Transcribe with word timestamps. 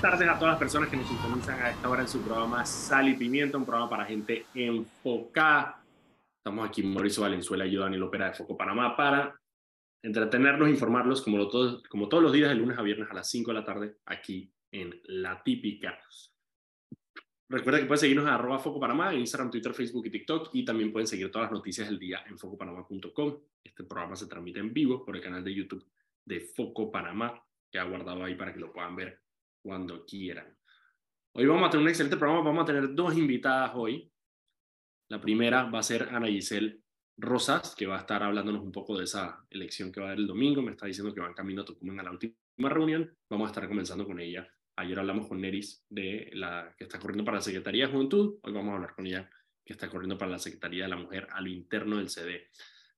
buenas 0.00 0.18
tardes 0.18 0.28
a 0.28 0.38
todas 0.38 0.52
las 0.52 0.58
personas 0.60 0.88
que 0.88 0.96
nos 0.96 1.08
sintonizan 1.08 1.60
a 1.60 1.70
esta 1.70 1.88
hora 1.88 2.02
en 2.02 2.08
su 2.08 2.20
programa 2.20 2.64
Sal 2.64 3.08
y 3.08 3.14
Pimienta, 3.14 3.58
un 3.58 3.64
programa 3.64 3.90
para 3.90 4.04
gente 4.04 4.46
enfocada. 4.54 5.82
Estamos 6.36 6.68
aquí 6.68 6.84
Mauricio 6.84 7.24
Valenzuela 7.24 7.66
y 7.66 7.72
yo, 7.72 7.80
Daniel 7.80 8.04
Opera 8.04 8.28
de 8.28 8.34
Foco 8.34 8.56
Panamá, 8.56 8.96
para 8.96 9.36
entretenernos, 10.00 10.68
informarlos 10.68 11.20
como, 11.20 11.36
lo, 11.36 11.48
todos, 11.48 11.82
como 11.88 12.08
todos 12.08 12.22
los 12.22 12.32
días 12.32 12.48
de 12.48 12.54
lunes 12.54 12.78
a 12.78 12.82
viernes 12.82 13.10
a 13.10 13.14
las 13.14 13.28
5 13.28 13.50
de 13.50 13.54
la 13.54 13.64
tarde 13.64 13.96
aquí 14.06 14.52
en 14.70 15.00
La 15.04 15.42
Típica. 15.42 15.98
Recuerda 17.48 17.80
que 17.80 17.86
pueden 17.86 17.98
seguirnos 17.98 18.26
en 18.26 18.32
arroba 18.34 18.60
Foco 18.60 18.78
Panamá, 18.78 19.12
en 19.12 19.18
Instagram, 19.18 19.50
Twitter, 19.50 19.74
Facebook 19.74 20.06
y 20.06 20.10
TikTok, 20.10 20.50
y 20.52 20.64
también 20.64 20.92
pueden 20.92 21.08
seguir 21.08 21.32
todas 21.32 21.46
las 21.46 21.58
noticias 21.58 21.88
del 21.88 21.98
día 21.98 22.22
en 22.28 22.38
focopanamá.com. 22.38 23.36
Este 23.64 23.82
programa 23.82 24.14
se 24.14 24.28
transmite 24.28 24.60
en 24.60 24.72
vivo 24.72 25.04
por 25.04 25.16
el 25.16 25.22
canal 25.22 25.42
de 25.42 25.52
YouTube 25.52 25.84
de 26.24 26.38
Foco 26.38 26.88
Panamá, 26.88 27.42
que 27.68 27.80
ha 27.80 27.84
guardado 27.84 28.22
ahí 28.22 28.36
para 28.36 28.52
que 28.52 28.60
lo 28.60 28.72
puedan 28.72 28.94
ver 28.94 29.27
cuando 29.68 30.06
quieran. 30.06 30.56
Hoy 31.34 31.44
vamos 31.44 31.68
a 31.68 31.70
tener 31.70 31.82
un 31.82 31.90
excelente 31.90 32.16
programa, 32.16 32.42
vamos 32.42 32.62
a 32.62 32.66
tener 32.72 32.94
dos 32.94 33.14
invitadas 33.14 33.72
hoy. 33.74 34.10
La 35.10 35.20
primera 35.20 35.64
va 35.64 35.80
a 35.80 35.82
ser 35.82 36.08
Ana 36.10 36.26
Giselle 36.26 36.80
Rosas, 37.18 37.74
que 37.76 37.86
va 37.86 37.96
a 37.96 38.00
estar 38.00 38.22
hablándonos 38.22 38.62
un 38.62 38.72
poco 38.72 38.96
de 38.96 39.04
esa 39.04 39.44
elección 39.50 39.92
que 39.92 40.00
va 40.00 40.06
a 40.06 40.08
haber 40.08 40.20
el 40.20 40.26
domingo. 40.26 40.62
Me 40.62 40.70
está 40.70 40.86
diciendo 40.86 41.12
que 41.12 41.20
va 41.20 41.26
en 41.26 41.34
camino 41.34 41.60
a 41.60 41.64
Tucumán 41.66 42.00
a 42.00 42.04
la 42.04 42.12
última 42.12 42.34
reunión. 42.70 43.14
Vamos 43.28 43.46
a 43.46 43.50
estar 43.50 43.68
comenzando 43.68 44.06
con 44.06 44.18
ella. 44.18 44.48
Ayer 44.76 44.98
hablamos 44.98 45.28
con 45.28 45.38
Neris, 45.38 45.84
de 45.90 46.30
la, 46.32 46.74
que 46.78 46.84
está 46.84 46.98
corriendo 46.98 47.26
para 47.26 47.36
la 47.36 47.42
Secretaría 47.42 47.88
de 47.88 47.92
Juventud. 47.92 48.38
Hoy 48.40 48.52
vamos 48.54 48.72
a 48.72 48.76
hablar 48.76 48.94
con 48.94 49.06
ella, 49.06 49.28
que 49.66 49.74
está 49.74 49.90
corriendo 49.90 50.16
para 50.16 50.30
la 50.30 50.38
Secretaría 50.38 50.84
de 50.84 50.88
la 50.88 50.96
Mujer 50.96 51.26
a 51.30 51.42
lo 51.42 51.48
interno 51.48 51.98
del 51.98 52.08
CD. 52.08 52.48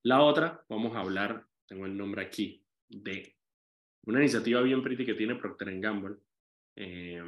La 0.04 0.22
otra, 0.22 0.64
vamos 0.68 0.94
a 0.94 1.00
hablar, 1.00 1.48
tengo 1.66 1.84
el 1.84 1.96
nombre 1.96 2.22
aquí, 2.22 2.64
de 2.88 3.34
una 4.04 4.20
iniciativa 4.20 4.62
bien 4.62 4.84
pretty 4.84 5.04
que 5.04 5.14
tiene 5.14 5.34
Procter 5.34 5.76
Gamble 5.80 6.18
eh, 6.76 7.22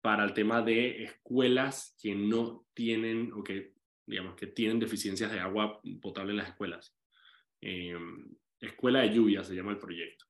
para 0.00 0.24
el 0.24 0.34
tema 0.34 0.62
de 0.62 1.04
escuelas 1.04 1.96
que 2.00 2.14
no 2.14 2.66
tienen 2.74 3.32
o 3.32 3.42
que, 3.42 3.74
digamos, 4.06 4.34
que 4.34 4.48
tienen 4.48 4.80
deficiencias 4.80 5.30
de 5.30 5.40
agua 5.40 5.80
potable 6.00 6.32
en 6.32 6.38
las 6.38 6.48
escuelas. 6.48 6.96
Eh, 7.60 7.96
Escuela 8.60 9.00
de 9.00 9.12
Lluvia 9.12 9.42
se 9.42 9.54
llama 9.54 9.72
el 9.72 9.78
proyecto. 9.78 10.26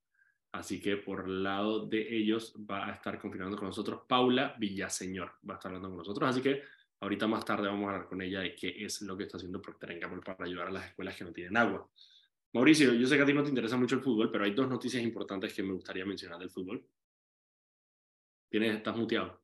Así 0.53 0.81
que 0.81 0.97
por 0.97 1.29
lado 1.29 1.87
de 1.87 2.15
ellos 2.15 2.55
va 2.71 2.89
a 2.89 2.93
estar 2.93 3.19
confirmando 3.19 3.57
con 3.57 3.69
nosotros 3.69 4.03
Paula 4.07 4.55
Villaseñor, 4.59 5.33
va 5.49 5.55
a 5.55 5.57
estar 5.57 5.71
hablando 5.71 5.89
con 5.89 5.99
nosotros. 5.99 6.29
Así 6.29 6.43
que 6.43 6.63
ahorita 7.01 7.27
más 7.27 7.45
tarde 7.45 7.69
vamos 7.69 7.89
a 7.89 7.93
hablar 7.93 8.09
con 8.09 8.21
ella 8.21 8.41
de 8.41 8.55
qué 8.55 8.85
es 8.85 9.01
lo 9.03 9.17
que 9.17 9.25
está 9.25 9.39
haciendo 9.39 9.63
Procter 9.63 9.99
Gamble 9.99 10.21
para 10.23 10.45
ayudar 10.45 10.69
a 10.69 10.73
las 10.73 10.87
escuelas 10.87 11.17
que 11.17 11.25
no 11.25 11.33
tienen 11.33 11.57
agua. 11.57 11.89
Mauricio, 12.53 12.93
yo 12.93 13.07
sé 13.07 13.17
que 13.17 13.23
a 13.23 13.27
ti 13.27 13.33
no 13.33 13.43
te 13.43 13.49
interesa 13.49 13.79
mucho 13.79 13.95
el 13.95 14.03
fútbol, 14.03 14.31
pero 14.31 14.45
hay 14.45 14.53
dos 14.53 14.69
noticias 14.69 15.03
importantes 15.03 15.55
que 15.55 15.63
me 15.63 15.73
gustaría 15.73 16.05
mencionar 16.05 16.39
del 16.39 16.51
fútbol. 16.51 16.87
¿Tienes, 18.53 18.77
¿Estás 18.77 18.95
muteado? 18.95 19.41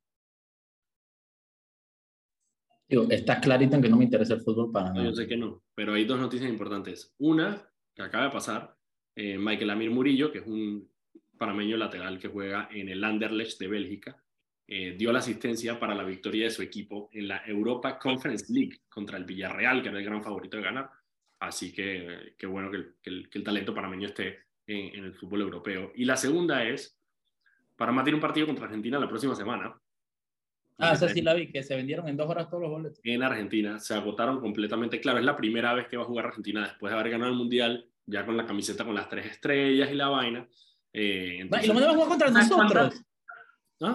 Digo, 2.86 3.06
estás 3.08 3.40
clarito 3.40 3.74
en 3.74 3.80
que 3.80 3.88
no 3.88 3.96
me 3.96 4.04
interesa 4.04 4.34
el 4.34 4.42
fútbol 4.42 4.70
para 4.70 4.92
nada. 4.92 5.06
yo 5.06 5.14
sé 5.14 5.26
que 5.26 5.38
no, 5.38 5.62
pero 5.74 5.94
hay 5.94 6.04
dos 6.04 6.20
noticias 6.20 6.50
importantes. 6.50 7.14
Una, 7.16 7.66
que 7.94 8.02
acaba 8.02 8.24
de 8.24 8.30
pasar, 8.30 8.76
eh, 9.16 9.38
Michael 9.38 9.70
Amir 9.70 9.90
Murillo, 9.90 10.30
que 10.30 10.40
es 10.40 10.46
un 10.46 10.90
panameño 11.38 11.78
lateral 11.78 12.18
que 12.18 12.28
juega 12.28 12.68
en 12.70 12.90
el 12.90 13.02
Anderlecht 13.02 13.58
de 13.58 13.68
Bélgica, 13.68 14.22
eh, 14.66 14.94
dio 14.98 15.10
la 15.10 15.20
asistencia 15.20 15.80
para 15.80 15.94
la 15.94 16.04
victoria 16.04 16.44
de 16.44 16.50
su 16.50 16.60
equipo 16.60 17.08
en 17.14 17.28
la 17.28 17.42
Europa 17.46 17.98
Conference 17.98 18.52
League 18.52 18.80
contra 18.90 19.16
el 19.16 19.24
Villarreal, 19.24 19.80
que 19.80 19.88
era 19.88 19.98
el 19.98 20.04
gran 20.04 20.22
favorito 20.22 20.58
de 20.58 20.64
ganar. 20.64 20.90
Así 21.40 21.72
que 21.72 22.34
qué 22.36 22.46
bueno 22.46 22.70
que 22.70 22.76
el, 22.76 23.30
que, 23.30 23.38
el, 23.38 23.44
talento 23.44 23.74
panameño 23.74 24.08
esté 24.08 24.40
en, 24.66 24.98
en, 24.98 25.04
el 25.04 25.14
fútbol 25.14 25.40
europeo. 25.40 25.92
Y 25.94 26.04
la 26.04 26.18
segunda 26.18 26.62
es, 26.62 26.97
Panamá 27.78 28.02
tiene 28.02 28.16
un 28.16 28.20
partido 28.20 28.44
contra 28.44 28.64
Argentina 28.64 28.98
la 28.98 29.08
próxima 29.08 29.36
semana. 29.36 29.80
Ah, 30.78 30.92
esa 30.94 31.08
sí 31.08 31.22
la 31.22 31.32
vi, 31.34 31.50
que 31.50 31.62
se 31.62 31.76
vendieron 31.76 32.08
en 32.08 32.16
dos 32.16 32.28
horas 32.28 32.48
todos 32.48 32.62
los 32.62 32.70
boletos. 32.70 33.00
En 33.04 33.22
Argentina, 33.22 33.78
se 33.78 33.94
agotaron 33.94 34.40
completamente. 34.40 35.00
Claro, 35.00 35.18
es 35.18 35.24
la 35.24 35.36
primera 35.36 35.72
vez 35.74 35.86
que 35.86 35.96
va 35.96 36.02
a 36.02 36.06
jugar 36.06 36.26
Argentina 36.26 36.62
después 36.62 36.90
de 36.90 36.98
haber 36.98 37.12
ganado 37.12 37.30
el 37.30 37.38
Mundial, 37.38 37.88
ya 38.04 38.26
con 38.26 38.36
la 38.36 38.46
camiseta 38.46 38.84
con 38.84 38.96
las 38.96 39.08
tres 39.08 39.26
estrellas 39.26 39.90
y 39.92 39.94
la 39.94 40.08
vaina. 40.08 40.48
Eh, 40.92 41.48
¿Y 41.62 41.66
lo 41.66 41.74
van 41.74 41.84
a 41.84 41.92
jugar 41.92 42.08
contra 42.08 42.30
nosotros? 42.30 43.00
¿No? 43.78 43.94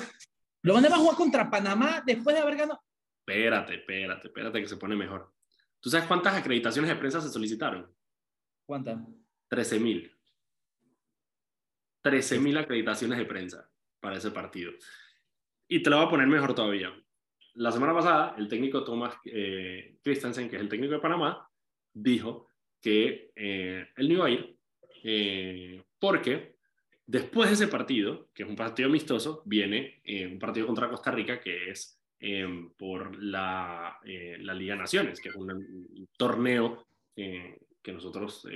¿Lo 0.61 0.73
van 0.73 0.85
a 0.85 0.97
jugar 0.97 1.15
contra 1.17 1.49
Panamá 1.49 2.01
después 2.05 2.35
de 2.35 2.41
haber 2.41 2.55
ganado? 2.55 2.81
Espérate, 3.19 3.75
espérate, 3.75 4.27
espérate 4.27 4.61
que 4.61 4.67
se 4.67 4.77
pone 4.77 4.95
mejor. 4.95 5.33
¿Tú 5.81 5.89
sabes 5.89 6.07
cuántas 6.07 6.35
acreditaciones 6.35 6.89
de 6.89 6.95
prensa 6.95 7.19
se 7.19 7.29
solicitaron? 7.29 7.93
¿Cuántas? 8.65 8.97
13.000. 9.49 10.09
13.000 12.01 12.59
acreditaciones 12.59 13.17
de 13.17 13.25
prensa 13.25 13.69
para 14.03 14.17
ese 14.17 14.31
partido. 14.31 14.73
Y 15.65 15.81
te 15.81 15.89
lo 15.89 15.95
voy 15.95 16.05
a 16.05 16.09
poner 16.09 16.27
mejor 16.27 16.53
todavía. 16.53 16.93
La 17.53 17.71
semana 17.71 17.93
pasada, 17.93 18.35
el 18.37 18.49
técnico 18.49 18.83
Thomas 18.83 19.15
eh, 19.23 19.95
Christensen, 20.03 20.49
que 20.49 20.57
es 20.57 20.61
el 20.61 20.67
técnico 20.67 20.93
de 20.93 20.99
Panamá, 20.99 21.49
dijo 21.93 22.49
que 22.81 23.31
eh, 23.33 23.87
él 23.95 24.07
no 24.09 24.13
iba 24.15 24.25
a 24.25 24.29
ir 24.29 24.57
eh, 25.05 25.81
porque 25.99 26.57
después 27.05 27.47
de 27.49 27.53
ese 27.53 27.67
partido, 27.69 28.29
que 28.33 28.43
es 28.43 28.49
un 28.49 28.57
partido 28.57 28.89
amistoso, 28.89 29.41
viene 29.45 30.01
eh, 30.03 30.27
un 30.27 30.37
partido 30.37 30.67
contra 30.67 30.89
Costa 30.89 31.11
Rica 31.11 31.39
que 31.39 31.69
es 31.71 31.97
por 32.77 33.21
la, 33.21 33.99
la, 34.05 34.53
Liga 34.53 34.77
Naciones, 34.77 35.19
que 35.19 35.27
es 35.27 35.35
un, 35.35 36.07
torneo 36.15 36.87
que 37.13 37.91
nosotros 37.91 38.47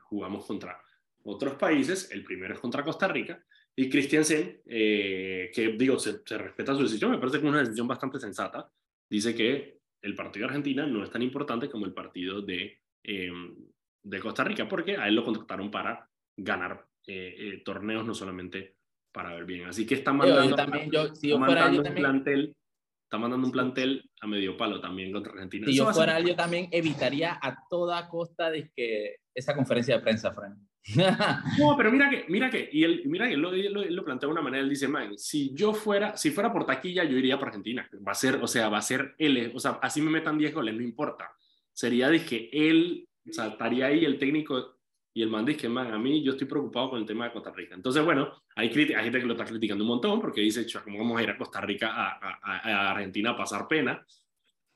jugamos 0.00 0.44
contra 0.44 0.82
otros 1.22 1.54
países. 1.54 2.10
El 2.10 2.24
primero 2.24 2.54
es 2.54 2.58
contra 2.58 2.82
Costa 2.82 3.06
Rica 3.06 3.40
y 3.76 3.88
Christiansen, 3.88 4.60
eh, 4.66 5.50
que 5.52 5.72
digo, 5.72 5.98
se, 5.98 6.22
respeta 6.38 6.74
su 6.74 6.82
decisión, 6.82 7.10
me 7.10 7.18
parece 7.18 7.38
que 7.38 7.46
es 7.46 7.50
una 7.50 7.60
decisión 7.60 7.88
bastante 7.88 8.20
sensata, 8.20 8.70
dice 9.10 9.34
que 9.34 9.78
el 10.02 10.14
partido 10.14 10.46
de 10.46 10.50
Argentina 10.50 10.86
no 10.86 11.02
es 11.02 11.10
tan 11.10 11.22
importante 11.22 11.68
como 11.68 11.86
el 11.86 11.92
partido 11.92 12.40
de, 12.42 12.78
em, 13.02 13.56
de 14.02 14.20
Costa 14.20 14.44
Rica, 14.44 14.68
porque 14.68 14.96
a 14.96 15.08
él 15.08 15.14
lo 15.14 15.24
contrataron 15.24 15.70
para 15.70 16.08
ganar 16.36 16.86
eh, 17.06 17.34
eh, 17.38 17.62
torneos, 17.64 18.06
no 18.06 18.14
solamente 18.14 18.76
para 19.12 19.34
ver 19.34 19.44
bien. 19.44 19.66
Así 19.66 19.86
que 19.86 19.94
está 19.94 20.12
mandando, 20.12 20.54
también, 20.54 20.90
yo, 20.90 21.14
si 21.14 21.28
yo 21.28 21.38
fuera 21.38 21.68
un 21.68 21.82
plantel, 21.82 22.56
está 23.04 23.18
mandando 23.18 23.46
un 23.46 23.52
plantel 23.52 24.10
a 24.20 24.26
medio 24.26 24.56
palo 24.56 24.80
también 24.80 25.12
contra 25.12 25.32
Argentina. 25.32 25.66
Si 25.66 25.76
yo 25.76 25.92
fuera 25.92 26.18
él, 26.18 26.28
yo 26.28 26.36
también 26.36 26.68
evitaría 26.70 27.38
a 27.40 27.66
toda 27.68 28.08
costa 28.08 28.50
de 28.50 28.70
que 28.74 29.16
esa 29.34 29.54
conferencia 29.54 29.96
de 29.96 30.02
prensa, 30.02 30.32
Frank. 30.32 30.56
no, 31.58 31.76
pero 31.76 31.90
mira 31.90 32.10
que, 32.10 32.26
mira 32.28 32.50
que, 32.50 32.68
y 32.70 32.84
él, 32.84 33.02
mira 33.06 33.26
que 33.26 33.34
él 33.34 33.40
lo, 33.40 33.50
lo, 33.50 34.04
plantea 34.04 34.28
de 34.28 34.32
una 34.32 34.42
manera, 34.42 34.62
él 34.62 34.68
dice, 34.68 34.86
man, 34.86 35.16
si 35.16 35.54
yo 35.54 35.72
fuera, 35.72 36.16
si 36.16 36.30
fuera 36.30 36.52
por 36.52 36.66
taquilla, 36.66 37.04
yo 37.04 37.16
iría 37.16 37.38
por 37.38 37.48
Argentina. 37.48 37.88
Va 38.06 38.12
a 38.12 38.14
ser, 38.14 38.36
o 38.36 38.46
sea, 38.46 38.68
va 38.68 38.78
a 38.78 38.82
ser 38.82 39.14
él, 39.18 39.50
o 39.54 39.60
sea, 39.60 39.78
así 39.82 40.00
me 40.00 40.10
metan 40.10 40.38
10 40.38 40.54
goles, 40.54 40.74
no 40.74 40.82
importa. 40.82 41.30
Sería 41.72 42.08
de 42.08 42.24
que 42.24 42.48
él, 42.52 43.08
o 43.28 43.32
sea, 43.32 43.48
estaría 43.48 43.86
ahí 43.86 44.04
el 44.04 44.18
técnico 44.18 44.74
y 45.16 45.22
el 45.22 45.30
man 45.30 45.44
dice, 45.44 45.68
man, 45.68 45.92
a 45.92 45.98
mí 45.98 46.24
yo 46.24 46.32
estoy 46.32 46.48
preocupado 46.48 46.90
con 46.90 46.98
el 46.98 47.06
tema 47.06 47.26
de 47.26 47.32
Costa 47.32 47.52
Rica. 47.52 47.76
Entonces, 47.76 48.04
bueno, 48.04 48.32
hay, 48.56 48.68
hay 48.68 49.04
gente 49.04 49.20
que 49.20 49.26
lo 49.26 49.34
está 49.34 49.44
criticando 49.44 49.84
un 49.84 49.88
montón 49.88 50.20
porque 50.20 50.40
dice, 50.40 50.66
¿cómo 50.82 50.98
vamos 50.98 51.18
a 51.18 51.22
ir 51.22 51.30
a 51.30 51.38
Costa 51.38 51.60
Rica, 51.60 51.92
a, 51.94 52.38
a, 52.42 52.90
Argentina 52.90 53.30
a 53.30 53.36
pasar 53.36 53.68
pena? 53.68 54.04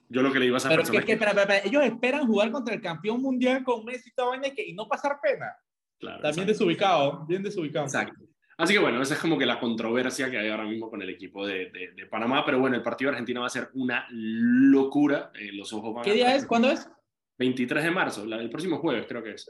Yo 0.09 0.23
lo 0.23 0.33
que 0.33 0.39
le 0.39 0.47
iba 0.47 0.57
a 0.57 0.59
hacer 0.59 0.71
Pero 0.71 0.83
es 0.83 0.91
que, 0.91 1.05
que, 1.05 1.19
que... 1.19 1.61
ellos 1.65 1.85
esperan 1.85 2.27
jugar 2.27 2.51
contra 2.51 2.75
el 2.75 2.81
campeón 2.81 3.21
mundial 3.21 3.63
con 3.63 3.85
Messi 3.85 4.11
y, 4.57 4.71
y 4.71 4.73
no 4.73 4.89
pasar 4.89 5.19
pena. 5.23 5.55
Claro, 5.99 6.23
También 6.23 6.47
desubicado, 6.47 7.27
bien 7.27 7.43
desubicado. 7.43 7.85
Exacto. 7.85 8.29
Así 8.57 8.73
que 8.73 8.81
bueno, 8.81 9.01
esa 9.01 9.15
es 9.15 9.21
como 9.21 9.39
que 9.39 9.47
la 9.47 9.61
controversia 9.61 10.31
que 10.31 10.39
hay 10.39 10.49
ahora 10.49 10.65
mismo 10.65 10.91
con 10.91 11.01
el 11.01 11.11
equipo 11.11 11.47
de, 11.47 11.71
de, 11.95 12.07
Panamá, 12.07 12.45
pero 12.45 12.59
bueno, 12.59 12.75
el 12.75 12.83
partido 12.83 13.11
de 13.11 13.17
Argentina 13.17 13.41
va 13.41 13.47
a 13.47 13.51
ser 13.51 13.71
una 13.75 14.07
locura. 14.11 15.31
Eh, 15.35 15.53
los 15.53 15.73
ojos 15.73 15.95
van 15.95 16.05
¿Qué 16.05 16.15
día 16.15 16.35
es? 16.35 16.45
¿Cuándo 16.45 16.69
es? 16.69 16.91
23 17.39 17.85
de 17.85 17.91
marzo, 17.93 18.25
el 18.25 18.51
próximo 18.51 18.79
jueves 18.79 19.07
creo 19.07 19.23
que 19.23 19.31
es. 19.33 19.49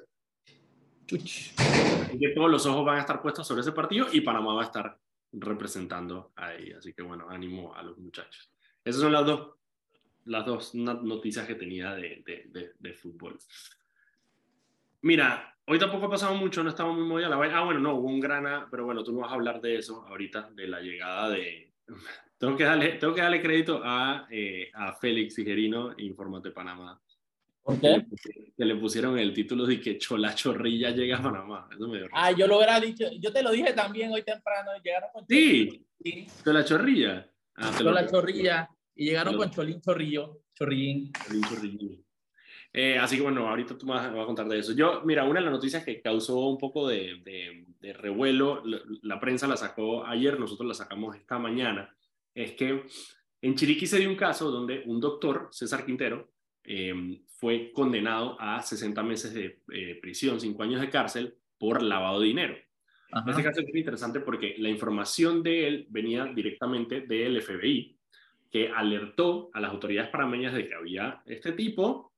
Chuch. 1.06 1.54
Así 1.56 2.18
que 2.18 2.28
todos 2.34 2.50
los 2.50 2.66
ojos 2.66 2.84
van 2.84 2.98
a 2.98 3.00
estar 3.00 3.22
puestos 3.22 3.46
sobre 3.46 3.62
ese 3.62 3.72
partido 3.72 4.08
y 4.12 4.20
Panamá 4.20 4.52
va 4.52 4.62
a 4.62 4.66
estar 4.66 4.98
representando 5.32 6.32
ahí. 6.36 6.72
Así 6.72 6.92
que 6.92 7.00
bueno, 7.00 7.30
ánimo 7.30 7.74
a 7.74 7.82
los 7.82 7.96
muchachos. 7.96 8.52
Esas 8.84 9.00
son 9.00 9.12
las 9.12 9.24
dos, 9.24 9.57
las 10.28 10.46
dos 10.46 10.74
noticias 10.74 11.46
que 11.46 11.54
tenía 11.54 11.94
de, 11.94 12.22
de, 12.24 12.72
de 12.78 12.94
fútbol. 12.94 13.38
Mira, 15.02 15.58
Hoy 15.70 15.78
tampoco 15.78 16.06
ha 16.06 16.10
pasado 16.10 16.34
mucho, 16.34 16.62
no 16.62 16.70
estaba 16.70 16.90
muy 16.92 17.04
movida 17.04 17.28
la 17.28 17.36
vaina. 17.36 17.58
Ah, 17.58 17.64
bueno, 17.64 17.78
no, 17.78 17.96
hubo 17.96 18.08
un 18.08 18.20
grana, 18.20 18.66
pero 18.70 18.86
bueno, 18.86 19.04
tú 19.04 19.12
no 19.12 19.20
vas 19.20 19.30
a 19.30 19.34
hablar 19.34 19.60
de 19.60 19.76
eso 19.76 20.02
ahorita, 20.08 20.48
de 20.54 20.66
la 20.66 20.80
llegada 20.80 21.28
de... 21.28 21.74
tengo, 22.38 22.56
que 22.56 22.64
darle, 22.64 22.92
tengo 22.92 23.14
que 23.14 23.20
darle 23.20 23.42
crédito 23.42 23.82
a, 23.84 24.26
eh, 24.30 24.70
a 24.72 24.94
Félix 24.94 25.34
Tijerino, 25.34 25.92
Informate 25.98 26.52
Panamá. 26.52 26.98
¿Por 27.62 27.78
qué? 27.78 28.06
Que 28.56 28.64
le 28.64 28.76
pusieron 28.76 29.18
el 29.18 29.34
título 29.34 29.66
de 29.66 29.78
que 29.78 29.98
Chola 29.98 30.34
Chorrilla 30.34 30.88
llega 30.88 31.18
a 31.18 31.22
Panamá. 31.22 31.68
Eso 31.70 31.86
me 31.86 31.98
dio 31.98 32.08
ah, 32.12 32.32
yo 32.32 32.46
lo 32.46 32.56
hubiera 32.56 32.80
dicho, 32.80 33.04
yo 33.20 33.30
te 33.30 33.42
lo 33.42 33.50
dije 33.50 33.74
también 33.74 34.10
hoy 34.10 34.22
temprano, 34.22 34.70
llegaron 34.82 35.10
con 35.12 35.26
Sí, 35.28 35.84
sí. 36.02 36.26
Chola 36.42 36.64
Chorrilla. 36.64 37.30
Ah, 37.56 37.74
Chola 37.76 38.06
Chorrilla, 38.06 38.70
y 38.98 39.04
llegaron 39.04 39.36
con 39.36 39.48
Cholín 39.48 39.80
Chorrillo, 39.80 40.42
Chorrillín. 40.54 41.12
Cholín 41.12 41.42
Chorrillín. 41.44 42.04
Eh, 42.72 42.98
así 42.98 43.16
que 43.16 43.22
bueno, 43.22 43.48
ahorita 43.48 43.78
tú 43.78 43.86
me 43.86 43.92
vas, 43.92 44.06
a 44.06 44.26
contar 44.26 44.48
de 44.48 44.58
eso. 44.58 44.72
Yo, 44.72 45.02
mira, 45.04 45.22
una 45.22 45.38
de 45.38 45.44
las 45.44 45.52
noticias 45.54 45.84
que 45.84 46.02
causó 46.02 46.48
un 46.48 46.58
poco 46.58 46.88
de, 46.88 47.22
de, 47.80 47.92
revuelo, 47.92 48.62
la, 48.64 49.20
prensa 49.20 49.46
la 49.46 49.56
sacó 49.56 50.04
ayer, 50.04 50.38
nosotros 50.38 50.66
la 50.66 50.74
sacamos 50.74 51.14
esta 51.14 51.38
mañana, 51.38 51.96
es 52.34 52.52
que 52.52 52.82
en 53.40 53.54
Chiriquí 53.54 53.86
se 53.86 54.00
dio 54.00 54.10
un 54.10 54.16
caso 54.16 54.50
donde 54.50 54.82
un 54.86 55.00
doctor, 55.00 55.48
César 55.52 55.86
Quintero, 55.86 56.32
em, 56.64 57.22
fue 57.28 57.72
condenado 57.72 58.36
a 58.40 58.60
60 58.60 59.00
meses 59.04 59.32
de 59.32 59.62
eh, 59.72 59.98
prisión, 60.02 60.40
5 60.40 60.60
años 60.60 60.80
de 60.80 60.90
cárcel 60.90 61.36
por 61.56 61.82
lavado 61.82 62.20
de 62.20 62.26
dinero. 62.26 62.56
Este 63.26 63.42
caso 63.42 63.60
es 63.60 63.68
muy 63.68 63.78
interesante 63.78 64.20
porque 64.20 64.56
la 64.58 64.68
información 64.68 65.42
de 65.42 65.66
él 65.66 65.86
venía 65.88 66.26
directamente 66.26 67.00
del 67.00 67.40
FBI, 67.40 67.97
que 68.50 68.68
alertó 68.68 69.50
a 69.52 69.60
las 69.60 69.70
autoridades 69.70 70.10
panameñas 70.10 70.54
de 70.54 70.68
que 70.68 70.74
había 70.74 71.22
este 71.26 71.52
tipo, 71.52 72.12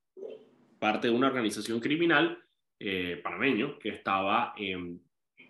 parte 0.78 1.08
de 1.08 1.14
una 1.14 1.28
organización 1.28 1.80
criminal 1.80 2.42
eh, 2.78 3.20
panameño, 3.22 3.78
que 3.78 3.90
estaba, 3.90 4.54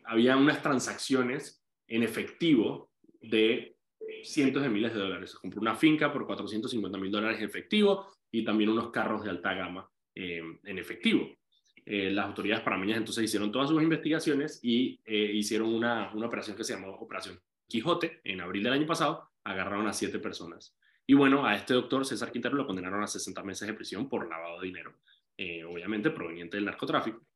había 0.04 0.36
unas 0.36 0.62
transacciones 0.62 1.62
en 1.86 2.02
efectivo 2.02 2.90
de 3.20 3.76
cientos 4.24 4.62
de 4.62 4.68
miles 4.68 4.94
de 4.94 5.00
dólares. 5.00 5.34
Compró 5.34 5.60
una 5.60 5.76
finca 5.76 6.12
por 6.12 6.26
450 6.26 6.98
mil 6.98 7.10
dólares 7.10 7.38
en 7.38 7.44
efectivo 7.44 8.06
y 8.30 8.44
también 8.44 8.70
unos 8.70 8.90
carros 8.90 9.22
de 9.22 9.30
alta 9.30 9.54
gama 9.54 9.88
eh, 10.14 10.42
en 10.64 10.78
efectivo. 10.78 11.36
Eh, 11.84 12.10
las 12.10 12.26
autoridades 12.26 12.64
panameñas 12.64 12.98
entonces 12.98 13.24
hicieron 13.24 13.52
todas 13.52 13.68
sus 13.68 13.82
investigaciones 13.82 14.60
y 14.62 15.00
hicieron 15.06 15.74
una, 15.74 16.10
una 16.14 16.26
operación 16.26 16.56
que 16.56 16.64
se 16.64 16.74
llamó 16.74 16.94
Operación 16.94 17.38
Quijote 17.70 18.20
en 18.24 18.42
abril 18.42 18.64
del 18.64 18.74
año 18.74 18.86
pasado, 18.86 19.30
agarraron 19.44 19.86
a 19.86 19.94
siete 19.94 20.18
personas. 20.18 20.76
Y 21.06 21.14
bueno, 21.14 21.46
a 21.46 21.56
este 21.56 21.74
doctor 21.74 22.04
César 22.04 22.30
Quintero 22.30 22.54
lo 22.54 22.66
condenaron 22.66 23.02
a 23.02 23.06
60 23.06 23.42
meses 23.42 23.66
de 23.66 23.74
prisión 23.74 24.08
por 24.08 24.28
lavado 24.28 24.60
de 24.60 24.66
dinero, 24.66 24.94
eh, 25.36 25.64
obviamente 25.64 26.10
proveniente 26.10 26.56
del 26.56 26.66
narcotráfico. 26.66 27.26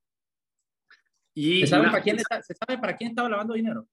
Y 1.34 1.62
¿Se, 1.62 1.66
sabe 1.66 1.86
para 1.86 2.02
quién 2.02 2.19
¿Se 2.19 2.54
sabe 2.54 2.78
para 2.78 2.96
quién 2.96 3.10
estaba 3.10 3.28
lavando 3.28 3.54
dinero? 3.54 3.88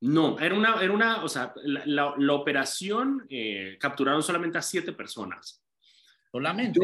No, 0.00 0.38
era 0.38 0.54
una, 0.54 0.80
era 0.80 0.92
una 0.92 1.24
o 1.24 1.28
sea, 1.28 1.52
la, 1.64 2.14
la, 2.16 2.32
operación 2.32 3.26
eh, 3.28 3.76
capturaron 3.80 4.22
solamente 4.22 4.58
a 4.58 4.62
siete 4.62 4.92
personas. 4.92 5.62
Solamente. 6.30 6.80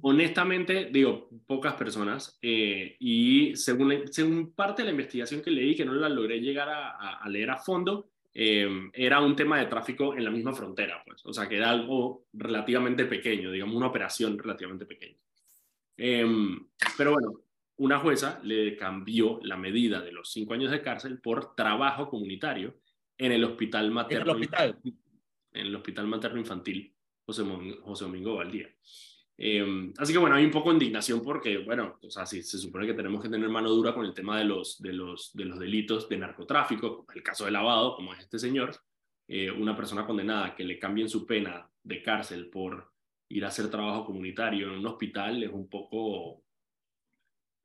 honestamente, 0.00 0.88
digo, 0.92 1.28
pocas 1.46 1.74
personas. 1.74 2.38
Eh, 2.40 2.96
y 3.00 3.56
según, 3.56 4.04
según 4.10 4.54
parte 4.54 4.82
de 4.82 4.86
la 4.86 4.92
investigación 4.92 5.42
que 5.42 5.50
leí, 5.50 5.74
que 5.74 5.84
no 5.84 5.92
la 5.94 6.08
logré 6.08 6.40
llegar 6.40 6.68
a, 6.68 7.16
a 7.16 7.28
leer 7.28 7.50
a 7.50 7.56
fondo, 7.56 8.12
Em, 8.38 8.90
era 8.92 9.22
un 9.22 9.34
tema 9.34 9.58
de 9.58 9.64
tráfico 9.64 10.14
en 10.14 10.22
la 10.22 10.30
misma 10.30 10.52
frontera, 10.52 11.02
pues, 11.06 11.24
o 11.24 11.32
sea, 11.32 11.48
que 11.48 11.56
era 11.56 11.70
algo 11.70 12.26
relativamente 12.34 13.06
pequeño, 13.06 13.50
digamos, 13.50 13.74
una 13.74 13.86
operación 13.86 14.38
relativamente 14.38 14.84
pequeña. 14.84 15.16
Em, 15.96 16.68
pero 16.98 17.12
bueno, 17.12 17.40
una 17.78 17.98
jueza 17.98 18.38
le 18.42 18.76
cambió 18.76 19.40
la 19.42 19.56
medida 19.56 20.02
de 20.02 20.12
los 20.12 20.30
cinco 20.30 20.52
años 20.52 20.70
de 20.70 20.82
cárcel 20.82 21.18
por 21.18 21.54
trabajo 21.54 22.10
comunitario 22.10 22.74
en 23.16 23.32
el 23.32 23.42
hospital 23.42 23.90
materno. 23.90 24.32
¿En 24.32 24.36
el 24.36 24.42
hospital? 24.42 24.78
En 25.54 25.66
el 25.68 25.74
hospital 25.74 26.06
materno 26.06 26.38
infantil 26.38 26.94
José, 27.24 27.42
José 27.84 28.04
Domingo 28.04 28.34
Valdía. 28.34 28.68
Em, 29.38 29.92
así 29.98 30.12
que 30.12 30.18
bueno, 30.18 30.36
hay 30.36 30.44
un 30.46 30.50
poco 30.50 30.70
de 30.70 30.76
indignación 30.76 31.22
porque, 31.22 31.58
bueno, 31.58 31.98
o 32.00 32.10
sea, 32.10 32.24
si 32.24 32.42
se 32.42 32.58
supone 32.58 32.86
que 32.86 32.94
tenemos 32.94 33.22
que 33.22 33.28
tener 33.28 33.48
mano 33.48 33.68
dura 33.68 33.94
con 33.94 34.06
el 34.06 34.14
tema 34.14 34.38
de 34.38 34.44
los, 34.44 34.80
de 34.80 34.92
los, 34.92 35.30
de 35.34 35.44
los 35.44 35.58
delitos 35.58 36.08
de 36.08 36.16
narcotráfico, 36.16 37.04
el 37.14 37.22
caso 37.22 37.44
de 37.44 37.50
lavado, 37.50 37.96
como 37.96 38.14
es 38.14 38.20
este 38.20 38.38
señor, 38.38 38.74
eh, 39.28 39.50
una 39.50 39.76
persona 39.76 40.06
condenada 40.06 40.54
que 40.54 40.64
le 40.64 40.78
cambien 40.78 41.08
su 41.08 41.26
pena 41.26 41.68
de 41.82 42.02
cárcel 42.02 42.48
por 42.48 42.92
ir 43.28 43.44
a 43.44 43.48
hacer 43.48 43.70
trabajo 43.70 44.06
comunitario 44.06 44.68
en 44.68 44.78
un 44.78 44.86
hospital 44.86 45.42
es 45.42 45.50
un 45.50 45.68
poco, 45.68 46.42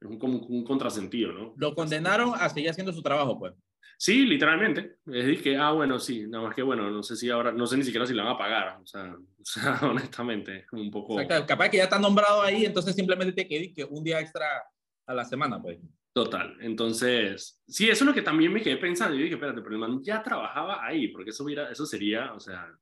es 0.01 0.09
un, 0.09 0.17
como 0.17 0.39
un 0.39 0.63
contrasentido, 0.63 1.31
¿no? 1.31 1.53
Lo 1.55 1.73
condenaron 1.73 2.33
a 2.35 2.49
seguir 2.49 2.69
haciendo 2.69 2.91
su 2.91 3.01
trabajo, 3.01 3.37
pues. 3.39 3.53
Sí, 4.01 4.25
literalmente. 4.25 4.95
Es 5.05 5.25
decir, 5.25 5.43
que, 5.43 5.57
ah, 5.57 5.73
bueno, 5.73 5.99
sí, 5.99 6.25
nada 6.27 6.45
más 6.45 6.55
que 6.55 6.63
bueno, 6.63 6.89
no 6.89 7.03
sé 7.03 7.15
si 7.15 7.29
ahora, 7.29 7.51
no 7.51 7.67
sé 7.67 7.77
ni 7.77 7.83
siquiera 7.83 8.03
si 8.07 8.15
la 8.15 8.23
van 8.23 8.33
a 8.33 8.37
pagar, 8.39 8.79
o 8.81 8.87
sea, 8.87 9.15
o 9.39 9.45
sea 9.45 9.79
honestamente, 9.83 10.65
un 10.71 10.89
poco... 10.89 11.17
Capaz 11.45 11.69
que 11.69 11.77
ya 11.77 11.83
está 11.83 11.99
nombrado 11.99 12.41
ahí, 12.41 12.65
entonces 12.65 12.95
simplemente 12.95 13.31
te 13.31 13.47
quedé 13.47 13.71
que 13.71 13.83
un 13.83 14.03
día 14.03 14.19
extra 14.19 14.47
a 15.05 15.13
la 15.13 15.23
semana, 15.23 15.61
pues. 15.61 15.77
Total, 16.13 16.57
entonces, 16.61 17.61
sí, 17.67 17.91
eso 17.91 18.03
es 18.03 18.07
lo 18.07 18.13
que 18.15 18.23
también 18.23 18.51
me 18.51 18.63
quedé 18.63 18.77
pensando, 18.77 19.13
yo 19.13 19.21
dije, 19.21 19.35
espérate, 19.35 19.61
pero 19.61 19.75
el 19.75 19.79
man 19.79 20.01
ya 20.01 20.23
trabajaba 20.23 20.83
ahí, 20.83 21.09
porque 21.09 21.29
eso, 21.29 21.43
hubiera, 21.43 21.69
eso 21.69 21.85
sería, 21.85 22.33
o 22.33 22.39
sea, 22.39 22.73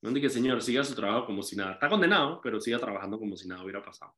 no 0.00 0.14
que 0.14 0.30
señor 0.30 0.62
siga 0.62 0.84
su 0.84 0.94
trabajo 0.94 1.26
como 1.26 1.42
si 1.42 1.56
nada, 1.56 1.72
está 1.72 1.88
condenado, 1.88 2.40
pero 2.40 2.60
siga 2.60 2.78
trabajando 2.78 3.18
como 3.18 3.36
si 3.36 3.48
nada 3.48 3.64
hubiera 3.64 3.82
pasado. 3.82 4.14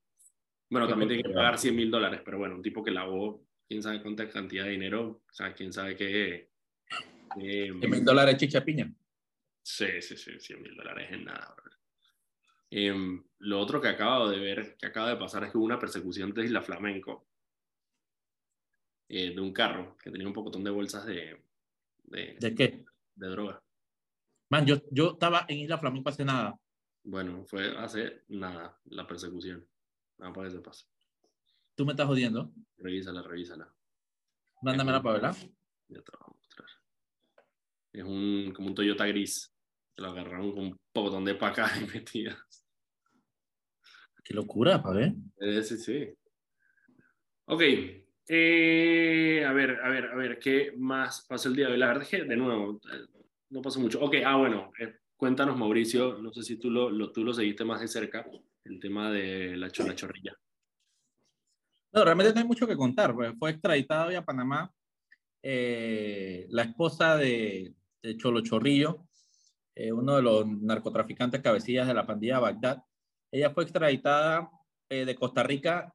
Bueno, 0.69 0.87
también 0.87 1.09
tiene 1.09 1.23
que 1.23 1.31
pagar 1.31 1.57
100 1.57 1.75
mil 1.75 1.91
dólares, 1.91 2.21
pero 2.23 2.37
bueno, 2.37 2.57
un 2.57 2.63
tipo 2.63 2.85
que 2.85 2.91
lavó 2.91 3.43
quién 3.73 3.83
sabe 3.83 4.03
cuánta 4.03 4.29
cantidad 4.29 4.65
de 4.65 4.73
dinero, 4.73 5.23
o 5.27 5.33
sea, 5.33 5.55
quién 5.55 5.73
sabe 5.73 5.97
qué. 5.97 6.51
Eh, 7.41 7.73
mil 7.73 8.05
dólares 8.05 8.37
chicha 8.37 8.63
piña? 8.63 8.93
Sí, 9.63 10.03
sí, 10.03 10.15
sí, 10.15 10.39
100 10.39 10.61
mil 10.61 10.77
dólares 10.77 11.11
en 11.11 11.25
nada. 11.25 11.57
Eh, 12.71 12.95
lo 13.39 13.59
otro 13.59 13.81
que 13.81 13.89
acabo 13.89 14.29
de 14.29 14.39
ver, 14.39 14.77
que 14.77 14.87
acaba 14.87 15.09
de 15.09 15.17
pasar, 15.17 15.45
es 15.45 15.51
que 15.51 15.57
hubo 15.57 15.65
una 15.65 15.79
persecución 15.79 16.35
de 16.35 16.45
Isla 16.45 16.61
Flamenco 16.61 17.27
eh, 19.09 19.35
de 19.35 19.41
un 19.41 19.55
carro 19.55 19.97
que 19.97 20.11
tenía 20.11 20.27
un 20.27 20.35
pocotón 20.35 20.65
de 20.65 20.71
bolsas 20.71 21.07
de. 21.07 21.43
¿De, 22.05 22.37
¿De 22.39 22.55
qué? 22.55 22.85
De 23.15 23.29
droga. 23.29 23.63
Man, 24.51 24.67
yo, 24.67 24.83
yo 24.91 25.13
estaba 25.13 25.47
en 25.49 25.61
Isla 25.61 25.79
Flamenco 25.79 26.11
hace 26.11 26.27
nada. 26.27 26.61
Bueno, 27.05 27.47
fue 27.47 27.75
hace 27.79 28.25
nada 28.29 28.79
la 28.85 29.07
persecución. 29.07 29.67
Nada 30.19 30.31
para 30.35 30.49
que 30.49 30.57
se 30.57 30.61
pase. 30.61 30.92
¿Tú 31.83 31.87
me 31.87 31.95
estás 31.95 32.07
jodiendo? 32.07 32.49
Revísala, 32.77 33.23
revísala. 33.23 33.69
Mándamela 34.63 35.03
para 35.03 35.15
verla. 35.15 35.33
Ya 35.89 36.01
te 36.01 36.13
la 36.13 36.19
voy 36.21 36.29
a 36.29 36.37
mostrar. 36.39 36.69
Es 37.93 38.05
un, 38.05 38.53
como 38.55 38.69
un 38.69 38.75
Toyota 38.77 39.05
gris. 39.07 39.53
lo 39.97 40.07
agarraron 40.11 40.53
con 40.53 40.65
un 40.67 40.81
pocotón 40.93 41.25
de 41.25 41.35
pacas 41.35 41.83
y 41.83 41.87
metidas. 41.93 42.39
Qué 44.23 44.33
locura, 44.33 44.81
para 44.81 44.95
ver. 44.95 45.15
Eh, 45.41 45.61
sí, 45.65 45.77
sí. 45.77 46.09
Ok. 47.47 47.63
Eh, 48.29 49.45
a 49.45 49.53
ver, 49.53 49.81
a 49.83 49.89
ver, 49.89 50.05
a 50.05 50.15
ver, 50.15 50.39
¿qué 50.39 50.75
más 50.77 51.27
pasó 51.29 51.49
el 51.49 51.57
día 51.57 51.67
de 51.67 51.73
hoy? 51.73 51.79
La 51.81 51.89
verdad 51.89 52.05
es 52.05 52.09
que, 52.11 52.23
de 52.23 52.37
nuevo, 52.37 52.81
eh, 52.93 53.23
no 53.51 53.61
pasó 53.61 53.81
mucho. 53.81 54.01
Ok, 54.01 54.19
ah, 54.25 54.37
bueno, 54.37 54.71
cuéntanos, 55.17 55.59
Mauricio, 55.59 56.17
no 56.23 56.33
sé 56.33 56.45
si 56.45 56.61
tú 56.61 56.71
lo, 56.71 56.91
lo, 56.91 57.11
tú 57.11 57.25
lo 57.25 57.35
seguiste 57.35 57.65
más 57.65 57.81
de 57.81 57.89
cerca, 57.89 58.25
el 58.63 58.79
tema 58.79 59.11
de 59.11 59.57
la, 59.57 59.67
la 59.67 59.97
chorrilla. 59.97 60.39
No, 61.93 62.05
realmente 62.05 62.33
no 62.33 62.41
hay 62.41 62.47
mucho 62.47 62.67
que 62.67 62.77
contar. 62.77 63.15
Pues 63.15 63.33
fue 63.39 63.51
extraditado 63.51 64.09
hoy 64.09 64.15
a 64.15 64.25
Panamá 64.25 64.73
eh, 65.43 66.47
la 66.51 66.63
esposa 66.63 67.17
de, 67.17 67.75
Cholo 68.17 68.41
Chorrillo, 68.43 69.07
eh, 69.75 69.93
uno 69.93 70.17
de 70.17 70.23
los 70.23 70.47
narcotraficantes 70.47 71.41
cabecillas 71.41 71.87
de 71.87 71.95
la 71.95 72.07
pandilla 72.07 72.41
Bagdad. 72.41 72.83
Ella 73.31 73.51
fue 73.51 73.65
extraditada 73.65 74.51
eh, 74.89 75.05
de 75.05 75.15
Costa 75.15 75.43
Rica. 75.43 75.95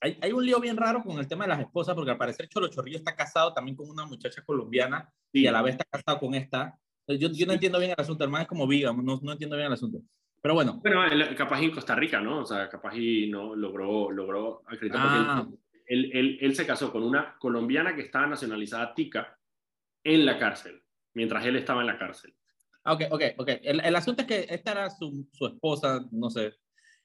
Hay, 0.00 0.18
hay, 0.20 0.32
un 0.32 0.44
lío 0.44 0.60
bien 0.60 0.76
raro 0.76 1.02
con 1.02 1.18
el 1.18 1.28
tema 1.28 1.44
de 1.44 1.48
las 1.48 1.60
esposas, 1.60 1.94
porque 1.94 2.10
al 2.10 2.18
parecer 2.18 2.48
Cholo 2.48 2.68
Chorrillo 2.68 2.98
está 2.98 3.14
casado 3.14 3.52
también 3.54 3.76
con 3.76 3.88
una 3.88 4.04
muchacha 4.04 4.42
colombiana 4.44 5.12
y 5.32 5.46
a 5.46 5.52
la 5.52 5.62
vez 5.62 5.72
está 5.74 5.84
casado 5.84 6.18
con 6.18 6.34
esta. 6.34 6.78
Yo, 7.06 7.28
yo 7.30 7.46
no 7.46 7.52
entiendo 7.52 7.78
bien 7.78 7.92
el 7.92 8.00
asunto, 8.00 8.24
hermano, 8.24 8.42
es 8.42 8.48
como 8.48 8.66
viga, 8.66 8.92
no, 8.92 9.20
no 9.22 9.32
entiendo 9.32 9.56
bien 9.56 9.66
el 9.66 9.72
asunto. 9.72 10.02
Pero 10.42 10.54
bueno. 10.54 10.80
Bueno, 10.82 11.02
capaz 11.36 11.62
en 11.62 11.70
Costa 11.70 11.94
Rica, 11.94 12.20
¿no? 12.20 12.40
O 12.40 12.44
sea, 12.44 12.68
capaz 12.68 12.96
y 12.96 13.28
no 13.28 13.54
logró, 13.54 14.10
logró 14.10 14.62
acreditar 14.66 15.00
ah. 15.02 15.48
él, 15.86 16.10
él, 16.12 16.38
él, 16.40 16.56
se 16.56 16.66
casó 16.66 16.90
con 16.90 17.04
una 17.04 17.36
colombiana 17.38 17.94
que 17.94 18.02
estaba 18.02 18.26
nacionalizada 18.26 18.92
tica 18.92 19.38
en 20.02 20.26
la 20.26 20.38
cárcel, 20.38 20.82
mientras 21.14 21.46
él 21.46 21.54
estaba 21.56 21.82
en 21.82 21.86
la 21.86 21.98
cárcel. 21.98 22.34
Ah, 22.82 22.94
ok, 22.94 23.02
ok, 23.10 23.22
ok. 23.36 23.48
El, 23.62 23.80
el 23.80 23.96
asunto 23.96 24.22
es 24.22 24.28
que 24.28 24.46
esta 24.52 24.72
era 24.72 24.90
su, 24.90 25.28
su 25.32 25.46
esposa, 25.46 26.04
no 26.10 26.28
sé. 26.28 26.54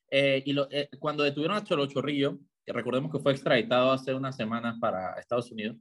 Eh, 0.10 0.42
y 0.46 0.54
lo, 0.54 0.68
eh, 0.72 0.90
cuando 1.00 1.24
detuvieron 1.24 1.58
a 1.58 1.64
Cholo 1.64 1.86
Chorrillo, 1.86 2.40
que 2.66 2.74
recordemos 2.74 3.12
que 3.12 3.20
fue 3.20 3.34
extraditado 3.34 3.92
hace 3.92 4.16
unas 4.16 4.36
semanas 4.36 4.78
para 4.80 5.14
Estados 5.20 5.52
Unidos, 5.52 5.78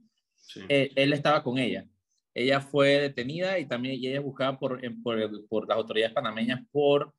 eh, 0.69 0.91
él 0.95 1.13
estaba 1.13 1.43
con 1.43 1.57
ella. 1.57 1.87
Ella 2.35 2.61
fue 2.61 2.99
detenida 2.99 3.57
y 3.57 3.65
también 3.65 3.95
y 3.95 4.07
ella 4.07 4.19
buscaba 4.19 4.59
por, 4.59 4.79
por, 5.01 5.47
por 5.47 5.67
las 5.67 5.77
autoridades 5.77 6.13
panameñas 6.13 6.61
por 6.71 7.11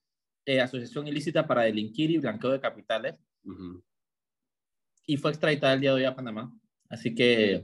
eh, 0.49 0.62
asociación 0.62 1.07
ilícita 1.07 1.47
para 1.47 1.64
delinquir 1.64 2.11
y 2.11 2.17
blanqueo 2.17 2.52
de 2.52 2.61
capitales. 2.61 3.17
Y 5.07 5.19
fue 5.19 5.31
extraditada 5.31 5.75
el 5.75 5.81
día 5.83 5.90
de 5.90 5.97
hoy 5.97 6.05
a 6.05 6.17
Panamá. 6.17 6.50
Así 6.88 7.14
que, 7.14 7.62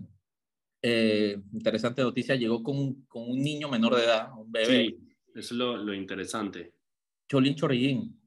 eh, 0.83 1.41
interesante 1.55 2.03
noticia, 2.03 2.35
llegó 2.35 2.62
con, 2.62 3.07
con, 3.07 3.23
un 3.23 3.43
niño 3.43 3.71
menor 3.71 3.97
de 3.97 4.05
edad, 4.05 4.38
un 4.38 4.53
bebé. 4.53 4.67
Sí, 4.67 4.99
eso 5.29 5.38
es 5.38 5.53
lo, 5.53 5.79
lo 5.79 5.95
interesante. 5.95 6.75
Cholín 7.26 7.55
Chorrillín. 7.55 8.21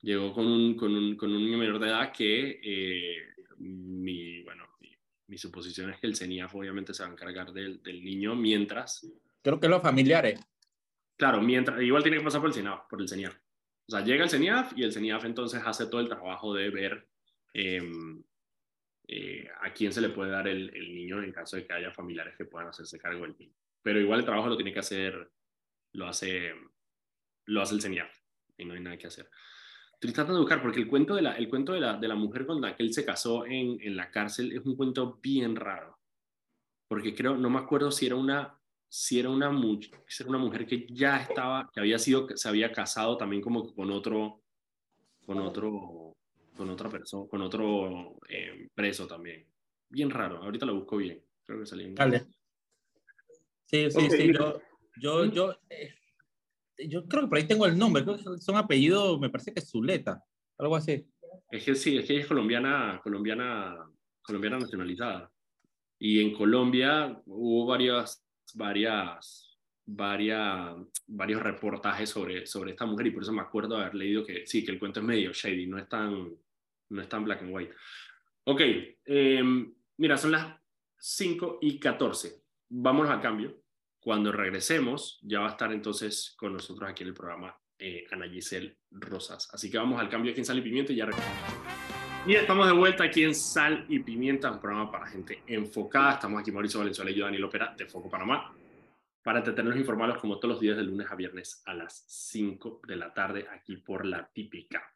Llegó 0.00 0.32
con 0.32 0.46
un, 0.46 0.76
con 0.76 0.94
un, 0.94 1.14
con 1.14 1.30
un 1.30 1.44
niño 1.44 1.58
menor 1.58 1.78
de 1.78 1.88
edad 1.88 2.10
que, 2.10 2.60
eh, 2.64 3.16
mi, 3.58 4.42
bueno, 4.44 4.64
mi, 5.28 5.36
suposición 5.36 5.90
es 5.90 6.00
que 6.00 6.06
el 6.06 6.16
CENIAF 6.16 6.54
obviamente 6.54 6.94
se 6.94 7.02
va 7.02 7.10
a 7.10 7.12
encargar 7.12 7.52
del, 7.52 7.82
del 7.82 8.02
niño 8.02 8.34
mientras... 8.34 9.06
Creo 9.42 9.60
que 9.60 9.68
los 9.68 9.82
familiares. 9.82 10.40
Claro, 11.18 11.42
mientras, 11.42 11.82
igual 11.82 12.02
tiene 12.02 12.16
que 12.16 12.24
pasar 12.24 12.40
por 12.40 12.48
el 12.48 12.54
Senado, 12.54 12.86
por 12.88 13.02
el 13.02 13.08
CENIAF. 13.10 13.43
O 13.86 13.90
sea, 13.90 14.00
llega 14.00 14.24
el 14.24 14.30
CENIAF 14.30 14.72
y 14.76 14.82
el 14.82 14.92
CENIAF 14.92 15.24
entonces 15.24 15.62
hace 15.64 15.86
todo 15.86 16.00
el 16.00 16.08
trabajo 16.08 16.54
de 16.54 16.70
ver 16.70 17.06
em, 17.52 18.22
eh, 19.06 19.48
a 19.60 19.72
quién 19.74 19.92
se 19.92 20.00
le 20.00 20.08
puede 20.08 20.30
dar 20.30 20.48
el, 20.48 20.74
el, 20.74 20.94
niño 20.94 21.22
en 21.22 21.32
caso 21.32 21.56
de 21.56 21.66
que 21.66 21.72
haya 21.74 21.90
familiares 21.90 22.34
que 22.36 22.46
puedan 22.46 22.68
hacerse 22.68 22.98
cargo 22.98 23.22
del 23.22 23.36
niño. 23.38 23.54
Pero 23.82 24.00
igual 24.00 24.20
el 24.20 24.24
trabajo 24.24 24.48
lo 24.48 24.56
tiene 24.56 24.72
que 24.72 24.78
hacer, 24.78 25.30
lo 25.92 26.06
hace, 26.06 26.54
lo 27.46 27.60
hace 27.60 27.74
el 27.74 27.82
CENIAF 27.82 28.18
y 28.56 28.64
no 28.64 28.72
hay 28.72 28.80
nada 28.80 28.96
que 28.96 29.08
hacer. 29.08 29.28
Estoy 29.92 30.12
tratando 30.12 30.34
de 30.34 30.40
buscar 30.40 30.62
porque 30.62 30.80
el 30.80 30.88
cuento 30.88 31.14
de 31.14 31.22
la, 31.22 31.36
el 31.36 31.48
cuento 31.48 31.72
de 31.72 31.80
la, 31.80 31.98
de 31.98 32.08
la 32.08 32.14
mujer 32.14 32.46
con 32.46 32.60
la 32.60 32.74
que 32.74 32.82
él 32.82 32.94
se 32.94 33.04
casó 33.04 33.44
en, 33.44 33.78
en 33.82 33.96
la 33.96 34.10
cárcel 34.10 34.52
es 34.52 34.64
un 34.64 34.76
cuento 34.76 35.18
bien 35.22 35.56
raro. 35.56 35.98
Porque 36.88 37.14
creo, 37.14 37.36
no 37.36 37.50
me 37.50 37.58
acuerdo 37.58 37.90
si 37.90 38.06
era 38.06 38.16
una, 38.16 38.58
si 38.96 39.18
era 39.18 39.28
una, 39.28 39.50
si 40.06 40.22
era 40.22 40.30
una 40.30 40.38
mujer 40.38 40.64
que 40.68 40.86
ya 40.88 41.20
estaba, 41.20 41.68
que 41.74 41.80
había 41.80 41.98
sido, 41.98 42.28
se 42.36 42.48
había 42.48 42.70
casado 42.70 43.16
también 43.16 43.42
como 43.42 43.74
con 43.74 43.90
otro, 43.90 44.44
con 45.26 45.40
otro, 45.40 46.16
con 46.56 46.70
otra 46.70 46.88
persona, 46.88 47.28
con 47.28 47.42
otro 47.42 48.16
eh, 48.28 48.68
preso 48.72 49.08
también. 49.08 49.48
Bien 49.88 50.10
raro, 50.10 50.40
ahorita 50.44 50.64
lo 50.64 50.76
busco 50.76 50.98
bien. 50.98 51.20
Creo 51.44 51.58
que 51.58 51.66
salió 51.66 51.88
en... 51.88 51.96
Dale. 51.96 52.24
Sí, 53.64 53.90
sí, 53.90 54.10
sí. 54.10 54.32
Yo, 54.32 54.60
yo, 55.00 55.24
yo, 55.24 55.56
eh, 55.68 55.92
yo 56.86 57.04
creo 57.08 57.22
que 57.22 57.28
por 57.28 57.38
ahí 57.38 57.48
tengo 57.48 57.66
el 57.66 57.76
nombre. 57.76 58.04
Creo 58.04 58.16
que 58.16 58.38
son 58.38 58.56
apellidos, 58.56 59.18
me 59.18 59.28
parece 59.28 59.52
que 59.52 59.58
es 59.58 59.68
Zuleta, 59.68 60.22
algo 60.56 60.76
así. 60.76 61.04
Es 61.50 61.64
que 61.64 61.74
sí, 61.74 61.96
es 61.96 62.06
que 62.06 62.12
ella 62.12 62.22
es 62.22 62.28
colombiana, 62.28 63.00
colombiana, 63.02 63.76
colombiana 64.22 64.60
nacionalizada. 64.60 65.32
Y 65.98 66.20
en 66.20 66.32
Colombia 66.32 67.20
hubo 67.26 67.66
varias, 67.66 68.23
varias, 68.54 69.58
varias, 69.86 70.76
varios 71.06 71.42
reportajes 71.42 72.10
sobre, 72.10 72.46
sobre 72.46 72.72
esta 72.72 72.86
mujer 72.86 73.06
y 73.06 73.10
por 73.10 73.22
eso 73.22 73.32
me 73.32 73.42
acuerdo 73.42 73.76
haber 73.76 73.94
leído 73.94 74.24
que 74.24 74.46
sí, 74.46 74.64
que 74.64 74.72
el 74.72 74.78
cuento 74.78 75.00
es 75.00 75.06
medio 75.06 75.32
shady, 75.32 75.66
no 75.66 75.78
es 75.78 75.88
tan, 75.88 76.30
no 76.90 77.02
es 77.02 77.08
tan 77.08 77.24
black 77.24 77.42
and 77.42 77.54
white. 77.54 77.74
Ok, 78.44 78.60
eh, 79.06 79.42
mira, 79.96 80.16
son 80.16 80.32
las 80.32 80.54
5 80.98 81.58
y 81.62 81.78
14. 81.78 82.42
Vámonos 82.68 83.12
a 83.12 83.20
cambio. 83.20 83.62
Cuando 84.00 84.32
regresemos, 84.32 85.18
ya 85.22 85.40
va 85.40 85.46
a 85.46 85.50
estar 85.50 85.72
entonces 85.72 86.34
con 86.36 86.52
nosotros 86.52 86.88
aquí 86.88 87.02
en 87.02 87.08
el 87.08 87.14
programa 87.14 87.58
eh, 87.78 88.06
Ana 88.10 88.28
Giselle 88.28 88.78
Rosas. 88.90 89.48
Así 89.52 89.70
que 89.70 89.78
vamos 89.78 89.98
al 89.98 90.08
cambio 90.08 90.30
aquí 90.30 90.40
en 90.40 90.46
Sal 90.46 90.58
y 90.58 90.62
Pimienta 90.62 90.92
y 90.92 90.96
ya 90.96 91.06
Y 92.26 92.36
estamos 92.36 92.66
de 92.66 92.72
vuelta 92.72 93.04
aquí 93.04 93.22
en 93.22 93.34
Sal 93.34 93.84
y 93.86 93.98
Pimienta, 93.98 94.50
un 94.50 94.58
programa 94.58 94.90
para 94.90 95.06
gente 95.06 95.42
enfocada. 95.46 96.14
Estamos 96.14 96.40
aquí 96.40 96.50
Mauricio 96.50 96.80
Valenzuela 96.80 97.10
y 97.10 97.14
yo, 97.14 97.26
Daniel 97.26 97.44
Opera, 97.44 97.74
de 97.76 97.84
Foco 97.84 98.08
Panamá, 98.08 98.56
para 99.22 99.40
entretenernos 99.40 99.78
informados 99.78 100.16
como 100.16 100.38
todos 100.38 100.54
los 100.54 100.60
días 100.60 100.78
de 100.78 100.84
lunes 100.84 101.06
a 101.10 101.16
viernes 101.16 101.62
a 101.66 101.74
las 101.74 102.02
5 102.08 102.80
de 102.88 102.96
la 102.96 103.12
tarde 103.12 103.46
aquí 103.52 103.76
por 103.76 104.06
La 104.06 104.26
Típica. 104.32 104.90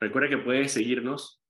Recuerda 0.00 0.28
que 0.28 0.38
puedes 0.38 0.72
seguirnos 0.72 1.44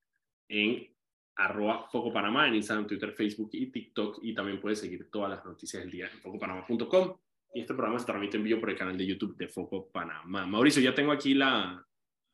en 0.46 0.94
arroba 1.36 1.88
Foco 1.90 2.12
Panamá 2.12 2.46
en 2.46 2.56
Instagram, 2.56 2.86
Twitter, 2.86 3.12
Facebook 3.12 3.48
y 3.54 3.72
TikTok. 3.72 4.18
Y 4.20 4.34
también 4.34 4.60
puedes 4.60 4.78
seguir 4.78 5.10
todas 5.10 5.30
las 5.30 5.42
noticias 5.42 5.82
del 5.82 5.90
día 5.90 6.10
en 6.12 6.20
focopanamá.com. 6.20 7.16
Y 7.54 7.62
este 7.62 7.72
programa 7.72 7.98
se 7.98 8.04
transmite 8.04 8.36
en 8.36 8.44
vivo 8.44 8.60
por 8.60 8.68
el 8.68 8.76
canal 8.76 8.98
de 8.98 9.06
YouTube 9.06 9.38
de 9.38 9.48
Foco 9.48 9.90
Panamá. 9.90 10.44
Mauricio, 10.44 10.82
ya 10.82 10.94
tengo 10.94 11.12
aquí 11.12 11.32
la, 11.32 11.82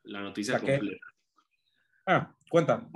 la 0.02 0.22
noticia 0.22 0.58
completa. 0.58 1.06
Ah, 2.06 2.32
cuenta. 2.48 2.88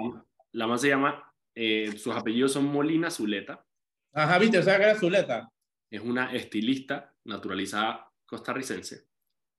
La 0.52 0.66
más 0.66 0.80
se 0.80 0.88
llama, 0.88 1.32
eh, 1.54 1.92
sus 1.98 2.14
apellidos 2.14 2.52
son 2.52 2.66
Molina 2.66 3.10
Zuleta. 3.10 3.64
Ajá, 4.12 4.38
viste, 4.38 4.58
o 4.58 4.62
sea 4.62 4.76
que 4.76 4.84
era 4.84 4.98
Zuleta. 4.98 5.52
Es 5.90 6.00
una 6.00 6.32
estilista 6.32 7.14
naturalizada 7.24 8.10
costarricense. 8.24 9.08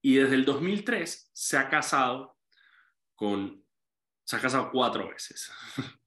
Y 0.01 0.15
desde 0.15 0.36
el 0.36 0.46
2003 0.46 1.29
se 1.34 1.58
ha 1.58 1.70
casado 1.70 2.38
con, 3.15 3.63
se 4.24 4.36
ha 4.38 4.39
casado 4.39 4.72
cuatro 4.72 5.10
veces. 5.10 5.51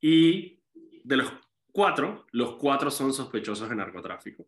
Y 0.00 0.60
de 1.04 1.16
los 1.16 1.32
cuatro, 1.72 2.26
los 2.30 2.54
cuatro 2.54 2.88
son 2.88 3.12
sospechosos 3.12 3.68
de 3.68 3.74
narcotráfico. 3.74 4.46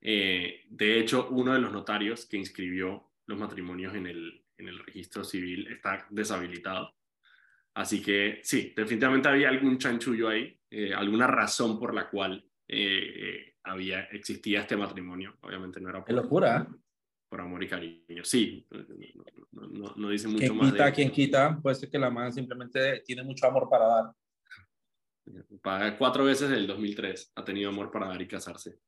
Eh, 0.00 0.64
de 0.68 1.00
hecho, 1.00 1.28
uno 1.30 1.52
de 1.52 1.58
los 1.58 1.72
notarios 1.72 2.26
que 2.26 2.36
inscribió 2.36 3.10
los 3.26 3.36
matrimonios 3.36 3.94
en 3.96 4.06
el, 4.06 4.44
en 4.60 4.68
el 4.68 4.78
registro 4.78 5.24
civil 5.24 5.66
está 5.68 6.06
deshabilitado. 6.10 6.94
Así 7.74 8.02
que 8.02 8.40
sí, 8.42 8.72
definitivamente 8.76 9.28
había 9.28 9.48
algún 9.48 9.78
chanchullo 9.78 10.28
ahí, 10.28 10.58
eh, 10.70 10.92
alguna 10.94 11.26
razón 11.26 11.78
por 11.78 11.94
la 11.94 12.08
cual 12.08 12.44
eh, 12.68 13.54
había, 13.64 14.02
existía 14.04 14.60
este 14.60 14.76
matrimonio. 14.76 15.36
Obviamente 15.42 15.80
no 15.80 15.88
era 15.88 16.04
por, 16.04 16.14
locura 16.14 16.66
por 17.28 17.40
amor 17.40 17.62
y 17.62 17.68
cariño. 17.68 18.24
Sí, 18.24 18.66
no, 19.52 19.94
no, 19.96 20.08
dice 20.08 20.26
mucho 20.26 20.46
¿Quién 20.46 20.56
más. 20.56 20.72
Quita, 20.72 20.92
quien 20.92 21.10
quita, 21.10 21.58
puede 21.60 21.76
ser 21.76 21.90
que 21.90 21.98
la 21.98 22.10
man 22.10 22.32
simplemente 22.32 23.00
tiene 23.00 23.22
mucho 23.22 23.46
amor 23.46 23.68
para 23.70 23.86
dar. 23.86 24.12
Para 25.62 25.96
cuatro 25.96 26.24
veces 26.24 26.50
del 26.50 26.66
2003 26.66 27.32
ha 27.36 27.44
tenido 27.44 27.70
amor 27.70 27.90
para 27.90 28.08
dar 28.08 28.20
y 28.20 28.26
casarse. 28.26 28.80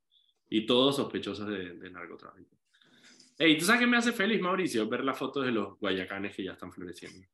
Y 0.49 0.67
todos 0.67 0.97
sospechosos 0.97 1.49
de, 1.49 1.75
de 1.79 1.91
narcotráfico. 1.91 2.62
Hey, 3.39 3.59
¿tú 3.59 3.65
sabes 3.65 3.81
qué 3.81 3.87
me 3.87 3.97
hace 3.97 4.12
feliz, 4.12 4.41
Mauricio? 4.41 4.89
Ver 4.89 5.05
las 5.05 5.19
fotos 5.19 5.45
de 5.45 5.53
los 5.53 5.79
guayacanes 5.79 6.35
que 6.35 6.45
ya 6.45 6.53
están 6.53 6.73
floreciendo. 6.73 7.27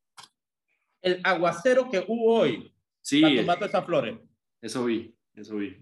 El 1.01 1.21
aguacero 1.25 1.91
que 1.91 2.05
hubo 2.07 2.41
hoy. 2.41 2.73
Sí. 3.01 3.23
Para 3.47 3.67
esas 3.67 3.85
flores. 3.85 4.19
Eso 4.61 4.85
vi, 4.85 5.15
eso 5.35 5.57
vi. 5.57 5.77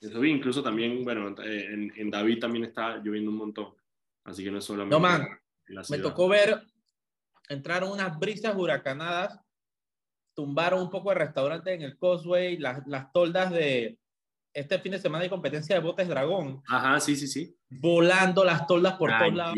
Eso 0.00 0.18
vi, 0.18 0.30
incluso 0.30 0.62
también, 0.62 1.04
bueno, 1.04 1.34
en, 1.44 1.92
en 1.94 2.10
David 2.10 2.38
también 2.40 2.64
está 2.64 2.96
lloviendo 2.96 3.30
un 3.30 3.36
montón. 3.36 3.74
Así 4.24 4.42
que 4.42 4.50
no 4.50 4.58
es 4.58 4.64
solamente. 4.64 4.94
No, 4.94 5.00
man. 5.00 5.28
Me 5.88 5.98
tocó 5.98 6.28
ver, 6.28 6.62
entraron 7.48 7.92
unas 7.92 8.18
brisas 8.18 8.56
huracanadas, 8.56 9.38
tumbaron 10.34 10.82
un 10.82 10.90
poco 10.90 11.10
de 11.10 11.16
restaurante 11.16 11.72
en 11.72 11.82
el 11.82 11.98
Causeway, 11.98 12.56
las, 12.56 12.84
las 12.86 13.12
toldas 13.12 13.52
de. 13.52 13.99
Este 14.52 14.78
fin 14.80 14.92
de 14.92 14.98
semana 14.98 15.22
hay 15.22 15.30
competencia 15.30 15.76
de 15.76 15.82
botes 15.82 16.08
dragón. 16.08 16.62
Ajá, 16.66 16.98
sí, 16.98 17.14
sí, 17.14 17.28
sí. 17.28 17.56
Volando 17.68 18.44
las 18.44 18.66
toldas 18.66 18.94
por 18.94 19.10
todos 19.16 19.32
lados. 19.32 19.56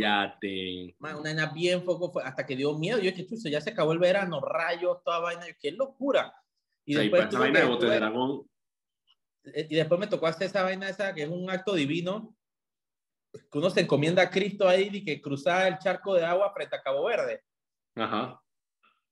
Man, 0.98 1.16
una 1.16 1.30
nena 1.30 1.46
bien 1.46 1.82
foco, 1.82 2.20
hasta 2.20 2.44
que 2.44 2.56
dio 2.56 2.78
miedo. 2.78 2.98
Yo 2.98 3.10
dije, 3.10 3.26
chuso, 3.26 3.48
ya 3.48 3.60
se 3.60 3.70
acabó 3.70 3.92
el 3.92 3.98
verano, 3.98 4.40
rayos, 4.40 5.02
toda 5.02 5.20
vaina. 5.20 5.46
qué 5.58 5.72
locura. 5.72 6.34
Y 6.84 6.94
después. 6.94 7.26
Esa 7.26 7.38
vaina 7.38 7.60
de 7.60 7.66
botes 7.66 7.90
dragón. 7.90 8.46
Eh, 9.44 9.66
y 9.70 9.74
después 9.76 9.98
me 9.98 10.06
tocó 10.06 10.26
hacer 10.26 10.48
esa 10.48 10.62
vaina 10.62 10.88
esa 10.88 11.14
que 11.14 11.22
es 11.22 11.28
un 11.28 11.50
acto 11.50 11.74
divino 11.74 12.36
que 13.32 13.58
uno 13.58 13.70
se 13.70 13.80
encomienda 13.80 14.22
a 14.22 14.30
Cristo 14.30 14.68
ahí 14.68 14.90
y 14.92 15.04
que 15.04 15.20
cruzaba 15.20 15.66
el 15.68 15.78
charco 15.78 16.14
de 16.14 16.24
agua 16.24 16.52
frente 16.52 16.76
a 16.76 16.82
Cabo 16.82 17.04
Verde. 17.04 17.42
Ajá. 17.94 18.40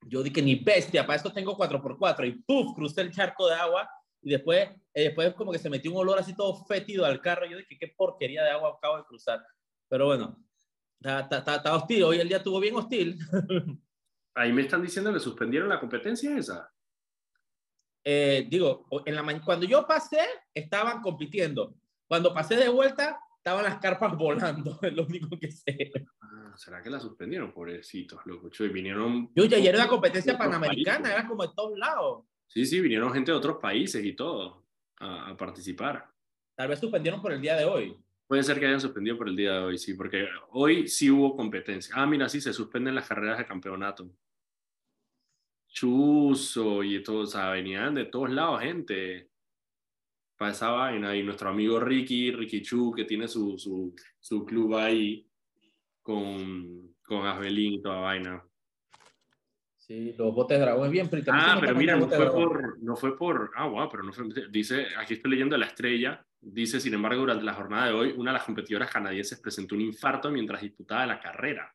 Yo 0.03 0.23
dije, 0.23 0.43
ni 0.43 0.57
bestia, 0.57 1.07
para 1.07 1.17
esto 1.17 1.33
tengo 1.33 1.57
4x4 1.57 2.29
y 2.29 2.33
¡puf! 2.33 2.75
crucé 2.75 3.03
el 3.03 3.13
charco 3.13 3.49
de 3.49 3.55
agua 3.55 3.89
y 4.23 4.31
después, 4.31 4.69
eh, 4.93 5.05
después 5.05 5.35
como 5.35 5.53
que 5.53 5.59
se 5.59 5.71
metió 5.71 5.91
un 5.93 5.99
olor 5.99 6.19
así 6.19 6.35
todo 6.35 6.65
fétido 6.65 7.05
al 7.05 7.21
carro. 7.21 7.47
Yo 7.47 7.59
dije, 7.59 7.77
qué 7.79 7.95
porquería 7.97 8.43
de 8.43 8.51
agua 8.51 8.75
acabo 8.77 8.97
de 8.97 9.05
cruzar. 9.05 9.41
Pero 9.89 10.07
bueno, 10.07 10.37
está 11.01 11.75
hostil. 11.75 12.05
Hoy 12.05 12.21
el 12.21 12.29
día 12.29 12.39
estuvo 12.39 12.61
bien 12.61 12.77
hostil. 12.77 13.19
Ahí 14.35 14.53
me 14.53 14.63
están 14.63 14.83
diciendo 14.83 15.13
que 15.13 15.21
suspendieron 15.21 15.69
la 15.69 15.81
competencia 15.81 16.37
esa. 16.37 16.73
Eh, 18.05 18.47
digo, 18.49 18.87
en 19.05 19.15
la 19.15 19.41
cuando 19.45 19.67
yo 19.67 19.87
pasé, 19.87 20.25
estaban 20.55 21.03
compitiendo. 21.03 21.75
Cuando 22.09 22.33
pasé 22.33 22.57
de 22.57 22.69
vuelta, 22.69 23.21
estaban 23.37 23.65
las 23.65 23.79
carpas 23.79 24.17
volando, 24.17 24.79
es 24.83 24.93
lo 24.93 25.05
único 25.05 25.39
que 25.39 25.51
sé. 25.51 25.93
Ah, 26.21 26.55
¿Será 26.57 26.83
que 26.83 26.91
la 26.91 26.99
suspendieron, 26.99 27.53
pobrecitos, 27.53 28.21
loco? 28.25 28.49
Y 28.59 28.69
vinieron... 28.69 29.31
Yo, 29.35 29.45
ya 29.45 29.59
era 29.59 29.87
competencia 29.87 30.39
panamericana, 30.39 31.13
era 31.13 31.27
como 31.27 31.43
de 31.47 31.53
todos 31.55 31.79
lados. 31.79 32.25
Sí, 32.47 32.65
sí, 32.65 32.81
vinieron 32.81 33.13
gente 33.13 33.31
de 33.31 33.39
otros 33.39 33.59
países 33.59 34.05
y 34.05 34.15
todo 34.15 34.70
a, 35.01 35.37
participar. 35.37 36.09
Tal 36.55 36.69
vez 36.69 36.79
suspendieron 36.79 37.21
por 37.21 37.33
el 37.33 37.41
día 37.41 37.57
de 37.57 37.65
hoy. 37.65 37.97
Puede 38.27 38.43
ser 38.43 38.61
que 38.61 38.67
hayan 38.67 38.81
suspendido 38.81 39.17
por 39.19 39.29
el 39.29 39.35
día 39.35 39.55
de 39.55 39.59
hoy, 39.59 39.79
sí, 39.79 39.95
porque 39.95 40.29
hoy 40.51 40.87
sí 40.87 41.11
hubo 41.11 41.37
competencia. 41.37 41.95
Ah, 41.97 42.07
mira, 42.07 42.29
sí, 42.29 42.41
se 42.41 42.53
suspenden 42.53 42.95
las 42.95 43.09
carreras 43.09 43.39
de 43.39 43.47
campeonato. 43.47 44.09
Chuzo 45.67 46.83
y 46.85 47.03
todo, 47.03 47.21
o 47.21 47.27
sea, 47.27 47.51
venían 47.51 47.95
de 47.95 48.05
todos 48.05 48.31
lados 48.31 48.61
gente 48.61 49.31
para 50.37 50.53
esa 50.53 50.71
vaina. 50.71 51.17
Y 51.17 51.23
nuestro 51.23 51.51
amigo 51.51 51.81
Ricky, 51.81 52.31
Ricky 52.31 52.63
Chu, 52.63 52.93
que 52.93 53.05
tiene 53.05 53.27
su, 53.27 53.59
su, 53.59 53.95
su 54.21 54.45
club 54.45 54.77
ahí 54.77 55.27
con, 56.03 56.95
con 57.03 57.27
Asbelín 57.27 57.75
y 57.75 57.83
toda 57.83 58.01
vaina. 58.01 58.45
Sí, 59.91 60.15
los 60.17 60.33
botes 60.33 60.57
de 60.57 60.65
dragón 60.65 60.87
es 60.87 60.93
bien. 60.93 61.09
Pero 61.11 61.25
ah, 61.33 61.59
pero 61.61 61.75
mira, 61.75 61.97
no 61.97 62.07
fue, 62.07 62.31
por, 62.31 62.81
no 62.81 62.95
fue 62.95 63.19
por. 63.19 63.51
Ah, 63.57 63.67
wow, 63.67 63.89
pero 63.91 64.05
no 64.05 64.13
fue. 64.13 64.25
Dice, 64.49 64.87
aquí 64.97 65.15
estoy 65.15 65.33
leyendo 65.33 65.59
la 65.59 65.67
estrella. 65.67 66.25
Dice, 66.41 66.79
sin 66.79 66.95
embargo, 66.95 67.23
durante 67.23 67.43
la 67.43 67.55
jornada 67.55 67.87
de 67.87 67.93
hoy, 67.95 68.15
una 68.17 68.31
de 68.31 68.39
las 68.39 68.45
competidoras 68.45 68.89
canadienses 68.89 69.41
presentó 69.41 69.75
un 69.75 69.81
infarto 69.81 70.31
mientras 70.31 70.63
disputaba 70.63 71.07
la 71.07 71.19
carrera. 71.19 71.75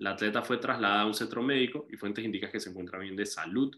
La 0.00 0.10
atleta 0.10 0.42
fue 0.42 0.58
trasladada 0.58 1.00
a 1.00 1.06
un 1.06 1.14
centro 1.14 1.42
médico 1.42 1.86
y 1.88 1.96
fuentes 1.96 2.22
indican 2.22 2.50
que 2.50 2.60
se 2.60 2.68
encuentra 2.68 2.98
bien 2.98 3.16
de 3.16 3.24
salud 3.24 3.74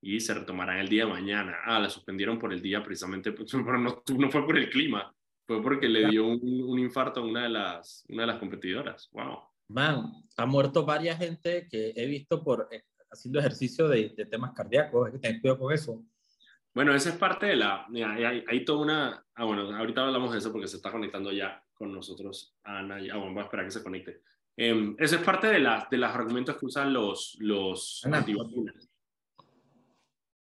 y 0.00 0.18
se 0.18 0.34
retomarán 0.34 0.78
el 0.78 0.88
día 0.88 1.04
de 1.04 1.12
mañana. 1.12 1.58
Ah, 1.64 1.78
la 1.78 1.88
suspendieron 1.88 2.40
por 2.40 2.52
el 2.52 2.60
día 2.60 2.82
precisamente, 2.82 3.30
pero 3.52 3.78
no, 3.78 4.02
no 4.18 4.30
fue 4.32 4.44
por 4.44 4.58
el 4.58 4.68
clima, 4.68 5.14
Fue 5.46 5.62
porque 5.62 5.88
le 5.88 6.08
dio 6.08 6.26
un, 6.26 6.76
infarto 6.80 7.20
a 7.20 7.24
una 7.24 7.44
de, 7.44 7.50
las, 7.50 8.04
una 8.08 8.22
de 8.22 8.26
las 8.26 8.38
competidoras. 8.40 9.08
Wow. 9.12 9.53
Man, 9.68 10.12
ha 10.36 10.46
muerto 10.46 10.84
varias 10.84 11.18
gente 11.18 11.68
que 11.68 11.92
he 11.96 12.06
visto 12.06 12.42
por 12.42 12.68
eh, 12.70 12.84
haciendo 13.10 13.38
ejercicio 13.38 13.88
de, 13.88 14.10
temas 14.30 14.52
cardíacos. 14.52 15.06
Hay 15.06 15.12
que 15.12 15.18
tener 15.18 15.40
cuidado 15.40 15.58
con 15.58 15.72
eso. 15.72 16.04
Bueno, 16.74 16.94
esa 16.94 17.10
es 17.10 17.16
parte 17.16 17.46
de 17.46 17.56
la. 17.56 17.86
hay, 17.86 18.44
hay, 18.46 18.64
toda 18.64 18.82
una. 18.82 19.26
Ah, 19.34 19.44
bueno, 19.44 19.74
ahorita 19.76 20.04
hablamos 20.04 20.32
de 20.32 20.38
eso 20.38 20.52
porque 20.52 20.68
se 20.68 20.76
está 20.76 20.90
conectando 20.90 21.32
ya 21.32 21.62
con 21.72 21.92
nosotros 21.92 22.56
Ana. 22.64 22.96
Ah, 22.96 23.16
bueno, 23.16 23.32
voy 23.32 23.40
a 23.40 23.44
esperar 23.44 23.64
que 23.64 23.70
se 23.70 23.82
conecte. 23.82 24.22
Eh, 24.56 24.94
eso 24.98 25.16
es 25.16 25.22
parte 25.22 25.48
de, 25.48 25.60
la, 25.60 25.86
de 25.90 25.96
los 25.96 26.10
argumentos 26.10 26.56
que 26.56 26.66
usan 26.66 26.92
los, 26.92 27.36
los 27.40 28.04
antivacunas 28.04 28.88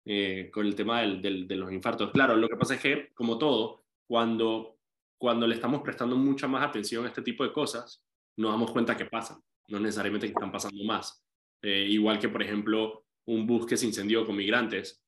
eh, 0.05 0.51
con 0.51 0.65
el 0.67 0.75
tema 0.75 1.01
del, 1.01 1.21
del, 1.21 1.47
de 1.47 1.55
los 1.55 1.71
infartos. 1.71 2.11
Claro, 2.11 2.35
lo 2.35 2.47
que 2.47 2.55
pasa 2.55 2.75
es 2.75 2.81
que, 2.81 3.11
como 3.13 3.37
todo, 3.37 3.85
cuando, 4.05 4.77
cuando 5.17 5.47
le 5.47 5.55
estamos 5.55 5.81
prestando 5.81 6.15
mucha 6.15 6.47
más 6.47 6.63
atención 6.67 7.05
a 7.05 7.07
este 7.07 7.21
tipo 7.21 7.43
de 7.43 7.53
cosas, 7.53 8.03
nos 8.37 8.51
damos 8.51 8.71
cuenta 8.71 8.97
que 8.97 9.05
pasan, 9.05 9.37
no 9.67 9.79
necesariamente 9.79 10.27
que 10.27 10.33
están 10.33 10.51
pasando 10.51 10.83
más. 10.83 11.23
Eh, 11.61 11.87
igual 11.89 12.19
que, 12.19 12.29
por 12.29 12.41
ejemplo, 12.41 13.05
un 13.25 13.47
bus 13.47 13.65
que 13.65 13.77
se 13.77 13.85
incendió 13.85 14.25
con 14.25 14.35
migrantes, 14.35 15.03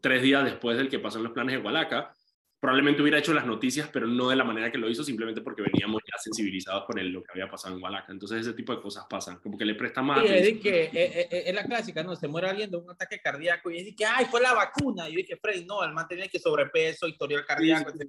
tres 0.00 0.22
días 0.22 0.44
después 0.44 0.76
del 0.76 0.88
que 0.88 0.98
pasó 0.98 1.18
en 1.18 1.24
los 1.24 1.32
planes 1.32 1.56
de 1.56 1.62
Hualaca, 1.62 2.12
probablemente 2.60 3.02
hubiera 3.02 3.18
hecho 3.18 3.32
las 3.32 3.46
noticias, 3.46 3.88
pero 3.92 4.06
no 4.06 4.28
de 4.28 4.36
la 4.36 4.44
manera 4.44 4.70
que 4.72 4.78
lo 4.78 4.90
hizo, 4.90 5.04
simplemente 5.04 5.42
porque 5.42 5.62
veníamos 5.62 6.02
ya 6.04 6.18
sensibilizados 6.18 6.84
con 6.84 7.12
lo 7.12 7.22
que 7.22 7.32
había 7.32 7.48
pasado 7.48 7.76
en 7.76 7.82
Hualaca. 7.82 8.12
Entonces 8.12 8.40
ese 8.40 8.52
tipo 8.52 8.74
de 8.74 8.82
cosas 8.82 9.06
pasan, 9.08 9.38
como 9.38 9.56
que 9.56 9.64
le 9.64 9.74
presta 9.74 10.02
más. 10.02 10.20
Sí, 10.22 10.28
es 10.28 10.60
que 10.60 10.84
eh, 10.84 10.90
eh, 10.92 11.28
eh, 11.30 11.42
es, 11.46 11.54
la 11.54 11.64
clásica, 11.64 12.02
¿no? 12.02 12.16
Se 12.16 12.26
muere 12.26 12.48
alguien 12.48 12.70
de 12.70 12.76
un 12.76 12.90
ataque 12.90 13.20
cardíaco 13.20 13.70
y 13.70 13.78
es 13.78 13.96
que, 13.96 14.04
ay, 14.04 14.26
fue 14.26 14.40
la 14.40 14.54
vacuna. 14.54 15.08
Y 15.08 15.12
yo 15.12 15.16
dije, 15.18 15.36
Freddy, 15.36 15.64
no, 15.64 15.84
el 15.84 15.92
man 15.92 16.06
tenía 16.08 16.28
que 16.28 16.40
sobrepeso, 16.40 17.06
historial 17.06 17.44
cardíaco, 17.46 17.90
etc. 17.90 18.08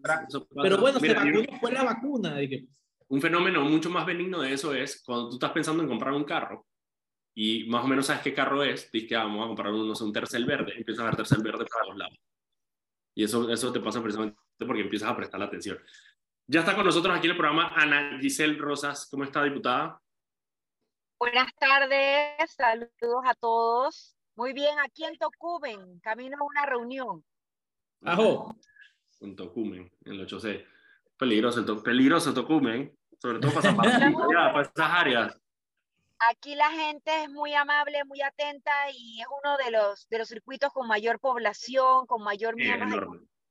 Pero 0.61 0.77
bueno, 0.77 0.99
se 0.99 1.13
vacunó, 1.13 1.43
fue 1.59 1.71
la 1.71 1.83
vacuna. 1.83 2.37
Dije, 2.37 2.65
un 3.09 3.21
fenómeno 3.21 3.63
mucho 3.63 3.89
más 3.89 4.05
benigno 4.05 4.41
de 4.41 4.53
eso 4.53 4.73
es 4.73 5.03
cuando 5.03 5.29
tú 5.29 5.35
estás 5.35 5.51
pensando 5.51 5.83
en 5.83 5.89
comprar 5.89 6.13
un 6.13 6.23
carro 6.23 6.65
y 7.35 7.67
más 7.69 7.83
o 7.83 7.87
menos 7.87 8.05
sabes 8.05 8.21
qué 8.21 8.33
carro 8.33 8.63
es, 8.63 8.91
dices 8.91 9.09
que 9.09 9.15
ah, 9.15 9.23
vamos 9.23 9.45
a 9.45 9.47
comprar 9.47 9.71
un, 9.71 9.87
no 9.87 9.95
sé, 9.95 10.03
un 10.03 10.13
tercel 10.13 10.45
verde, 10.45 10.73
empiezas 10.75 11.03
a 11.03 11.05
ver 11.05 11.15
tercel 11.15 11.41
verde 11.41 11.65
para 11.65 11.87
los 11.87 11.97
lados. 11.97 12.17
Y 13.15 13.23
eso, 13.23 13.49
eso 13.49 13.71
te 13.71 13.79
pasa 13.79 14.01
precisamente 14.01 14.37
porque 14.59 14.81
empiezas 14.81 15.09
a 15.09 15.15
prestar 15.15 15.39
la 15.39 15.45
atención. 15.45 15.79
Ya 16.47 16.61
está 16.61 16.75
con 16.75 16.85
nosotros 16.85 17.15
aquí 17.15 17.27
en 17.27 17.31
el 17.31 17.37
programa 17.37 17.71
Ana 17.75 18.17
Giselle 18.19 18.57
Rosas. 18.57 19.07
¿Cómo 19.09 19.23
está, 19.23 19.43
diputada? 19.43 20.01
Buenas 21.17 21.53
tardes, 21.55 22.51
saludos 22.51 23.23
a 23.25 23.35
todos. 23.35 24.15
Muy 24.35 24.53
bien, 24.53 24.77
aquí 24.79 25.03
en 25.03 25.17
Tocumen, 25.17 25.99
camino 25.99 26.37
a 26.39 26.43
una 26.43 26.65
reunión. 26.65 27.23
Ajo. 28.03 28.55
En 29.21 29.35
Tocumen, 29.35 29.91
en 30.05 30.13
el 30.13 30.27
8C. 30.27 30.65
Peligroso, 31.17 31.59
el 31.59 31.81
peligroso 31.81 32.33
Tocumen, 32.33 32.97
sobre 33.19 33.39
todo 33.39 33.51
para, 33.53 33.73
para 34.53 34.61
esas 34.61 34.73
áreas. 34.77 35.41
Aquí 36.31 36.53
la 36.55 36.69
gente 36.71 37.23
es 37.23 37.29
muy 37.29 37.53
amable, 37.53 38.03
muy 38.03 38.21
atenta 38.21 38.71
y 38.91 39.21
es 39.21 39.27
uno 39.41 39.55
de 39.57 39.71
los, 39.71 40.07
de 40.09 40.17
los 40.17 40.27
circuitos 40.27 40.71
con 40.73 40.87
mayor 40.87 41.19
población, 41.19 42.05
con 42.07 42.23
mayor 42.23 42.55
miembros 42.55 42.91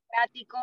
democrático. 0.09 0.57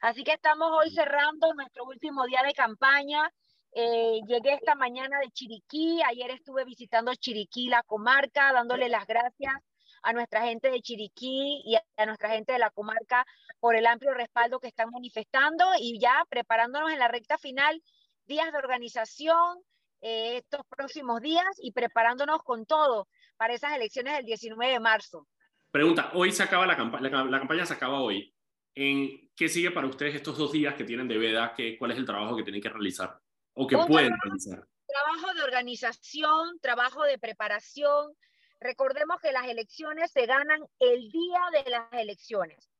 Así 0.00 0.24
que 0.24 0.32
estamos 0.32 0.70
hoy 0.72 0.90
cerrando 0.90 1.54
nuestro 1.54 1.84
último 1.84 2.26
día 2.26 2.42
de 2.44 2.52
campaña. 2.54 3.30
Eh, 3.72 4.20
llegué 4.26 4.54
esta 4.54 4.74
mañana 4.74 5.18
de 5.20 5.30
Chiriquí, 5.30 6.00
ayer 6.02 6.30
estuve 6.30 6.64
visitando 6.64 7.14
Chiriquí, 7.14 7.68
la 7.68 7.82
comarca, 7.82 8.52
dándole 8.52 8.88
las 8.88 9.06
gracias 9.06 9.54
a 10.02 10.12
nuestra 10.12 10.42
gente 10.42 10.70
de 10.70 10.80
Chiriquí 10.80 11.62
y 11.64 11.76
a 11.96 12.06
nuestra 12.06 12.28
gente 12.28 12.52
de 12.52 12.58
la 12.58 12.70
comarca 12.70 13.24
por 13.58 13.74
el 13.74 13.86
amplio 13.86 14.12
respaldo 14.12 14.60
que 14.60 14.68
están 14.68 14.90
manifestando 14.90 15.64
y 15.78 15.98
ya 15.98 16.24
preparándonos 16.28 16.92
en 16.92 16.98
la 16.98 17.08
recta 17.08 17.38
final, 17.38 17.82
días 18.26 18.50
de 18.52 18.58
organización, 18.58 19.58
eh, 20.00 20.36
estos 20.38 20.66
próximos 20.66 21.20
días 21.20 21.46
y 21.58 21.72
preparándonos 21.72 22.42
con 22.42 22.66
todo 22.66 23.08
para 23.36 23.54
esas 23.54 23.74
elecciones 23.74 24.14
del 24.14 24.26
19 24.26 24.72
de 24.72 24.80
marzo. 24.80 25.26
Pregunta, 25.70 26.10
hoy 26.14 26.30
se 26.30 26.42
acaba 26.42 26.66
la 26.66 26.76
campaña, 26.76 27.24
la, 27.24 27.38
campaña 27.38 27.66
se 27.66 27.74
acaba 27.74 28.00
hoy. 28.00 28.34
¿En 28.74 29.30
qué 29.34 29.48
sigue 29.48 29.70
para 29.70 29.86
ustedes 29.86 30.14
estos 30.14 30.36
dos 30.36 30.52
días 30.52 30.74
que 30.74 30.84
tienen 30.84 31.08
de 31.08 31.18
veda? 31.18 31.54
¿Qué, 31.56 31.78
¿Cuál 31.78 31.92
es 31.92 31.98
el 31.98 32.04
trabajo 32.04 32.36
que 32.36 32.42
tienen 32.42 32.60
que 32.60 32.68
realizar 32.68 33.18
o 33.54 33.66
que 33.66 33.76
pueden 33.76 34.12
realizar? 34.22 34.66
Trabajo 34.86 35.34
de 35.34 35.42
organización, 35.42 36.58
trabajo 36.60 37.02
de 37.04 37.18
preparación. 37.18 38.14
Recordemos 38.60 39.20
que 39.20 39.32
las 39.32 39.48
elecciones 39.48 40.12
se 40.12 40.26
ganan 40.26 40.60
el 40.78 41.10
día 41.10 41.40
de 41.52 41.70
las 41.70 41.92
elecciones. 41.92 42.73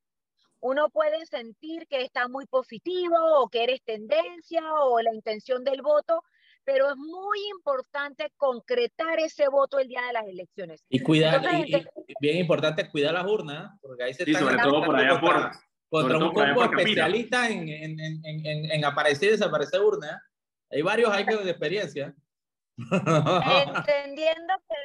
Uno 0.64 0.88
puede 0.88 1.26
sentir 1.26 1.86
que 1.88 2.00
está 2.00 2.26
muy 2.26 2.46
positivo 2.46 3.16
o 3.38 3.50
que 3.50 3.64
eres 3.64 3.82
tendencia 3.84 4.62
o 4.80 4.98
la 5.02 5.12
intención 5.12 5.62
del 5.62 5.82
voto, 5.82 6.22
pero 6.64 6.88
es 6.88 6.96
muy 6.96 7.38
importante 7.50 8.32
concretar 8.38 9.18
ese 9.18 9.46
voto 9.48 9.78
el 9.78 9.88
día 9.88 10.00
de 10.06 10.14
las 10.14 10.26
elecciones. 10.26 10.82
Y 10.88 11.00
cuidar, 11.00 11.42
y, 11.66 11.86
bien 12.18 12.38
importante 12.38 12.88
cuidar 12.88 13.12
las 13.12 13.26
urnas, 13.26 13.78
porque 13.82 14.04
ahí 14.04 14.14
se 14.14 14.24
sí, 14.24 14.32
sobre 14.32 14.56
todo 14.56 14.82
por 14.82 14.96
allá 14.96 15.20
por, 15.20 15.50
contra 15.90 16.16
un 16.16 16.32
grupo 16.32 16.64
especialista 16.64 17.46
en, 17.50 17.68
en, 17.68 18.00
en, 18.00 18.70
en, 18.70 18.84
aparecer 18.86 19.28
y 19.28 19.32
desaparecer 19.32 19.82
urnas. 19.82 20.18
Hay 20.70 20.80
varios 20.80 21.10
hay 21.10 21.26
de 21.26 21.50
experiencia. 21.50 22.14
Entendiendo 22.78 24.54
que 24.66 24.76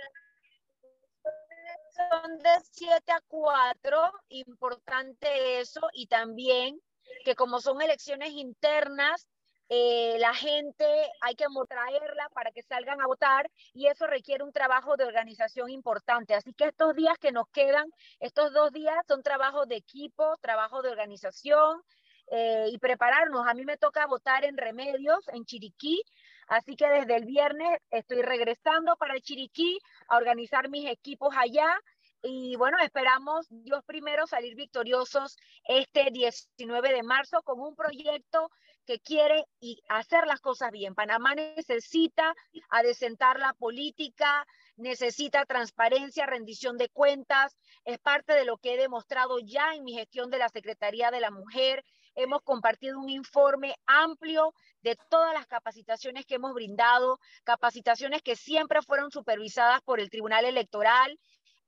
son 2.09 2.37
de 2.39 2.49
7 2.71 3.11
a 3.11 3.21
4, 3.27 4.11
importante 4.29 5.59
eso, 5.59 5.81
y 5.93 6.07
también 6.07 6.79
que 7.25 7.35
como 7.35 7.59
son 7.59 7.81
elecciones 7.81 8.31
internas, 8.31 9.27
eh, 9.71 10.17
la 10.19 10.33
gente 10.33 10.85
hay 11.21 11.35
que 11.35 11.45
traerla 11.67 12.27
para 12.33 12.51
que 12.51 12.63
salgan 12.63 13.01
a 13.01 13.05
votar 13.05 13.51
y 13.73 13.85
eso 13.85 14.07
requiere 14.07 14.43
un 14.43 14.51
trabajo 14.51 14.97
de 14.97 15.05
organización 15.05 15.69
importante. 15.69 16.33
Así 16.33 16.53
que 16.53 16.65
estos 16.65 16.95
días 16.95 17.17
que 17.19 17.31
nos 17.31 17.47
quedan, 17.49 17.85
estos 18.19 18.51
dos 18.51 18.71
días 18.71 18.95
son 19.07 19.21
trabajo 19.21 19.67
de 19.67 19.75
equipo, 19.75 20.35
trabajo 20.41 20.81
de 20.81 20.89
organización 20.89 21.83
eh, 22.31 22.67
y 22.71 22.79
prepararnos. 22.79 23.47
A 23.47 23.53
mí 23.53 23.63
me 23.63 23.77
toca 23.77 24.07
votar 24.07 24.43
en 24.43 24.57
Remedios, 24.57 25.27
en 25.27 25.45
Chiriquí, 25.45 26.01
así 26.49 26.75
que 26.75 26.87
desde 26.87 27.15
el 27.15 27.25
viernes 27.25 27.79
estoy 27.89 28.21
regresando 28.21 28.95
para 28.97 29.19
Chiriquí 29.19 29.79
a 30.09 30.17
organizar 30.17 30.69
mis 30.69 30.89
equipos 30.89 31.33
allá 31.37 31.79
y 32.21 32.57
bueno, 32.57 32.77
esperamos 32.83 33.47
Dios 33.49 33.81
primero 33.85 34.27
salir 34.27 34.55
victoriosos 34.55 35.37
este 35.63 36.09
19 36.11 36.93
de 36.93 37.03
marzo 37.03 37.41
con 37.43 37.61
un 37.61 37.75
proyecto 37.75 38.51
que 38.85 38.99
quiere 38.99 39.45
y 39.61 39.81
hacer 39.87 40.27
las 40.27 40.41
cosas 40.41 40.71
bien. 40.71 40.95
Panamá 40.95 41.33
necesita 41.35 42.33
adecentar 42.69 43.39
la 43.39 43.53
política, 43.53 44.45
necesita 44.75 45.45
transparencia, 45.45 46.25
rendición 46.25 46.77
de 46.77 46.89
cuentas. 46.89 47.55
Es 47.85 47.99
parte 47.99 48.33
de 48.33 48.45
lo 48.45 48.57
que 48.57 48.73
he 48.73 48.77
demostrado 48.77 49.39
ya 49.39 49.73
en 49.73 49.83
mi 49.83 49.93
gestión 49.93 50.29
de 50.29 50.39
la 50.39 50.49
Secretaría 50.49 51.11
de 51.11 51.21
la 51.21 51.31
Mujer. 51.31 51.85
Hemos 52.15 52.41
compartido 52.41 52.99
un 52.99 53.09
informe 53.09 53.75
amplio 53.85 54.53
de 54.81 54.97
todas 55.09 55.33
las 55.33 55.47
capacitaciones 55.47 56.25
que 56.25 56.35
hemos 56.35 56.53
brindado, 56.53 57.19
capacitaciones 57.43 58.21
que 58.21 58.35
siempre 58.35 58.81
fueron 58.81 59.11
supervisadas 59.11 59.81
por 59.81 59.99
el 59.99 60.09
Tribunal 60.09 60.45
Electoral 60.45 61.19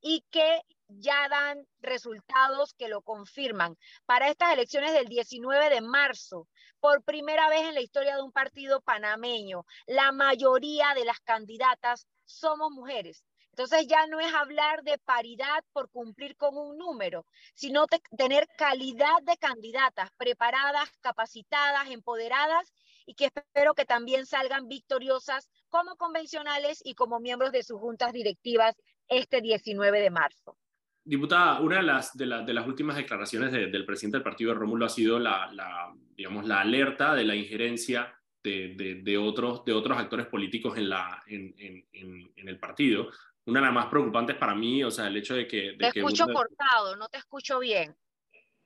y 0.01 0.25
que 0.31 0.61
ya 0.87 1.29
dan 1.29 1.65
resultados 1.79 2.73
que 2.73 2.89
lo 2.89 3.01
confirman. 3.01 3.77
Para 4.05 4.29
estas 4.29 4.53
elecciones 4.53 4.93
del 4.93 5.07
19 5.07 5.69
de 5.69 5.81
marzo, 5.81 6.47
por 6.79 7.03
primera 7.03 7.47
vez 7.49 7.61
en 7.61 7.75
la 7.75 7.81
historia 7.81 8.15
de 8.15 8.23
un 8.23 8.31
partido 8.31 8.81
panameño, 8.81 9.65
la 9.85 10.11
mayoría 10.11 10.93
de 10.95 11.05
las 11.05 11.19
candidatas 11.19 12.07
somos 12.25 12.71
mujeres. 12.71 13.23
Entonces 13.51 13.85
ya 13.87 14.07
no 14.07 14.19
es 14.19 14.33
hablar 14.33 14.81
de 14.83 14.97
paridad 14.97 15.63
por 15.73 15.89
cumplir 15.89 16.37
con 16.37 16.57
un 16.57 16.77
número, 16.77 17.25
sino 17.53 17.85
tener 18.17 18.47
calidad 18.57 19.21
de 19.23 19.37
candidatas 19.37 20.09
preparadas, 20.17 20.89
capacitadas, 21.01 21.89
empoderadas 21.89 22.73
y 23.05 23.15
que 23.15 23.25
espero 23.25 23.73
que 23.73 23.85
también 23.85 24.25
salgan 24.25 24.67
victoriosas 24.67 25.49
como 25.69 25.95
convencionales 25.97 26.81
y 26.83 26.95
como 26.95 27.19
miembros 27.19 27.51
de 27.51 27.63
sus 27.63 27.79
juntas 27.79 28.13
directivas 28.13 28.75
este 29.07 29.41
19 29.41 29.99
de 29.99 30.09
marzo. 30.09 30.57
Diputada, 31.03 31.59
una 31.59 31.77
de 31.77 31.83
las, 31.83 32.15
de, 32.15 32.25
las 32.25 32.67
últimas 32.67 32.95
declaraciones 32.95 33.51
del 33.51 33.85
presidente 33.85 34.17
del 34.17 34.23
partido, 34.23 34.53
Rómulo, 34.53 34.85
ha 34.85 34.89
sido 34.89 35.19
la, 35.19 35.51
la, 35.51 35.91
digamos, 36.15 36.45
la 36.45 36.61
alerta 36.61 37.15
de 37.15 37.25
la 37.25 37.35
injerencia 37.35 38.15
de, 38.43 39.01
de, 39.03 39.17
otros, 39.17 39.65
de 39.65 39.73
otros 39.73 39.97
actores 39.97 40.27
políticos 40.27 40.77
en, 40.77 40.89
la, 40.89 41.23
en, 41.27 41.55
en, 41.57 42.31
en, 42.35 42.47
el 42.47 42.59
partido. 42.59 43.09
Una 43.45 43.59
de 43.59 43.65
las 43.65 43.73
más 43.73 43.87
preocupantes 43.87 44.35
para 44.35 44.55
mí, 44.55 44.83
o 44.83 44.91
sea, 44.91 45.07
el 45.07 45.17
hecho 45.17 45.35
de 45.35 45.47
que... 45.47 45.75
te 45.77 45.87
escucho 45.87 46.25
cortado, 46.27 46.95
no 46.95 47.07
te 47.07 47.17
escucho 47.17 47.59
bien 47.59 47.95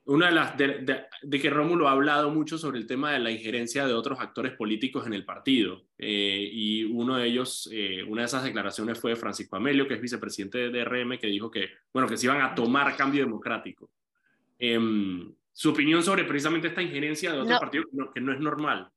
una 0.06 0.26
de 0.26 0.32
las 0.32 0.56
de, 0.56 1.40
que 1.40 1.50
Rómulo 1.50 1.88
ha 1.88 1.92
hablado 1.92 2.30
mucho 2.30 2.58
sobre 2.58 2.78
el 2.78 2.86
tema 2.86 3.12
de 3.12 3.18
la 3.18 3.30
injerencia 3.30 3.86
de 3.86 3.92
otros 3.92 4.20
actores 4.20 4.52
políticos 4.52 5.04
en 5.06 5.12
el 5.12 5.24
partido 5.24 5.82
eh, 5.98 6.48
y 6.52 6.84
uno 6.84 7.16
de 7.16 7.26
ellos 7.26 7.68
eh, 7.72 8.04
una 8.04 8.22
de 8.22 8.26
esas 8.26 8.44
declaraciones 8.44 9.00
fue 9.00 9.16
Francisco 9.16 9.56
Amelio 9.56 9.88
que 9.88 9.94
es 9.94 10.00
vicepresidente 10.00 10.58
de 10.58 10.70
DRM 10.70 11.18
que 11.18 11.26
dijo 11.26 11.50
que 11.50 11.70
bueno 11.92 12.08
que 12.08 12.16
se 12.16 12.26
iban 12.26 12.40
a 12.40 12.54
tomar 12.54 12.96
cambio 12.96 13.24
democrático 13.24 13.90
em, 14.60 15.34
su 15.52 15.70
opinión 15.70 16.02
sobre 16.04 16.24
precisamente 16.24 16.68
esta 16.68 16.82
injerencia 16.82 17.32
de 17.32 17.38
otro 17.38 17.54
No. 17.54 17.58
partido 17.58 17.84
que 17.84 17.96
no, 17.96 18.12
que 18.12 18.20
no 18.20 18.32
es 18.32 18.38
normal. 18.38 18.90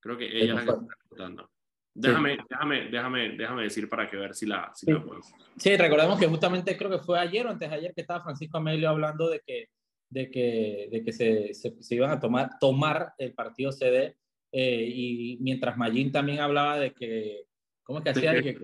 Creo 0.00 0.18
que 0.18 0.26
ella 0.26 0.52
es 0.52 0.54
la 0.54 0.64
que 0.64 0.70
está 0.70 0.86
preguntando. 0.86 1.50
Déjame, 1.96 2.38
déjame, 2.50 2.88
déjame, 2.90 3.28
déjame 3.36 3.62
decir 3.62 3.88
para 3.88 4.10
que 4.10 4.16
ver 4.16 4.34
si 4.34 4.46
la, 4.46 4.72
si 4.74 4.90
la 4.90 4.98
Sí. 4.98 5.04
puedo. 5.06 5.20
Sí, 5.56 5.76
recordemos 5.76 6.18
que 6.18 6.26
justamente 6.26 6.76
creo 6.76 6.90
que 6.90 6.98
fue 6.98 7.18
ayer 7.18 7.46
o 7.46 7.50
antes 7.50 7.70
de 7.70 7.76
ayer 7.76 7.94
que 7.94 8.00
estaba 8.00 8.22
Francisco 8.22 8.58
Amelio 8.58 8.88
hablando 8.88 9.28
de 9.30 9.40
que, 9.46 9.68
de 10.10 10.30
que, 10.30 10.88
de 10.90 11.04
que 11.04 11.12
se, 11.12 11.54
se, 11.54 11.80
se 11.80 11.94
iban 11.94 12.10
a 12.10 12.18
tomar, 12.18 12.50
tomar 12.58 13.14
el 13.16 13.32
partido 13.32 13.70
CD 13.70 14.16
eh, 14.50 14.84
y 14.88 15.38
mientras 15.40 15.76
Mayín 15.76 16.10
también 16.12 16.40
hablaba 16.40 16.78
de 16.78 16.92
que, 16.92 17.46
¿cómo 17.82 18.00
es 18.00 18.04
que 18.04 18.12
¿De 18.12 18.28
hacía? 18.28 18.32
De 18.32 18.42
que, 18.42 18.58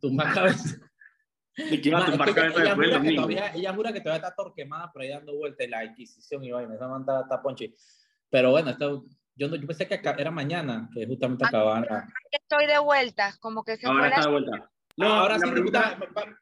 tumbar 0.00 0.32
cabeza. 0.34 0.78
Y 1.56 1.80
que 1.80 1.88
iba 1.88 2.02
a 2.02 2.06
tumbar 2.10 2.34
cabeza 2.34 2.60
ella 2.62 2.74
después 2.74 2.76
del 2.76 2.76
jura 2.76 2.88
que 2.88 2.94
domingo. 3.16 3.22
todavía, 3.22 3.54
ella 3.54 3.74
jura 3.74 3.92
que 3.92 4.00
todavía 4.00 4.26
está 4.26 4.34
torquemada 4.34 4.90
por 4.92 5.02
ahí 5.02 5.08
dando 5.08 5.36
vueltas 5.36 5.68
la 5.68 5.84
Inquisición 5.84 6.44
y 6.44 6.50
vaina, 6.50 6.74
esa 6.74 6.88
manda 6.88 7.20
está 7.22 7.40
ponchi. 7.40 7.74
Pero 8.28 8.50
bueno, 8.50 8.70
esto, 8.70 9.04
yo, 9.36 9.48
no- 9.48 9.56
yo 9.56 9.66
pensé 9.66 9.86
que 9.88 9.94
era 10.18 10.30
mañana 10.30 10.88
que 10.94 11.06
justamente 11.06 11.44
Ah, 11.44 11.48
acababan 11.48 11.86
la, 11.88 12.06
Estoy 12.30 12.66
de 12.66 12.78
vuelta, 12.78 13.34
como 13.40 13.64
que 13.64 13.76
se 13.76 13.86
Ahora 13.86 14.08
está 14.08 14.22
de 14.22 14.30
vuelta. 14.30 14.70
No, 14.96 15.06
ahora 15.06 15.38
sí, 15.38 15.50
pregunta- 15.50 15.98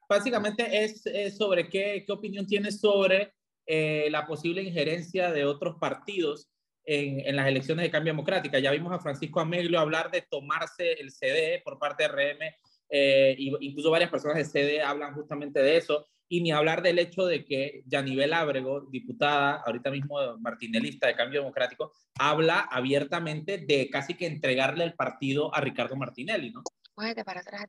básicamente 0.08 0.84
es, 0.84 1.06
es 1.06 1.36
sobre 1.36 1.68
qué, 1.68 2.04
qué 2.06 2.12
opinión 2.12 2.46
tienes 2.46 2.80
sobre 2.80 3.32
eh, 3.66 4.08
la 4.10 4.26
posible 4.26 4.62
injerencia 4.62 5.30
de 5.32 5.44
otros 5.44 5.76
partidos 5.80 6.50
en, 6.84 7.20
en 7.20 7.36
las 7.36 7.46
elecciones 7.46 7.84
de 7.84 7.90
cambio 7.90 8.12
democrática. 8.12 8.58
Ya 8.58 8.70
vimos 8.72 8.92
a 8.92 8.98
Francisco 8.98 9.40
Ameglio 9.40 9.78
hablar 9.78 10.10
de 10.10 10.22
tomarse 10.22 10.92
el 10.94 11.10
CD 11.12 11.62
por 11.64 11.78
parte 11.78 12.02
de 12.02 12.08
RM, 12.08 12.54
eh, 12.90 13.34
y 13.38 13.54
incluso 13.66 13.90
varias 13.90 14.10
personas 14.10 14.36
de 14.36 14.44
CD 14.44 14.82
hablan 14.82 15.14
justamente 15.14 15.62
de 15.62 15.76
eso, 15.78 16.08
y 16.32 16.40
ni 16.40 16.50
hablar 16.50 16.80
del 16.80 16.98
hecho 16.98 17.26
de 17.26 17.44
que 17.44 17.82
Yanivel 17.84 18.32
Ábrego, 18.32 18.86
diputada, 18.88 19.62
ahorita 19.66 19.90
mismo 19.90 20.16
martinelista 20.38 21.06
de 21.06 21.14
Cambio 21.14 21.40
Democrático, 21.40 21.92
habla 22.18 22.60
abiertamente 22.60 23.58
de 23.58 23.90
casi 23.90 24.14
que 24.14 24.28
entregarle 24.28 24.84
el 24.84 24.94
partido 24.94 25.54
a 25.54 25.60
Ricardo 25.60 25.94
Martinelli, 25.94 26.48
¿no? 26.48 26.62
Cógete 26.94 27.22
para 27.22 27.40
atrás. 27.40 27.66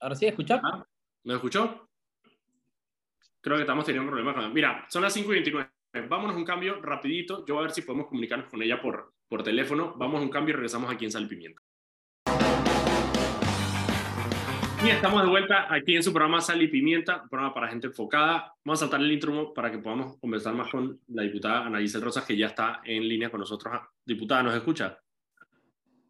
Ahora 0.00 0.14
sí, 0.14 0.24
escuchar. 0.24 0.62
Ah, 0.64 0.82
¿Me 1.24 1.34
escuchó? 1.34 1.90
Creo 3.42 3.56
que 3.58 3.62
estamos 3.64 3.84
teniendo 3.84 4.10
problemas 4.10 4.34
con... 4.34 4.50
Mira, 4.50 4.86
son 4.88 5.02
las 5.02 5.12
5 5.12 5.30
y 5.30 5.34
29. 5.34 5.70
Vámonos 6.08 6.36
a 6.36 6.38
un 6.38 6.46
cambio 6.46 6.80
rapidito. 6.80 7.44
Yo 7.44 7.52
voy 7.52 7.64
a 7.64 7.66
ver 7.66 7.72
si 7.72 7.82
podemos 7.82 8.06
comunicarnos 8.06 8.48
con 8.48 8.62
ella 8.62 8.80
por, 8.80 9.12
por 9.28 9.42
teléfono. 9.42 9.94
Vamos 9.98 10.22
a 10.22 10.24
un 10.24 10.30
cambio 10.30 10.54
y 10.54 10.56
regresamos 10.56 10.90
aquí 10.90 11.04
en 11.04 11.12
Sal 11.12 11.28
y 14.84 14.90
estamos 14.90 15.22
de 15.22 15.28
vuelta 15.28 15.66
aquí 15.72 15.94
en 15.96 16.02
su 16.02 16.12
programa 16.12 16.40
Sal 16.40 16.60
y 16.60 16.68
Pimienta, 16.68 17.22
un 17.22 17.28
programa 17.28 17.54
para 17.54 17.68
gente 17.68 17.86
enfocada. 17.86 18.52
Vamos 18.64 18.80
a 18.80 18.84
saltar 18.84 19.00
el 19.00 19.12
intro 19.12 19.52
para 19.54 19.70
que 19.70 19.78
podamos 19.78 20.18
conversar 20.18 20.54
más 20.54 20.70
con 20.70 20.98
la 21.08 21.22
diputada 21.22 21.66
Ana 21.66 21.78
Giselle 21.78 22.04
Rosas, 22.04 22.24
que 22.24 22.36
ya 22.36 22.46
está 22.46 22.80
en 22.84 23.06
línea 23.08 23.30
con 23.30 23.40
nosotros. 23.40 23.80
Diputada, 24.04 24.42
¿nos 24.42 24.54
escucha? 24.54 24.98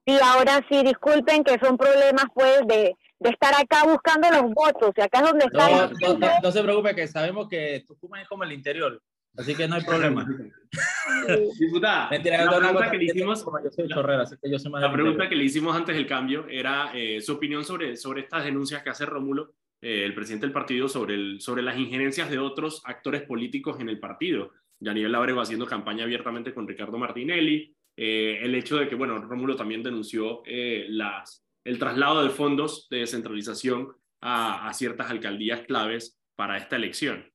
Sí, 0.07 0.17
ahora 0.25 0.65
sí, 0.71 0.83
disculpen 0.83 1.45
que 1.45 1.59
son 1.59 1.77
problemas 1.77 2.25
pues 2.35 2.61
de, 2.67 2.97
de 3.21 3.31
estar 3.31 3.55
acá 3.55 3.85
buscando 3.85 4.29
los 4.31 4.51
votos, 4.53 4.91
y 4.97 5.01
acá 5.01 5.19
es 5.21 5.25
donde 5.29 5.45
está 5.45 5.69
No, 5.71 5.85
el- 5.85 5.93
no, 6.01 6.19
no- 6.27 6.41
no 6.43 6.51
se 6.53 6.63
preocupe, 6.63 6.95
que 6.95 7.07
sabemos 7.07 7.49
que 7.49 7.85
Tucumán 7.87 8.23
es 8.23 8.29
como 8.29 8.43
el 8.45 8.53
interior, 8.53 9.01
así 9.37 9.55
que 9.55 9.69
no 9.69 9.77
hay 9.77 9.85
problema. 9.85 10.27
Diputada, 11.59 12.11
Mentira, 12.11 12.45
la 12.45 12.59
pregunta 12.59 12.91
que 12.91 12.99
le 12.99 13.05
hicimos... 13.05 13.43
como 13.43 13.63
yo 13.63 13.71
soy 13.71 13.89
chorrera, 13.89 14.23
así 14.23 14.37
que 14.43 14.51
yo 14.51 14.59
soy 14.59 14.73
más 14.73 14.83
La 14.83 14.93
pregunta 14.93 15.29
que 15.29 15.37
le 15.37 15.45
hicimos 15.45 15.77
antes 15.77 15.95
del 15.95 16.07
cambio 16.07 16.47
era 16.49 16.91
eh, 16.95 17.21
su 17.21 17.33
opinión 17.33 17.65
sobre, 17.65 17.97
sobre 17.97 18.23
estas 18.23 18.45
denuncias 18.45 18.83
que 18.83 18.91
hace 18.91 19.07
Rómulo, 19.07 19.55
eh, 19.81 20.05
el 20.05 20.15
presidente 20.15 20.47
del 20.47 20.53
partido, 20.53 20.89
sobre, 20.89 21.15
el, 21.15 21.41
sobre 21.41 21.63
las 21.63 21.79
injerencias 21.79 22.31
de 22.31 22.39
otros 22.39 22.83
actores 22.85 23.23
políticos 23.23 23.81
en 23.81 23.89
el 23.89 23.99
partido. 23.99 24.53
Yaniel 24.81 25.13
Labrego 25.13 25.41
haciendo 25.41 25.67
campaña 25.67 26.05
abiertamente 26.05 26.55
con 26.55 26.67
Ricardo 26.67 26.99
Martinelli, 26.99 27.75
eh, 27.97 28.39
el 28.43 28.55
hecho 28.55 28.77
de 28.77 28.89
que, 28.89 28.95
bueno, 28.95 29.19
Rómulo 29.19 29.57
también 29.57 29.83
denunció 29.83 30.43
eh, 30.47 30.87
las, 30.89 31.45
el 31.65 31.79
traslado 31.79 32.23
de 32.23 32.31
fondos 32.31 32.89
de 32.91 32.99
descentralización 32.99 33.93
a, 34.21 34.69
a 34.69 34.75
ciertas 34.75 35.11
alcaldías 35.11 35.63
claves 35.67 36.21
para 36.37 36.57
esta 36.57 36.77
elección. 36.77 37.32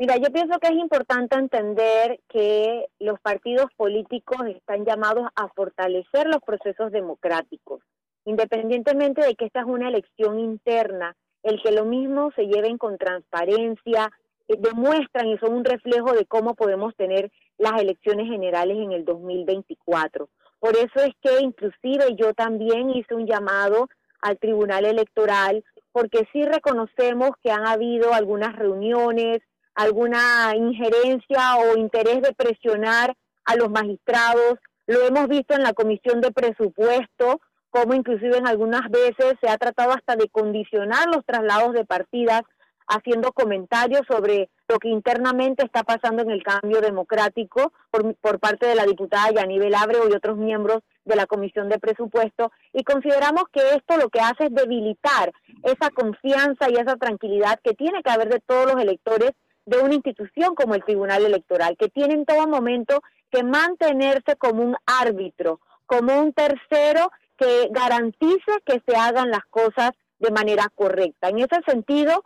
Mira, 0.00 0.16
yo 0.16 0.32
pienso 0.32 0.58
que 0.58 0.68
es 0.68 0.78
importante 0.78 1.36
entender 1.36 2.20
que 2.30 2.86
los 3.00 3.20
partidos 3.20 3.66
políticos 3.76 4.38
están 4.48 4.86
llamados 4.86 5.28
a 5.34 5.48
fortalecer 5.48 6.26
los 6.26 6.40
procesos 6.40 6.90
democráticos, 6.90 7.82
independientemente 8.24 9.20
de 9.20 9.34
que 9.34 9.44
esta 9.44 9.60
es 9.60 9.66
una 9.66 9.88
elección 9.88 10.40
interna, 10.40 11.14
el 11.42 11.62
que 11.62 11.72
lo 11.72 11.84
mismo 11.84 12.30
se 12.34 12.46
lleven 12.46 12.78
con 12.78 12.96
transparencia, 12.96 14.10
eh, 14.48 14.54
demuestran 14.58 15.28
y 15.28 15.36
son 15.36 15.52
un 15.52 15.64
reflejo 15.66 16.14
de 16.14 16.24
cómo 16.24 16.54
podemos 16.54 16.96
tener 16.96 17.30
las 17.58 17.78
elecciones 17.78 18.26
generales 18.26 18.78
en 18.78 18.92
el 18.92 19.04
2024. 19.04 20.30
Por 20.60 20.76
eso 20.78 21.00
es 21.00 21.12
que 21.20 21.42
inclusive 21.42 22.16
yo 22.16 22.32
también 22.32 22.88
hice 22.88 23.14
un 23.14 23.26
llamado 23.26 23.90
al 24.22 24.38
Tribunal 24.38 24.86
Electoral, 24.86 25.62
porque 25.92 26.26
sí 26.32 26.42
reconocemos 26.46 27.32
que 27.42 27.50
han 27.50 27.66
habido 27.66 28.14
algunas 28.14 28.56
reuniones, 28.56 29.42
alguna 29.74 30.54
injerencia 30.56 31.56
o 31.56 31.76
interés 31.76 32.22
de 32.22 32.34
presionar 32.34 33.14
a 33.44 33.56
los 33.56 33.70
magistrados. 33.70 34.58
Lo 34.86 35.06
hemos 35.06 35.28
visto 35.28 35.54
en 35.54 35.62
la 35.62 35.72
Comisión 35.72 36.20
de 36.20 36.32
Presupuesto, 36.32 37.40
como 37.70 37.94
inclusive 37.94 38.38
en 38.38 38.46
algunas 38.46 38.90
veces 38.90 39.34
se 39.40 39.48
ha 39.48 39.56
tratado 39.56 39.92
hasta 39.92 40.16
de 40.16 40.28
condicionar 40.28 41.06
los 41.06 41.24
traslados 41.24 41.72
de 41.72 41.84
partidas, 41.84 42.42
haciendo 42.88 43.30
comentarios 43.32 44.02
sobre 44.08 44.50
lo 44.68 44.78
que 44.80 44.88
internamente 44.88 45.64
está 45.64 45.84
pasando 45.84 46.22
en 46.22 46.30
el 46.30 46.42
cambio 46.42 46.80
democrático 46.80 47.72
por, 47.90 48.16
por 48.16 48.40
parte 48.40 48.66
de 48.66 48.74
la 48.74 48.84
diputada 48.84 49.30
Yanibel 49.30 49.76
Ábrego 49.76 50.08
y 50.08 50.12
otros 50.12 50.36
miembros 50.36 50.80
de 51.04 51.14
la 51.14 51.26
Comisión 51.26 51.68
de 51.68 51.78
Presupuesto. 51.78 52.50
Y 52.72 52.82
consideramos 52.82 53.44
que 53.52 53.60
esto 53.76 53.96
lo 53.96 54.08
que 54.08 54.20
hace 54.20 54.46
es 54.46 54.54
debilitar 54.54 55.32
esa 55.62 55.90
confianza 55.90 56.68
y 56.68 56.74
esa 56.74 56.96
tranquilidad 56.96 57.60
que 57.62 57.74
tiene 57.74 58.02
que 58.02 58.10
haber 58.10 58.28
de 58.28 58.40
todos 58.40 58.72
los 58.72 58.82
electores 58.82 59.30
de 59.70 59.78
una 59.78 59.94
institución 59.94 60.56
como 60.56 60.74
el 60.74 60.82
Tribunal 60.82 61.24
Electoral, 61.24 61.76
que 61.78 61.88
tiene 61.88 62.14
en 62.14 62.26
todo 62.26 62.48
momento 62.48 63.02
que 63.30 63.44
mantenerse 63.44 64.34
como 64.36 64.64
un 64.64 64.76
árbitro, 64.84 65.60
como 65.86 66.20
un 66.20 66.32
tercero 66.32 67.12
que 67.38 67.68
garantice 67.70 68.52
que 68.66 68.82
se 68.84 68.96
hagan 68.96 69.30
las 69.30 69.46
cosas 69.48 69.92
de 70.18 70.32
manera 70.32 70.66
correcta. 70.74 71.28
En 71.28 71.38
ese 71.38 71.62
sentido, 71.64 72.24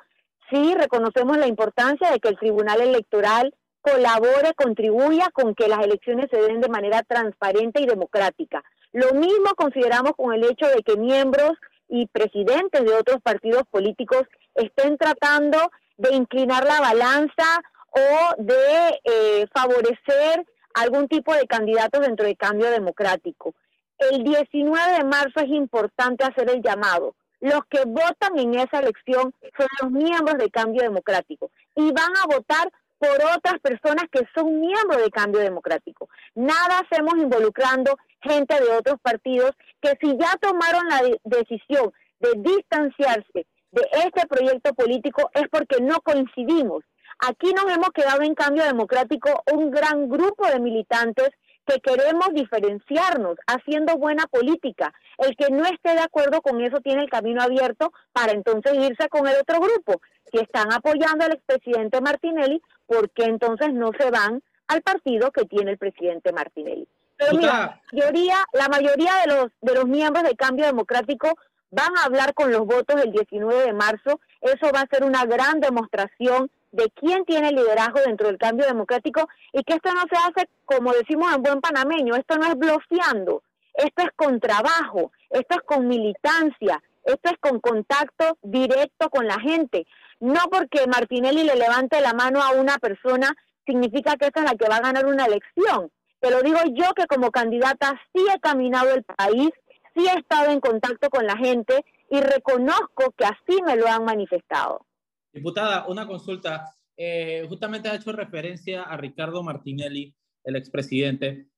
sí 0.51 0.75
reconocemos 0.75 1.37
la 1.37 1.47
importancia 1.47 2.11
de 2.11 2.19
que 2.19 2.31
el 2.31 2.39
Tribunal 2.39 2.81
Electoral 2.81 3.55
colabore, 3.83 4.55
contribuya 4.57 5.29
con 5.31 5.55
que 5.55 5.69
las 5.69 5.85
elecciones 5.85 6.29
se 6.31 6.41
den 6.41 6.63
de 6.63 6.71
manera 6.71 7.03
transparente 7.03 7.83
y 7.83 7.87
democrática. 7.87 8.65
Lo 8.93 9.13
mismo 9.13 9.55
consideramos 9.55 10.13
con 10.17 10.33
el 10.33 10.45
hecho 10.45 10.67
de 10.67 10.83
que 10.83 10.97
miembros 10.97 11.53
y 11.91 12.07
presidentes 12.07 12.83
de 12.83 12.95
otros 12.95 13.21
partidos 13.23 13.65
políticos 13.71 14.23
estén 14.55 14.97
tratando 14.97 15.59
de 15.97 16.15
inclinar 16.15 16.65
la 16.65 16.81
balanza 16.81 17.63
o 17.91 18.43
de 18.43 19.01
eh, 19.05 19.47
favorecer 19.55 20.45
algún 20.75 21.09
tipo 21.09 21.33
de 21.35 21.47
candidatos 21.47 22.01
dentro 22.01 22.27
del 22.27 22.37
cambio 22.37 22.71
democrático. 22.71 23.55
El 23.99 24.25
19 24.25 24.93
de 24.99 25.05
marzo 25.05 25.41
es 25.41 25.49
importante 25.49 26.25
hacer 26.25 26.51
el 26.51 26.63
llamado. 26.63 27.15
Los 27.41 27.61
que 27.67 27.85
votan 27.87 28.39
en 28.39 28.55
esa 28.55 28.81
elección 28.81 29.33
son 29.57 29.67
los 29.83 29.91
miembros 29.93 30.39
de 30.39 30.51
cambio 30.51 30.83
democrático 30.83 31.51
y 31.77 31.93
van 31.93 32.17
a 32.17 32.27
votar 32.27 32.73
por 32.99 33.17
otras 33.37 33.61
personas 33.61 34.07
que 34.11 34.27
son 34.35 34.61
miembros 34.61 35.03
de 35.03 35.11
cambio 35.11 35.41
democrático. 35.41 36.09
Nada 36.35 36.81
hacemos 36.81 37.15
involucrando 37.17 37.97
gente 38.23 38.59
de 38.61 38.71
otros 38.71 38.97
partidos 39.03 39.53
que 39.81 39.93
si 40.01 40.17
ya 40.17 40.37
tomaron 40.41 40.89
la 40.89 41.03
de 41.03 41.21
decisión 41.25 41.93
de 42.21 42.31
distanciarse 42.37 43.47
de 43.75 43.89
este 44.05 44.27
proyecto 44.29 44.73
político 44.75 45.31
es 45.35 45.49
porque 45.51 45.81
no 45.81 46.01
coincidimos. 46.01 46.85
Aquí 47.19 47.53
nos 47.53 47.65
hemos 47.73 47.91
quedado 47.91 48.23
en 48.23 48.35
cambio 48.35 48.65
democrático 48.65 49.43
un 49.53 49.71
gran 49.71 50.09
grupo 50.09 50.47
de 50.47 50.61
militantes 50.61 51.31
que 51.67 51.81
queremos 51.81 52.29
diferenciarnos 52.33 53.37
haciendo 53.47 53.97
buena 53.97 54.27
política. 54.27 54.93
El 55.19 55.35
que 55.37 55.51
no 55.51 55.65
esté 55.65 55.95
de 55.95 56.01
acuerdo 56.01 56.41
con 56.43 56.61
eso 56.61 56.81
tiene 56.81 57.03
el 57.03 57.11
camino 57.11 57.43
abierto 57.43 57.93
para 58.13 58.33
entonces 58.33 58.75
irse 58.75 59.09
con 59.09 59.27
el 59.27 59.37
otro 59.41 59.61
grupo. 59.61 60.01
Si 60.31 60.39
están 60.39 60.73
apoyando 60.73 61.25
al 61.25 61.33
expresidente 61.33 62.01
Martinelli, 62.01 62.61
¿por 62.87 63.11
qué 63.11 63.25
entonces 63.25 63.73
no 63.73 63.91
se 63.99 64.11
van 64.11 64.43
al 64.69 64.83
partido 64.83 65.31
que 65.33 65.47
tiene 65.47 65.73
el 65.73 65.79
presidente 65.79 66.33
Martinelli? 66.33 66.87
Pero 67.17 67.37
mira, 67.37 67.81
la 67.93 68.03
mayoría, 68.03 68.37
la 68.53 68.69
mayoría 68.69 69.13
de 69.25 69.35
los 69.35 69.47
de 69.61 69.75
los 69.75 69.87
miembros 69.87 70.25
de 70.25 70.37
Cambio 70.37 70.67
Democrático 70.67 71.39
van 71.75 71.97
a 71.99 72.05
hablar 72.05 72.35
con 72.35 72.53
los 72.53 72.65
votos 72.65 73.01
del 73.01 73.11
19 73.11 73.67
de 73.67 73.73
marzo. 73.73 74.21
Eso 74.41 74.71
va 74.73 74.83
a 74.83 74.89
ser 74.89 75.05
una 75.05 75.25
gran 75.27 75.61
demostración 75.61 76.51
de 76.71 76.91
quién 76.91 77.25
tiene 77.25 77.53
liderazgo 77.53 78.01
dentro 78.05 78.29
del 78.29 78.39
cambio 78.39 78.67
democrático 78.67 79.29
y 79.53 79.63
que 79.63 79.75
esto 79.75 79.93
no 79.93 80.03
se 80.11 80.17
hace, 80.17 80.49
como 80.65 80.93
decimos 80.93 81.33
en 81.35 81.43
buen 81.43 81.61
panameño, 81.61 82.17
esto 82.17 82.37
no 82.37 82.47
es 82.47 82.57
bloqueando, 82.57 83.43
esto 83.75 84.03
es 84.03 84.11
con 84.17 84.41
trabajo, 84.41 85.13
esto 85.31 85.55
es 85.55 85.63
con 85.63 85.87
militancia, 85.87 86.83
esto 87.05 87.31
es 87.31 87.39
con 87.39 87.61
contacto 87.61 88.39
directo 88.43 89.09
con 89.11 89.27
la 89.27 89.39
gente. 89.39 89.87
no 90.21 90.41
porque 90.51 90.87
Martinelli 90.87 91.45
le 91.45 91.57
levante 91.57 92.01
la 92.01 92.15
mano 92.15 92.41
a 92.41 92.53
una 92.53 92.79
persona 92.79 93.35
significa 93.67 94.17
que 94.17 94.27
esa 94.27 94.41
es 94.41 94.45
la 94.45 94.57
que 94.57 94.69
va 94.69 94.77
a 94.77 94.81
ganar 94.81 95.07
una 95.07 95.27
elección. 95.27 95.91
Te 96.21 96.31
lo 96.31 96.41
digo 96.41 96.59
yo 96.73 96.95
que 96.95 97.07
como 97.07 97.31
candidata 97.31 98.01
sí 98.13 98.25
he 98.35 98.41
caminado 98.41 98.95
el 98.95 99.05
país, 99.05 99.51
sí 99.95 100.07
he 100.07 100.19
estado 100.19 100.51
en 100.51 100.61
contacto 100.61 101.09
con 101.11 101.27
la 101.27 101.37
gente 101.37 101.85
y 102.11 102.21
reconozco 102.21 103.13
que 103.17 103.25
así 103.25 103.63
me 103.65 103.77
lo 103.77 103.87
han 103.87 104.05
manifestado. 104.05 104.87
Diputada, 105.33 105.87
una 105.89 106.07
consulta. 106.07 106.75
Eh, 106.97 107.45
justamente 107.49 107.89
ha 107.89 107.97
hecho 107.97 108.13
referencia 108.13 108.83
a 108.83 108.97
Ricardo 108.97 109.43
Martinelli, 109.43 110.15
el 110.45 110.57
expresidente, 110.57 111.49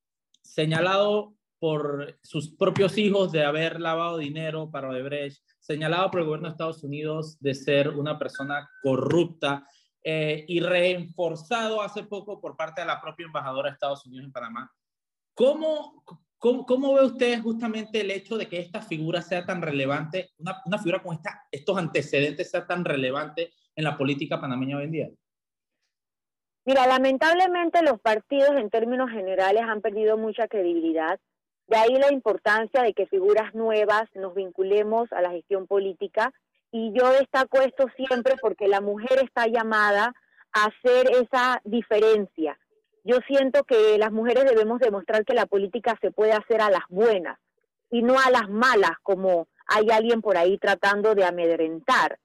señalado 0.43 1.35
por 1.59 2.19
sus 2.23 2.55
propios 2.55 2.97
hijos 2.99 3.33
de 3.33 3.45
haber 3.45 3.81
lavado 3.81 4.19
dinero 4.19 4.71
para 4.71 4.89
Odebrecht, 4.89 5.43
señalado 5.59 6.11
por 6.11 6.21
el 6.21 6.27
gobierno 6.27 6.49
de 6.49 6.53
Estados 6.53 6.85
Unidos 6.85 7.39
de 7.41 7.55
ser 7.55 7.89
una 7.91 8.19
persona 8.19 8.69
corrupta 8.83 9.67
eh, 10.03 10.45
y 10.47 10.61
reforzado 10.61 11.83
hace 11.83 12.05
poco 12.05 12.41
por 12.41 12.57
parte 12.57 12.83
de 12.83 12.87
la 12.87 13.01
propia 13.01 13.27
embajadora 13.27 13.71
de 13.71 13.75
Estados 13.75 14.07
Unidos 14.07 14.27
en 14.27 14.33
Panamá. 14.33 14.73
¿Cómo, 15.35 16.05
cómo, 16.39 16.67
cómo 16.67 16.95
ve 16.95 17.05
usted 17.05 17.41
justamente 17.41 18.01
el 18.01 18.11
hecho 18.11 18.37
de 18.37 18.49
que 18.49 18.59
esta 18.59 18.83
figura 18.83 19.23
sea 19.23 19.45
tan 19.45 19.63
relevante, 19.63 20.31
una, 20.39 20.63
una 20.65 20.79
figura 20.79 21.03
con 21.03 21.15
esta, 21.15 21.47
estos 21.51 21.77
antecedentes 21.79 22.51
sea 22.51 22.67
tan 22.67 22.85
relevante 22.85 23.53
en 23.75 23.85
la 23.85 23.97
política 23.97 24.41
panameña 24.41 24.79
hoy 24.79 24.85
en 24.85 24.93
día? 24.93 25.09
Mira, 26.65 26.87
lamentablemente 26.87 27.81
los 27.83 28.01
partidos 28.01 28.57
en 28.57 28.71
términos 28.71 29.11
generales 29.11 29.63
han 29.63 29.81
perdido 29.81 30.17
mucha 30.17 30.49
credibilidad. 30.49 31.21
De 31.69 31.77
ahí 31.77 31.95
la 31.95 32.13
importancia 32.13 32.83
de 32.83 32.93
que 32.93 33.07
figuras 33.07 33.55
nuevas 33.55 34.05
nos 34.15 34.35
vinculemos 34.35 35.13
a 35.13 35.23
la 35.23 35.31
gestión 35.31 35.69
política. 35.69 36.33
Y 36.73 36.93
yo 36.93 37.13
destaco 37.13 37.61
esto 37.61 37.87
siempre 37.97 38.35
porque 38.41 38.67
la 38.67 38.81
mujer 38.81 39.21
está 39.23 39.47
llamada 39.47 40.13
a 40.53 40.65
hacer 40.65 41.09
esa 41.11 41.61
diferencia. 41.65 42.59
Yo 43.07 43.19
siento 43.29 43.63
que 43.63 43.99
las 43.99 44.11
mujeres 44.11 44.45
debemos 44.47 44.81
demostrar 44.81 45.25
que 45.25 45.33
la 45.33 45.47
política 45.47 45.97
se 46.01 46.11
puede 46.11 46.33
hacer 46.33 46.61
a 46.61 46.71
las 46.71 46.83
buenas 46.89 47.39
y 47.89 48.03
no 48.03 48.19
a 48.19 48.31
las 48.33 48.51
malas, 48.51 48.99
como 49.05 49.47
hay 49.69 49.91
alguien 49.91 50.21
por 50.21 50.37
ahí 50.37 50.59
tratando 50.59 51.15
de 51.15 51.25
amedrentar. 51.25 52.19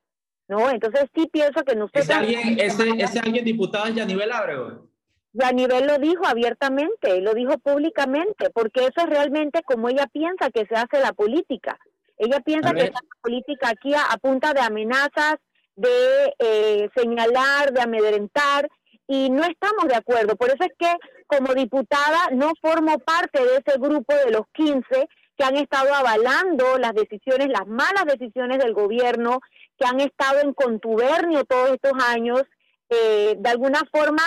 ¿no? 0.48 0.72
Entonces 0.72 1.06
sí 1.14 1.30
pienso 1.32 1.64
que 1.64 1.76
nosotros... 1.76 2.06
¿Ese 2.06 2.14
alguien, 2.14 2.60
ese, 2.60 2.90
ese 2.98 3.20
alguien 3.20 3.46
diputado 3.46 3.86
es 3.86 3.96
Yanivel 3.96 4.32
Ábrego? 4.32 4.88
Yanivel 5.34 5.86
lo 5.86 6.00
dijo 6.00 6.26
abiertamente, 6.26 7.22
lo 7.22 7.36
dijo 7.36 7.60
públicamente, 7.60 8.50
porque 8.50 8.82
eso 8.82 9.02
es 9.02 9.06
realmente 9.06 9.62
como 9.62 9.88
ella 9.88 10.08
piensa 10.12 10.50
que 10.50 10.66
se 10.66 10.74
hace 10.74 11.00
la 11.00 11.14
política. 11.14 11.78
Ella 12.18 12.40
piensa 12.40 12.74
que 12.74 12.82
se 12.82 12.88
hace 12.88 12.94
la 12.94 13.22
política 13.22 13.70
aquí 13.70 13.94
a, 13.94 14.18
punta 14.18 14.52
de 14.54 14.62
amenazas, 14.62 15.36
de 15.76 16.34
eh, 16.40 16.90
señalar, 16.96 17.72
de 17.72 17.82
amedrentar, 17.82 18.68
y 19.08 19.30
no 19.30 19.44
estamos 19.44 19.88
de 19.88 19.96
acuerdo. 19.96 20.36
Por 20.36 20.50
eso 20.50 20.64
es 20.64 20.72
que 20.78 20.94
como 21.28 21.54
diputada 21.54 22.30
no 22.32 22.52
formo 22.62 22.98
parte 23.00 23.44
de 23.44 23.58
ese 23.58 23.78
grupo 23.80 24.14
de 24.16 24.32
los 24.32 24.44
15 24.54 25.08
que 25.38 25.44
han 25.44 25.58
estado 25.58 25.94
avalando 25.94 26.78
las 26.78 26.94
decisiones, 26.94 27.50
las 27.50 27.68
malas 27.68 28.06
decisiones 28.06 28.60
del 28.60 28.74
gobierno, 28.74 29.40
que 29.78 29.86
han 29.86 30.00
estado 30.00 30.40
en 30.42 30.54
contubernio 30.54 31.46
todos 31.46 31.72
estos 31.72 31.94
años, 32.04 32.44
eh, 32.90 33.36
de 33.38 33.50
alguna 33.50 33.82
forma 33.92 34.24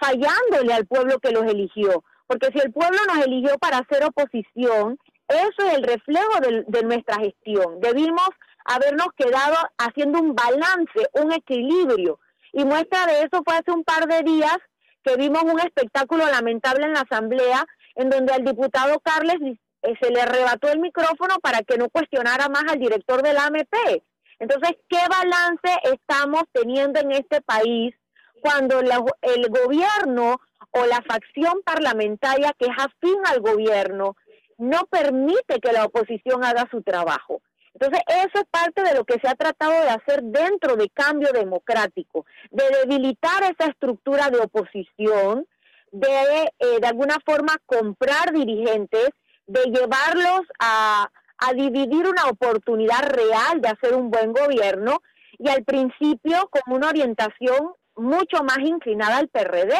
fallándole 0.00 0.72
al 0.72 0.86
pueblo 0.86 1.18
que 1.18 1.32
los 1.32 1.44
eligió. 1.44 2.04
Porque 2.26 2.48
si 2.52 2.58
el 2.58 2.72
pueblo 2.72 2.98
nos 3.06 3.24
eligió 3.24 3.56
para 3.58 3.78
hacer 3.78 4.04
oposición, 4.04 4.98
eso 5.28 5.68
es 5.68 5.74
el 5.74 5.82
reflejo 5.82 6.40
de, 6.40 6.64
de 6.66 6.82
nuestra 6.82 7.16
gestión. 7.16 7.80
Debimos 7.80 8.28
habernos 8.64 9.08
quedado 9.16 9.56
haciendo 9.78 10.20
un 10.20 10.34
balance, 10.34 11.08
un 11.14 11.32
equilibrio. 11.32 12.18
Y 12.52 12.64
muestra 12.64 13.06
de 13.06 13.20
eso 13.20 13.42
fue 13.44 13.56
hace 13.56 13.70
un 13.70 13.84
par 13.84 14.06
de 14.06 14.22
días 14.22 14.56
que 15.02 15.16
vimos 15.16 15.42
un 15.42 15.60
espectáculo 15.60 16.26
lamentable 16.26 16.86
en 16.86 16.92
la 16.92 17.00
Asamblea, 17.00 17.64
en 17.94 18.10
donde 18.10 18.32
al 18.32 18.44
diputado 18.44 19.00
Carles 19.00 19.36
eh, 19.82 19.94
se 20.00 20.10
le 20.10 20.20
arrebató 20.20 20.68
el 20.68 20.80
micrófono 20.80 21.36
para 21.42 21.62
que 21.62 21.78
no 21.78 21.88
cuestionara 21.88 22.48
más 22.48 22.64
al 22.68 22.78
director 22.78 23.22
de 23.22 23.32
la 23.32 23.46
AMP. 23.46 24.02
Entonces, 24.38 24.76
¿qué 24.88 25.00
balance 25.08 25.80
estamos 25.92 26.42
teniendo 26.52 27.00
en 27.00 27.12
este 27.12 27.40
país 27.40 27.94
cuando 28.40 28.80
el 28.80 29.48
gobierno 29.48 30.40
o 30.70 30.86
la 30.86 31.02
facción 31.02 31.60
parlamentaria 31.64 32.54
que 32.58 32.66
es 32.66 32.76
afín 32.76 33.18
al 33.26 33.40
gobierno 33.40 34.16
no 34.58 34.86
permite 34.90 35.60
que 35.60 35.72
la 35.72 35.84
oposición 35.86 36.44
haga 36.44 36.68
su 36.70 36.82
trabajo? 36.82 37.40
Entonces, 37.80 38.02
eso 38.08 38.40
es 38.40 38.44
parte 38.50 38.82
de 38.82 38.94
lo 38.94 39.04
que 39.04 39.20
se 39.20 39.28
ha 39.28 39.36
tratado 39.36 39.70
de 39.70 39.90
hacer 39.90 40.20
dentro 40.24 40.74
de 40.74 40.88
cambio 40.90 41.32
democrático, 41.32 42.26
de 42.50 42.64
debilitar 42.82 43.44
esa 43.44 43.70
estructura 43.70 44.30
de 44.30 44.40
oposición, 44.40 45.46
de 45.92 46.52
eh, 46.58 46.80
de 46.80 46.86
alguna 46.88 47.18
forma 47.24 47.56
comprar 47.66 48.32
dirigentes, 48.32 49.10
de 49.46 49.62
llevarlos 49.66 50.40
a, 50.58 51.08
a 51.38 51.52
dividir 51.52 52.08
una 52.08 52.24
oportunidad 52.24 53.02
real 53.10 53.60
de 53.60 53.68
hacer 53.68 53.94
un 53.94 54.10
buen 54.10 54.32
gobierno 54.32 55.00
y 55.38 55.48
al 55.48 55.62
principio 55.62 56.50
con 56.50 56.74
una 56.74 56.88
orientación 56.88 57.74
mucho 57.94 58.42
más 58.42 58.58
inclinada 58.58 59.18
al 59.18 59.28
PRD. 59.28 59.74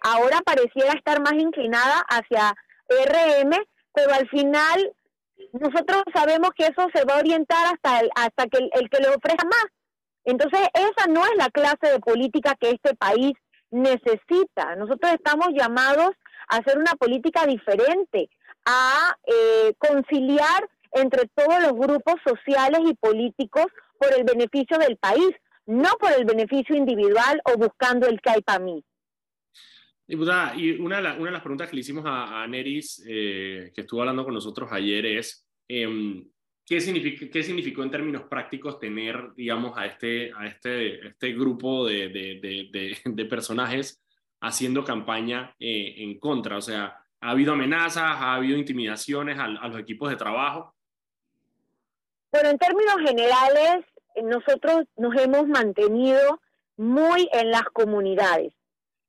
Ahora 0.00 0.40
pareciera 0.44 0.92
estar 0.92 1.20
más 1.22 1.32
inclinada 1.32 2.04
hacia 2.10 2.54
RM, 2.90 3.56
pero 3.94 4.12
al 4.12 4.28
final 4.28 4.92
nosotros 5.52 6.02
sabemos 6.12 6.50
que 6.56 6.66
eso 6.66 6.86
se 6.94 7.04
va 7.04 7.14
a 7.14 7.20
orientar 7.20 7.74
hasta, 7.74 8.00
el, 8.00 8.10
hasta 8.14 8.46
que 8.46 8.58
el, 8.58 8.90
que 8.90 9.00
le 9.00 9.08
ofrezca 9.08 9.44
más. 9.44 9.66
Entonces, 10.24 10.60
esa 10.74 11.06
no 11.08 11.24
es 11.24 11.36
la 11.36 11.48
clase 11.48 11.92
de 11.92 12.00
política 12.00 12.56
que 12.60 12.70
este 12.70 12.94
país 12.96 13.32
necesita. 13.70 14.76
Nosotros 14.76 15.12
estamos 15.12 15.48
llamados 15.54 16.10
a 16.48 16.56
hacer 16.56 16.78
una 16.78 16.92
política 16.92 17.46
diferente, 17.46 18.28
a 18.66 19.16
eh, 19.26 19.74
conciliar 19.78 20.68
entre 20.92 21.28
todos 21.34 21.62
los 21.62 21.72
grupos 21.72 22.16
sociales 22.26 22.80
y 22.84 22.94
políticos 22.94 23.66
por 23.98 24.12
el 24.14 24.24
beneficio 24.24 24.78
del 24.78 24.96
país, 24.96 25.30
no 25.66 25.90
por 26.00 26.12
el 26.12 26.24
beneficio 26.24 26.74
individual 26.76 27.40
o 27.44 27.58
buscando 27.58 28.06
el 28.06 28.20
que 28.20 28.30
hay 28.30 28.42
para 28.42 28.58
mí. 28.58 28.84
Diputada, 30.08 30.54
y 30.56 30.70
una 30.80 31.02
de, 31.02 31.18
una 31.18 31.26
de, 31.26 31.32
las 31.32 31.42
preguntas 31.42 31.68
que 31.68 31.76
le 31.76 31.80
hicimos 31.80 32.06
a, 32.06 32.42
a 32.42 32.46
Neris, 32.46 33.04
eh, 33.06 33.70
que 33.74 33.82
estuvo 33.82 34.00
hablando 34.00 34.24
con 34.24 34.32
nosotros 34.32 34.72
ayer, 34.72 35.04
es 35.04 35.46
eh, 35.68 36.24
¿qué, 36.64 36.80
significa, 36.80 37.26
¿qué 37.30 37.42
significó 37.42 37.82
en 37.82 37.90
términos 37.90 38.22
prácticos 38.22 38.80
tener, 38.80 39.34
digamos, 39.36 39.76
a 39.76 39.84
este, 39.84 40.32
a 40.34 40.46
este, 40.46 41.08
este 41.08 41.32
grupo 41.34 41.86
de, 41.86 42.08
de, 42.08 42.96
de 43.04 43.24
personajes 43.26 44.02
haciendo 44.40 44.82
campaña 44.82 45.54
eh, 45.60 45.96
en 45.98 46.18
contra? 46.18 46.56
O 46.56 46.62
sea, 46.62 46.96
¿ha 47.20 47.30
habido 47.30 47.52
amenazas, 47.52 48.02
ha 48.02 48.34
habido 48.34 48.56
intimidaciones 48.56 49.38
a, 49.38 49.44
a 49.44 49.68
los 49.68 49.78
equipos 49.78 50.08
de 50.08 50.16
trabajo? 50.16 50.74
Bueno, 52.32 52.48
en 52.48 52.58
términos 52.58 52.96
generales, 53.04 53.84
nosotros 54.22 54.86
nos 54.96 55.14
hemos 55.16 55.46
mantenido 55.46 56.40
muy 56.78 57.28
en 57.32 57.50
las 57.50 57.64
comunidades. 57.64 58.54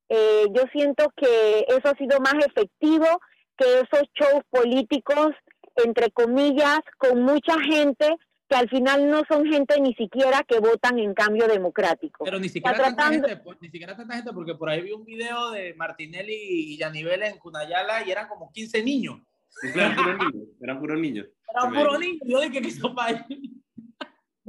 Eh, 0.10 0.48
yo 0.54 0.64
siento 0.72 1.14
que 1.16 1.66
eso 1.68 1.88
ha 1.88 1.96
sido 1.96 2.20
más 2.20 2.34
efectivo 2.46 3.06
que 3.56 3.82
esos 3.82 4.04
shows 4.16 4.44
políticos, 4.50 5.30
entre 5.76 6.10
comillas, 6.12 6.80
con 6.98 7.22
mucha 7.22 7.60
gente 7.62 8.18
que 8.50 8.56
al 8.56 8.68
final 8.70 9.10
no 9.10 9.22
son 9.30 9.46
gente 9.46 9.80
ni 9.80 9.94
siquiera 9.94 10.44
que 10.48 10.60
votan 10.60 10.98
en 10.98 11.14
cambio 11.14 11.48
democrático. 11.48 12.26
Pero 12.26 12.40
ni 12.40 12.50
siquiera, 12.50 12.76
tanta 12.76 13.10
gente, 13.10 13.38
pues, 13.38 13.60
ni 13.62 13.70
siquiera 13.70 13.96
tanta 13.96 14.16
gente, 14.16 14.34
porque 14.34 14.56
por 14.56 14.70
ahí 14.70 14.82
vi 14.82 14.92
un 14.92 15.06
video 15.06 15.52
de 15.52 15.76
Martinelli 15.76 16.74
y 16.74 16.78
Yanivel 16.78 17.22
en 17.22 17.38
Cunayala 17.38 18.06
y 18.08 18.12
eran 18.12 18.28
como 18.28 18.52
15 18.52 18.84
niños. 18.84 19.22
Eran 19.64 19.96
puros 19.96 20.18
niños. 20.18 20.48
Eran 20.60 20.80
puros 20.80 21.00
niños. 21.00 21.28
Eran 21.54 21.74
puros 21.74 22.00
niños. 22.00 22.22
Yo 22.26 22.40
dije 22.42 22.62
que 22.62 22.68
hizo 22.68 22.96
país. 22.96 23.20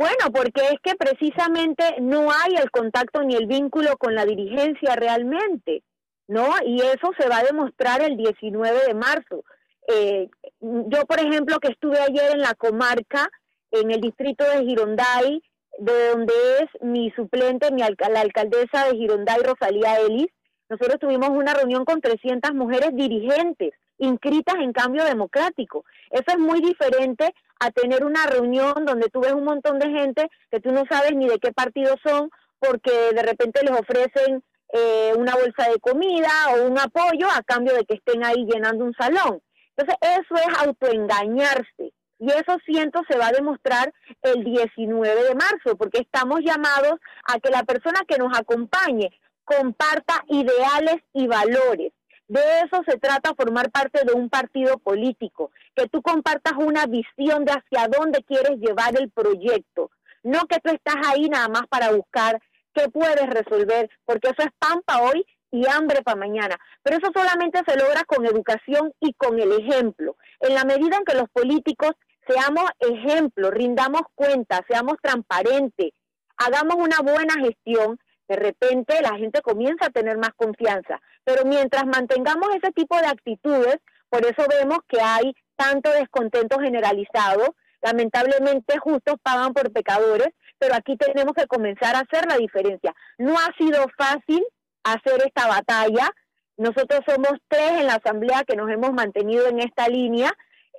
Bueno, 0.00 0.32
porque 0.32 0.62
es 0.62 0.80
que 0.82 0.94
precisamente 0.94 1.84
no 2.00 2.30
hay 2.30 2.54
el 2.54 2.70
contacto 2.70 3.22
ni 3.22 3.34
el 3.34 3.46
vínculo 3.46 3.98
con 3.98 4.14
la 4.14 4.24
dirigencia 4.24 4.96
realmente, 4.96 5.82
¿no? 6.26 6.54
Y 6.64 6.80
eso 6.80 7.10
se 7.18 7.28
va 7.28 7.40
a 7.40 7.42
demostrar 7.44 8.00
el 8.00 8.16
19 8.16 8.86
de 8.86 8.94
marzo. 8.94 9.44
Eh, 9.88 10.30
yo, 10.62 11.04
por 11.04 11.20
ejemplo, 11.20 11.58
que 11.58 11.72
estuve 11.72 11.98
ayer 11.98 12.32
en 12.32 12.40
la 12.40 12.54
comarca, 12.54 13.28
en 13.72 13.90
el 13.90 14.00
distrito 14.00 14.42
de 14.44 14.64
Gironday, 14.64 15.42
de 15.78 16.08
donde 16.08 16.32
es 16.60 16.82
mi 16.82 17.10
suplente, 17.10 17.70
mi 17.70 17.82
la 17.82 18.20
alcaldesa 18.22 18.86
de 18.86 18.96
Gironday, 18.96 19.42
Rosalía 19.42 20.00
Ellis, 20.00 20.28
nosotros 20.70 20.98
tuvimos 20.98 21.28
una 21.28 21.52
reunión 21.52 21.84
con 21.84 22.00
300 22.00 22.54
mujeres 22.54 22.92
dirigentes 22.94 23.74
inscritas 24.00 24.56
en 24.56 24.72
cambio 24.72 25.04
democrático. 25.04 25.84
Eso 26.10 26.24
es 26.26 26.38
muy 26.38 26.60
diferente 26.60 27.34
a 27.60 27.70
tener 27.70 28.04
una 28.04 28.26
reunión 28.26 28.84
donde 28.84 29.08
tú 29.08 29.20
ves 29.20 29.32
un 29.32 29.44
montón 29.44 29.78
de 29.78 29.90
gente 29.90 30.28
que 30.50 30.60
tú 30.60 30.72
no 30.72 30.84
sabes 30.90 31.14
ni 31.14 31.28
de 31.28 31.38
qué 31.38 31.52
partido 31.52 31.94
son, 32.04 32.30
porque 32.58 32.90
de 33.14 33.22
repente 33.22 33.62
les 33.62 33.72
ofrecen 33.72 34.42
eh, 34.72 35.12
una 35.16 35.34
bolsa 35.34 35.70
de 35.70 35.78
comida 35.80 36.30
o 36.52 36.66
un 36.66 36.78
apoyo 36.78 37.28
a 37.30 37.42
cambio 37.42 37.74
de 37.74 37.84
que 37.84 37.94
estén 37.94 38.24
ahí 38.24 38.46
llenando 38.46 38.84
un 38.84 38.94
salón. 38.94 39.42
Entonces, 39.76 39.96
eso 40.00 40.34
es 40.34 40.58
autoengañarse. 40.58 41.92
Y 42.18 42.30
eso 42.30 42.58
siento 42.66 43.00
se 43.08 43.16
va 43.16 43.28
a 43.28 43.32
demostrar 43.32 43.92
el 44.22 44.44
19 44.44 45.24
de 45.24 45.34
marzo, 45.34 45.76
porque 45.78 46.00
estamos 46.00 46.40
llamados 46.40 47.00
a 47.24 47.40
que 47.40 47.48
la 47.48 47.64
persona 47.64 48.00
que 48.06 48.18
nos 48.18 48.36
acompañe 48.38 49.10
comparta 49.44 50.22
ideales 50.28 50.96
y 51.14 51.26
valores. 51.26 51.92
De 52.30 52.40
eso 52.64 52.80
se 52.86 52.96
trata 52.96 53.34
formar 53.34 53.72
parte 53.72 54.04
de 54.04 54.12
un 54.12 54.30
partido 54.30 54.78
político, 54.78 55.50
que 55.74 55.88
tú 55.88 56.00
compartas 56.00 56.52
una 56.58 56.86
visión 56.86 57.44
de 57.44 57.50
hacia 57.50 57.88
dónde 57.88 58.22
quieres 58.22 58.56
llevar 58.60 58.96
el 58.96 59.10
proyecto, 59.10 59.90
no 60.22 60.46
que 60.46 60.60
tú 60.60 60.70
estás 60.70 60.94
ahí 61.08 61.28
nada 61.28 61.48
más 61.48 61.62
para 61.68 61.90
buscar 61.90 62.40
qué 62.72 62.88
puedes 62.88 63.28
resolver, 63.28 63.90
porque 64.04 64.28
eso 64.28 64.42
es 64.42 64.50
pan 64.60 64.80
para 64.86 65.02
hoy 65.02 65.26
y 65.50 65.66
hambre 65.66 66.02
para 66.02 66.20
mañana. 66.20 66.56
Pero 66.84 66.98
eso 66.98 67.10
solamente 67.12 67.62
se 67.66 67.76
logra 67.76 68.04
con 68.04 68.24
educación 68.24 68.92
y 69.00 69.12
con 69.14 69.40
el 69.40 69.50
ejemplo. 69.50 70.16
En 70.38 70.54
la 70.54 70.62
medida 70.62 70.98
en 70.98 71.04
que 71.04 71.16
los 71.16 71.28
políticos 71.30 71.94
seamos 72.28 72.70
ejemplo, 72.78 73.50
rindamos 73.50 74.02
cuenta, 74.14 74.64
seamos 74.68 74.98
transparentes, 75.02 75.90
hagamos 76.36 76.76
una 76.76 77.00
buena 77.00 77.34
gestión, 77.42 77.98
de 78.30 78.36
repente 78.36 79.02
la 79.02 79.18
gente 79.18 79.42
comienza 79.42 79.86
a 79.86 79.90
tener 79.90 80.16
más 80.16 80.30
confianza. 80.36 81.00
Pero 81.24 81.44
mientras 81.44 81.84
mantengamos 81.84 82.48
ese 82.54 82.70
tipo 82.70 82.96
de 82.96 83.08
actitudes, 83.08 83.78
por 84.08 84.24
eso 84.24 84.46
vemos 84.48 84.78
que 84.88 85.00
hay 85.00 85.34
tanto 85.56 85.90
descontento 85.90 86.60
generalizado, 86.60 87.56
lamentablemente 87.82 88.78
justos 88.78 89.16
pagan 89.20 89.52
por 89.52 89.72
pecadores, 89.72 90.28
pero 90.60 90.76
aquí 90.76 90.96
tenemos 90.96 91.34
que 91.34 91.48
comenzar 91.48 91.96
a 91.96 92.04
hacer 92.06 92.24
la 92.28 92.36
diferencia. 92.36 92.94
No 93.18 93.34
ha 93.34 93.52
sido 93.58 93.84
fácil 93.98 94.46
hacer 94.84 95.26
esta 95.26 95.48
batalla. 95.48 96.08
Nosotros 96.56 97.00
somos 97.04 97.32
tres 97.48 97.80
en 97.80 97.86
la 97.86 97.94
Asamblea 97.94 98.44
que 98.46 98.54
nos 98.54 98.70
hemos 98.70 98.92
mantenido 98.92 99.48
en 99.48 99.58
esta 99.58 99.88
línea, 99.88 100.30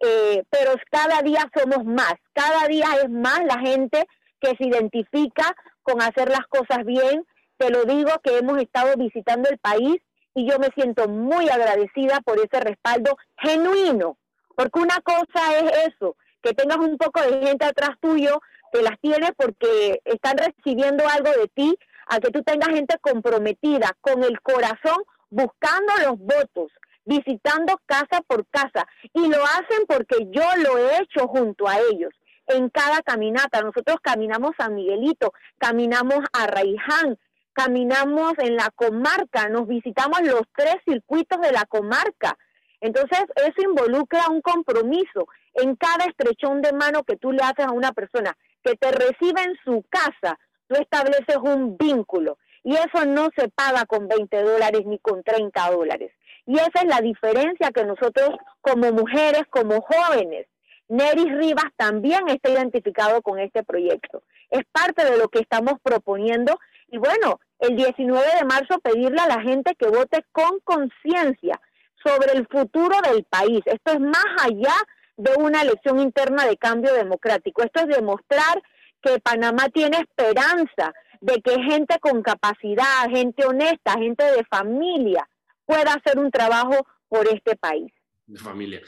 eh, 0.02 0.44
pero 0.50 0.72
cada 0.90 1.22
día 1.22 1.52
somos 1.54 1.84
más, 1.84 2.14
cada 2.32 2.66
día 2.70 2.88
es 3.04 3.10
más 3.10 3.42
la 3.44 3.60
gente 3.60 4.06
que 4.40 4.56
se 4.58 4.68
identifica 4.68 5.54
con 5.84 6.02
hacer 6.02 6.30
las 6.30 6.48
cosas 6.48 6.86
bien. 6.86 7.26
Te 7.62 7.70
lo 7.70 7.86
digo 7.86 8.10
que 8.24 8.40
hemos 8.40 8.60
estado 8.60 8.96
visitando 8.98 9.48
el 9.48 9.60
país 9.60 10.02
y 10.34 10.50
yo 10.50 10.58
me 10.58 10.70
siento 10.74 11.08
muy 11.08 11.48
agradecida 11.48 12.20
por 12.22 12.40
ese 12.40 12.60
respaldo 12.60 13.16
genuino, 13.38 14.18
porque 14.56 14.80
una 14.80 15.00
cosa 15.02 15.60
es 15.60 15.94
eso, 15.94 16.16
que 16.42 16.56
tengas 16.56 16.80
un 16.80 16.98
poco 16.98 17.22
de 17.22 17.46
gente 17.46 17.64
atrás 17.64 17.92
tuyo 18.02 18.42
que 18.72 18.82
las 18.82 19.00
tiene 19.00 19.32
porque 19.34 20.02
están 20.06 20.40
recibiendo 20.40 21.08
algo 21.08 21.30
de 21.40 21.50
ti, 21.50 21.78
a 22.08 22.20
que 22.20 22.32
tú 22.32 22.42
tengas 22.42 22.70
gente 22.70 22.98
comprometida 23.00 23.96
con 24.02 24.24
el 24.24 24.42
corazón 24.42 24.98
buscando 25.30 25.94
los 26.04 26.18
votos, 26.18 26.72
visitando 27.06 27.80
casa 27.86 28.24
por 28.26 28.48
casa 28.48 28.88
y 29.14 29.28
lo 29.28 29.44
hacen 29.44 29.86
porque 29.88 30.28
yo 30.32 30.50
lo 30.64 30.80
he 30.80 31.04
hecho 31.04 31.28
junto 31.28 31.68
a 31.68 31.78
ellos 31.92 32.12
en 32.48 32.70
cada 32.70 33.04
caminata. 33.04 33.62
Nosotros 33.62 33.98
caminamos 34.02 34.54
a 34.58 34.68
Miguelito, 34.70 35.32
caminamos 35.60 36.26
a 36.34 36.48
Raiján, 36.48 37.20
caminamos 37.54 38.34
en 38.40 38.56
la 38.56 38.70
comarca, 38.76 39.50
nos 39.50 39.68
visitamos 39.68 40.22
los 40.22 40.44
tres 40.56 40.76
circuitos 40.86 41.40
de 41.42 41.52
la 41.52 41.66
comarca. 41.66 42.38
Entonces, 42.80 43.20
eso 43.36 43.62
involucra 43.62 44.28
un 44.30 44.42
compromiso 44.42 45.28
en 45.54 45.76
cada 45.76 46.06
estrechón 46.06 46.62
de 46.62 46.74
mano 46.74 47.04
que 47.04 47.18
tú 47.18 47.32
le 47.32 47.44
haces 47.44 47.66
a 47.66 47.72
una 47.72 47.92
persona 47.92 48.36
que 48.64 48.76
te 48.76 48.92
recibe 48.92 49.42
en 49.42 49.56
su 49.64 49.84
casa, 49.90 50.40
tú 50.68 50.76
estableces 50.76 51.38
un 51.42 51.78
vínculo 51.78 52.38
y 52.64 52.76
eso 52.76 53.06
no 53.06 53.30
se 53.36 53.50
paga 53.50 53.86
con 53.86 54.08
20 54.08 54.44
dólares 54.44 54.82
ni 54.86 55.00
con 55.00 55.24
30 55.24 55.72
dólares. 55.72 56.12
Y 56.46 56.56
esa 56.56 56.82
es 56.82 56.86
la 56.86 57.02
diferencia 57.02 57.72
que 57.72 57.86
nosotros 57.86 58.30
como 58.62 58.92
mujeres, 58.92 59.44
como 59.50 59.82
jóvenes, 59.82 60.48
Neris 60.88 61.32
Rivas 61.38 61.72
también 61.78 62.28
está 62.28 62.50
identificado 62.50 63.22
con 63.22 63.40
este 63.40 63.64
proyecto. 63.64 64.24
Es 64.50 64.64
parte 64.72 65.06
de 65.06 65.18
lo 65.18 65.30
que 65.30 65.40
estamos 65.40 65.76
proponiendo 65.82 66.60
y 66.92 66.98
bueno, 66.98 67.40
el 67.60 67.76
19 67.76 68.26
de 68.40 68.46
marzo 68.46 68.80
pedirle 68.80 69.20
a 69.22 69.28
la 69.28 69.42
gente 69.42 69.76
que 69.76 69.88
vote 69.88 70.26
con 70.32 70.60
conciencia 70.64 71.60
sobre 72.04 72.34
el 72.34 72.48
futuro 72.48 72.96
del 73.02 73.24
país. 73.24 73.62
Esto 73.66 73.94
es 73.94 74.00
más 74.00 74.26
allá 74.40 74.76
de 75.16 75.32
una 75.38 75.62
elección 75.62 76.00
interna 76.00 76.46
de 76.46 76.58
cambio 76.58 76.94
democrático. 76.94 77.64
Esto 77.64 77.82
es 77.82 77.88
demostrar 77.96 78.62
que 79.02 79.20
Panamá 79.20 79.70
tiene 79.70 79.98
esperanza 79.98 80.94
de 81.22 81.42
que 81.42 81.62
gente 81.64 82.00
con 82.00 82.22
capacidad, 82.22 83.10
gente 83.10 83.46
honesta, 83.46 83.94
gente 83.94 84.24
de 84.24 84.44
familia 84.46 85.28
pueda 85.66 85.94
hacer 85.94 86.20
un 86.20 86.32
trabajo 86.32 86.88
por 87.08 87.28
este 87.28 87.56
país. 87.56 87.92
De 88.26 88.40
familia. 88.40 88.82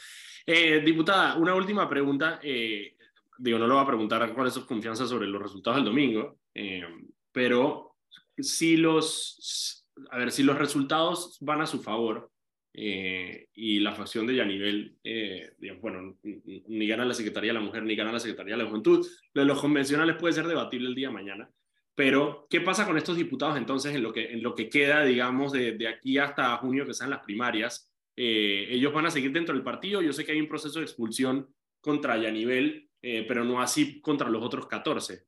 Eh, 0.46 0.82
diputada, 0.84 1.36
una 1.36 1.56
última 1.56 1.88
pregunta. 1.88 2.40
Eh, 2.42 2.98
digo, 3.38 3.60
no 3.60 3.68
lo 3.68 3.76
voy 3.76 3.84
a 3.84 3.88
preguntar 3.88 4.34
cuál 4.34 4.48
es 4.48 4.54
su 4.54 4.66
confianza 4.66 5.06
sobre 5.06 5.28
los 5.28 5.42
resultados 5.42 5.78
del 5.78 5.86
domingo, 5.86 6.40
eh, 6.54 6.84
pero 7.32 7.93
si 8.38 8.78
los, 8.78 9.86
a 10.10 10.18
ver, 10.18 10.32
si 10.32 10.44
los 10.44 10.58
resultados 10.58 11.38
van 11.42 11.62
a 11.62 11.68
su 11.68 11.82
favor, 11.82 12.30
eh, 12.76 13.50
y 13.54 13.80
la 13.80 13.94
facción 13.94 14.26
de 14.26 14.36
Yanivel, 14.36 14.98
eh, 15.04 15.52
bueno, 15.80 16.18
ni 16.24 16.88
gana 16.88 17.06
la 17.06 17.14
Secretaría 17.14 17.52
de 17.52 17.60
la 17.60 17.66
Mujer, 17.66 17.84
ni 17.84 17.96
gana 17.96 18.12
la 18.12 18.20
Secretaría 18.20 18.56
de 18.56 18.64
la 18.64 18.70
Juventud. 18.70 19.06
Lo 19.34 19.42
de 19.42 19.48
los 19.48 19.62
convencionales 19.62 20.16
puede 20.16 20.34
ser 20.34 20.48
debatible 20.48 20.88
el 20.88 20.96
día 20.96 21.10
de 21.10 21.14
mañana, 21.14 21.52
pero 21.96 22.48
¿qué 22.50 22.62
pasa 22.62 22.88
con 22.88 22.98
estos 22.98 23.16
diputados 23.16 23.58
entonces 23.58 23.94
en 23.94 24.02
lo 24.02 24.12
que, 24.12 24.32
en 24.32 24.42
lo 24.42 24.56
que 24.56 24.70
queda, 24.70 25.04
digamos, 25.04 25.52
de, 25.52 25.74
de 25.74 25.88
aquí 25.88 26.18
hasta 26.18 26.58
junio, 26.58 26.86
que 26.86 26.96
sean 26.96 27.12
las 27.12 27.20
primarias? 27.20 27.94
Eh, 28.16 28.68
ellos 28.70 28.94
van 28.94 29.06
a 29.06 29.12
seguir 29.12 29.32
dentro 29.32 29.54
del 29.54 29.64
partido. 29.64 30.02
Yo 30.02 30.14
sé 30.14 30.26
que 30.26 30.32
hay 30.32 30.42
un 30.42 30.48
proceso 30.48 30.80
de 30.80 30.86
expulsión 30.86 31.54
contra 31.82 32.18
Yanivel, 32.18 32.90
eh, 33.02 33.26
pero 33.28 33.44
no 33.44 33.62
así 33.62 34.02
contra 34.02 34.30
los 34.30 34.44
otros 34.44 34.68
14. 34.68 35.26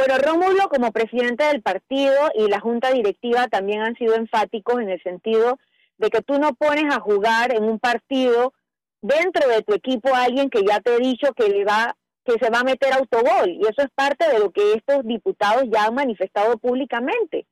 Bueno, 0.00 0.16
Rómulo 0.16 0.70
como 0.70 0.92
presidente 0.92 1.44
del 1.44 1.60
partido 1.60 2.14
y 2.34 2.48
la 2.48 2.58
junta 2.58 2.90
directiva 2.90 3.48
también 3.48 3.82
han 3.82 3.96
sido 3.96 4.14
enfáticos 4.14 4.80
en 4.80 4.88
el 4.88 5.02
sentido 5.02 5.58
de 5.98 6.08
que 6.08 6.22
tú 6.22 6.38
no 6.38 6.54
pones 6.54 6.84
a 6.90 7.00
jugar 7.00 7.54
en 7.54 7.64
un 7.64 7.78
partido 7.78 8.54
dentro 9.02 9.46
de 9.46 9.60
tu 9.60 9.74
equipo 9.74 10.14
a 10.14 10.22
alguien 10.22 10.48
que 10.48 10.64
ya 10.66 10.80
te 10.80 10.94
he 10.94 11.00
dicho 11.00 11.34
que 11.34 11.50
le 11.50 11.66
va 11.66 11.94
que 12.24 12.38
se 12.42 12.48
va 12.48 12.60
a 12.60 12.64
meter 12.64 12.94
autogol 12.94 13.50
y 13.50 13.60
eso 13.60 13.82
es 13.82 13.90
parte 13.94 14.26
de 14.32 14.38
lo 14.38 14.52
que 14.52 14.72
estos 14.72 15.04
diputados 15.04 15.64
ya 15.70 15.84
han 15.84 15.94
manifestado 15.94 16.56
públicamente, 16.56 17.46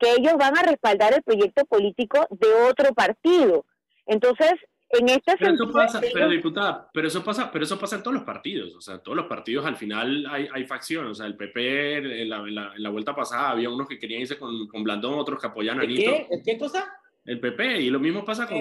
que 0.00 0.10
ellos 0.10 0.34
van 0.36 0.58
a 0.58 0.62
respaldar 0.62 1.14
el 1.14 1.22
proyecto 1.22 1.64
político 1.66 2.26
de 2.30 2.52
otro 2.68 2.94
partido. 2.94 3.64
Entonces, 4.06 4.54
en 4.92 5.08
este 5.08 5.36
pero 5.38 5.54
Eso 5.54 5.72
pasa, 5.72 6.00
pero 6.12 6.28
diputada, 6.28 6.90
pero 6.92 7.08
eso 7.08 7.24
pasa, 7.24 7.50
pero 7.50 7.64
eso 7.64 7.78
pasa 7.78 7.96
en 7.96 8.02
todos 8.02 8.14
los 8.14 8.24
partidos, 8.24 8.74
o 8.74 8.80
sea, 8.80 8.96
en 8.96 9.02
todos 9.02 9.16
los 9.16 9.26
partidos 9.26 9.64
al 9.64 9.76
final 9.76 10.26
hay, 10.30 10.48
hay 10.52 10.66
facciones, 10.66 11.12
o 11.12 11.14
sea, 11.14 11.26
el 11.26 11.36
PP 11.36 12.22
en 12.22 12.28
la, 12.28 12.42
la, 12.76 12.90
vuelta 12.90 13.14
pasada 13.14 13.50
había 13.50 13.70
unos 13.70 13.88
que 13.88 13.98
querían 13.98 14.20
irse 14.20 14.38
con, 14.38 14.68
con 14.68 14.84
Blandón, 14.84 15.18
otros 15.18 15.40
que 15.40 15.46
apoyan 15.46 15.80
a 15.80 15.84
Nito. 15.84 16.10
¿Qué? 16.10 16.42
¿Qué 16.44 16.58
cosa? 16.58 16.92
El 17.24 17.40
PP, 17.40 17.80
y 17.80 17.90
lo 17.90 18.00
mismo 18.00 18.24
pasa 18.24 18.46
con... 18.46 18.58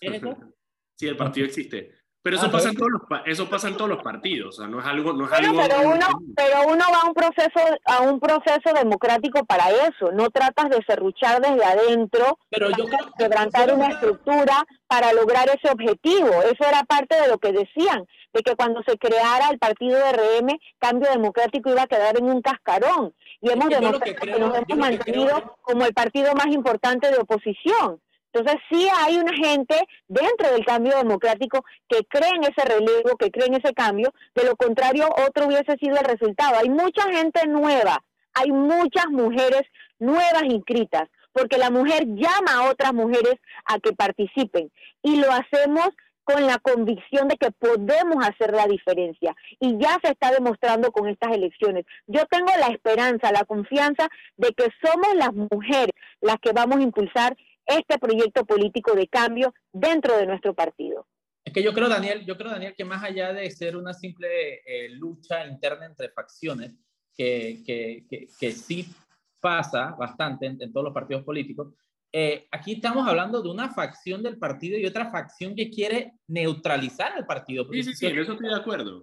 sí, 0.94 1.06
el 1.06 1.16
partido 1.16 1.46
existe. 1.46 1.99
Pero 2.22 2.36
eso, 2.36 2.46
ah, 2.46 2.52
pasa 2.52 2.68
en 2.68 2.76
todos 2.76 2.90
los, 2.90 3.02
eso 3.24 3.48
pasa 3.48 3.68
en 3.68 3.76
todos 3.78 3.88
los 3.88 4.02
partidos, 4.02 4.48
o 4.48 4.60
sea, 4.60 4.68
no 4.68 4.80
es 4.80 4.86
algo... 4.86 5.14
No 5.14 5.24
es 5.24 5.32
algo 5.32 5.58
pero, 5.58 5.88
uno, 5.88 6.06
pero 6.36 6.62
uno 6.66 6.84
va 6.92 7.00
a 7.02 7.06
un, 7.06 7.14
proceso, 7.14 7.60
a 7.86 8.02
un 8.02 8.20
proceso 8.20 8.74
democrático 8.74 9.44
para 9.46 9.70
eso, 9.70 10.12
no 10.12 10.28
tratas 10.28 10.68
de 10.68 10.84
serruchar 10.86 11.40
desde 11.40 11.64
adentro, 11.64 12.38
pero 12.50 12.68
yo 12.70 12.84
creo, 12.84 13.10
quebrantar 13.16 13.72
una 13.72 13.88
estructura 13.88 14.66
para 14.86 15.12
lograr 15.14 15.48
ese 15.48 15.72
objetivo. 15.72 16.28
Eso 16.42 16.68
era 16.68 16.82
parte 16.82 17.18
de 17.18 17.28
lo 17.28 17.38
que 17.38 17.52
decían, 17.52 18.04
de 18.34 18.42
que 18.42 18.54
cuando 18.54 18.82
se 18.82 18.98
creara 18.98 19.48
el 19.50 19.58
partido 19.58 19.96
de 19.96 20.12
RM, 20.12 20.58
Cambio 20.78 21.10
Democrático 21.10 21.70
iba 21.70 21.82
a 21.82 21.86
quedar 21.86 22.18
en 22.18 22.24
un 22.24 22.42
cascarón. 22.42 23.14
Y 23.40 23.50
hemos 23.50 23.68
demostrado 23.68 24.00
que, 24.00 24.38
nos 24.38 24.54
hemos 24.56 24.78
mantenido 24.78 25.56
como 25.62 25.86
el 25.86 25.94
partido 25.94 26.34
más 26.34 26.48
importante 26.48 27.10
de 27.10 27.18
oposición. 27.18 28.00
Entonces 28.32 28.60
sí 28.70 28.88
hay 28.98 29.18
una 29.18 29.34
gente 29.34 29.76
dentro 30.08 30.52
del 30.52 30.64
cambio 30.64 30.96
democrático 30.96 31.64
que 31.88 32.04
cree 32.04 32.30
en 32.30 32.44
ese 32.44 32.64
relevo, 32.64 33.16
que 33.18 33.30
cree 33.30 33.46
en 33.46 33.54
ese 33.54 33.74
cambio, 33.74 34.12
de 34.34 34.44
lo 34.44 34.56
contrario 34.56 35.08
otro 35.26 35.46
hubiese 35.46 35.76
sido 35.78 35.96
el 35.96 36.04
resultado. 36.04 36.56
Hay 36.58 36.68
mucha 36.68 37.02
gente 37.12 37.46
nueva, 37.48 38.02
hay 38.34 38.52
muchas 38.52 39.06
mujeres 39.10 39.62
nuevas 39.98 40.44
inscritas, 40.44 41.08
porque 41.32 41.58
la 41.58 41.70
mujer 41.70 42.04
llama 42.06 42.54
a 42.54 42.70
otras 42.70 42.92
mujeres 42.92 43.34
a 43.66 43.78
que 43.78 43.92
participen 43.92 44.70
y 45.02 45.16
lo 45.16 45.30
hacemos 45.32 45.88
con 46.24 46.46
la 46.46 46.58
convicción 46.58 47.28
de 47.28 47.36
que 47.36 47.50
podemos 47.50 48.24
hacer 48.24 48.52
la 48.52 48.66
diferencia 48.66 49.34
y 49.58 49.76
ya 49.78 49.98
se 50.02 50.12
está 50.12 50.30
demostrando 50.30 50.92
con 50.92 51.08
estas 51.08 51.32
elecciones. 51.32 51.84
Yo 52.06 52.24
tengo 52.26 52.52
la 52.58 52.68
esperanza, 52.68 53.32
la 53.32 53.44
confianza 53.44 54.08
de 54.36 54.52
que 54.52 54.68
somos 54.82 55.14
las 55.14 55.32
mujeres 55.32 55.94
las 56.20 56.36
que 56.40 56.52
vamos 56.52 56.78
a 56.78 56.82
impulsar 56.82 57.36
este 57.70 57.98
proyecto 57.98 58.44
político 58.44 58.94
de 58.94 59.08
cambio 59.08 59.54
dentro 59.72 60.16
de 60.16 60.26
nuestro 60.26 60.54
partido. 60.54 61.06
Es 61.44 61.52
que 61.52 61.62
yo 61.62 61.72
creo, 61.72 61.88
Daniel, 61.88 62.24
yo 62.26 62.36
creo, 62.36 62.50
Daniel, 62.50 62.74
que 62.76 62.84
más 62.84 63.02
allá 63.02 63.32
de 63.32 63.50
ser 63.50 63.76
una 63.76 63.94
simple 63.94 64.60
eh, 64.64 64.90
lucha 64.90 65.46
interna 65.46 65.86
entre 65.86 66.10
facciones, 66.10 66.76
que, 67.16 67.62
que, 67.66 68.28
que, 68.38 68.52
sí 68.52 68.86
pasa 69.40 69.94
bastante 69.98 70.46
en, 70.46 70.72
todos 70.72 70.84
los 70.84 70.94
partidos 70.94 71.24
políticos, 71.24 71.74
eh, 72.12 72.48
aquí 72.50 72.72
estamos 72.72 73.06
hablando 73.06 73.42
de 73.42 73.50
una 73.50 73.70
facción 73.70 74.22
del 74.22 74.38
partido 74.38 74.78
y 74.78 74.86
otra 74.86 75.10
facción 75.10 75.54
que 75.54 75.70
quiere 75.70 76.14
neutralizar 76.28 77.12
al 77.12 77.26
partido. 77.26 77.66
Sí, 77.70 77.82
sí, 77.84 77.94
sí, 77.94 78.06
en 78.06 78.18
eso 78.18 78.32
estoy 78.32 78.48
de 78.48 78.56
acuerdo. 78.56 79.02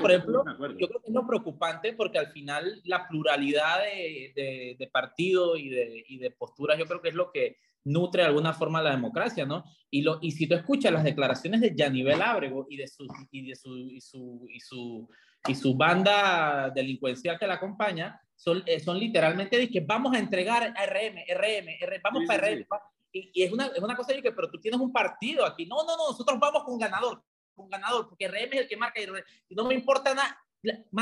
Por 0.00 0.10
ejemplo, 0.10 0.44
yo 0.78 0.88
creo 0.88 1.00
que 1.00 1.08
es 1.08 1.14
lo 1.14 1.26
preocupante 1.26 1.92
porque 1.92 2.18
al 2.18 2.28
final 2.28 2.80
la 2.84 3.06
pluralidad 3.08 3.80
de, 3.80 4.76
de, 4.78 4.86
partidos 4.88 5.58
y 5.58 5.68
de, 5.68 6.04
y 6.08 6.18
de 6.18 6.30
posturas 6.30 6.78
yo 6.78 6.86
creo 6.86 7.02
que 7.02 7.08
es 7.10 7.14
lo 7.14 7.30
que 7.30 7.58
nutre 7.86 8.22
de 8.22 8.28
alguna 8.28 8.52
forma 8.52 8.82
la 8.82 8.90
democracia, 8.90 9.46
¿no? 9.46 9.64
Y, 9.90 10.02
lo, 10.02 10.18
y 10.20 10.32
si 10.32 10.46
tú 10.46 10.54
escuchas 10.54 10.92
las 10.92 11.04
declaraciones 11.04 11.60
de 11.60 11.74
Yanivel 11.74 12.20
Ábrego 12.20 12.66
y 12.68 12.76
de 12.76 12.88
su, 12.88 13.06
y 13.30 13.46
de 13.48 13.54
su, 13.54 13.78
y 13.78 14.00
su, 14.00 14.46
y 14.52 14.60
su, 14.60 15.08
y 15.48 15.54
su 15.54 15.76
banda 15.76 16.70
delincuencial 16.70 17.38
que 17.38 17.46
la 17.46 17.54
acompaña, 17.54 18.20
son, 18.34 18.62
eh, 18.66 18.80
son 18.80 18.98
literalmente 18.98 19.56
de 19.56 19.70
que 19.70 19.80
vamos 19.80 20.14
a 20.14 20.18
entregar 20.18 20.62
a 20.62 20.86
RM, 20.86 21.24
RM, 21.28 21.68
RM 21.80 22.00
vamos 22.02 22.24
para 22.26 22.48
RM. 22.48 22.66
Y, 23.12 23.42
es, 23.42 23.52
una, 23.52 23.66
es 23.68 23.78
una 23.78 23.96
cosa 23.96 24.12
de 24.12 24.20
que, 24.20 24.32
pero 24.32 24.50
tú 24.50 24.60
tienes 24.60 24.80
un 24.80 24.92
partido 24.92 25.46
aquí. 25.46 25.64
No, 25.64 25.76
no, 25.84 25.96
no, 25.96 26.10
nosotros 26.10 26.38
vamos 26.38 26.64
con 26.64 26.78
ganador, 26.78 27.22
con 27.54 27.68
ganador, 27.68 28.08
porque 28.08 28.28
RM 28.28 28.52
es 28.52 28.60
el 28.62 28.68
que 28.68 28.76
marca 28.76 29.00
y, 29.00 29.54
no 29.54 29.64
me 29.64 29.74
importa 29.74 30.12
nada. 30.14 30.38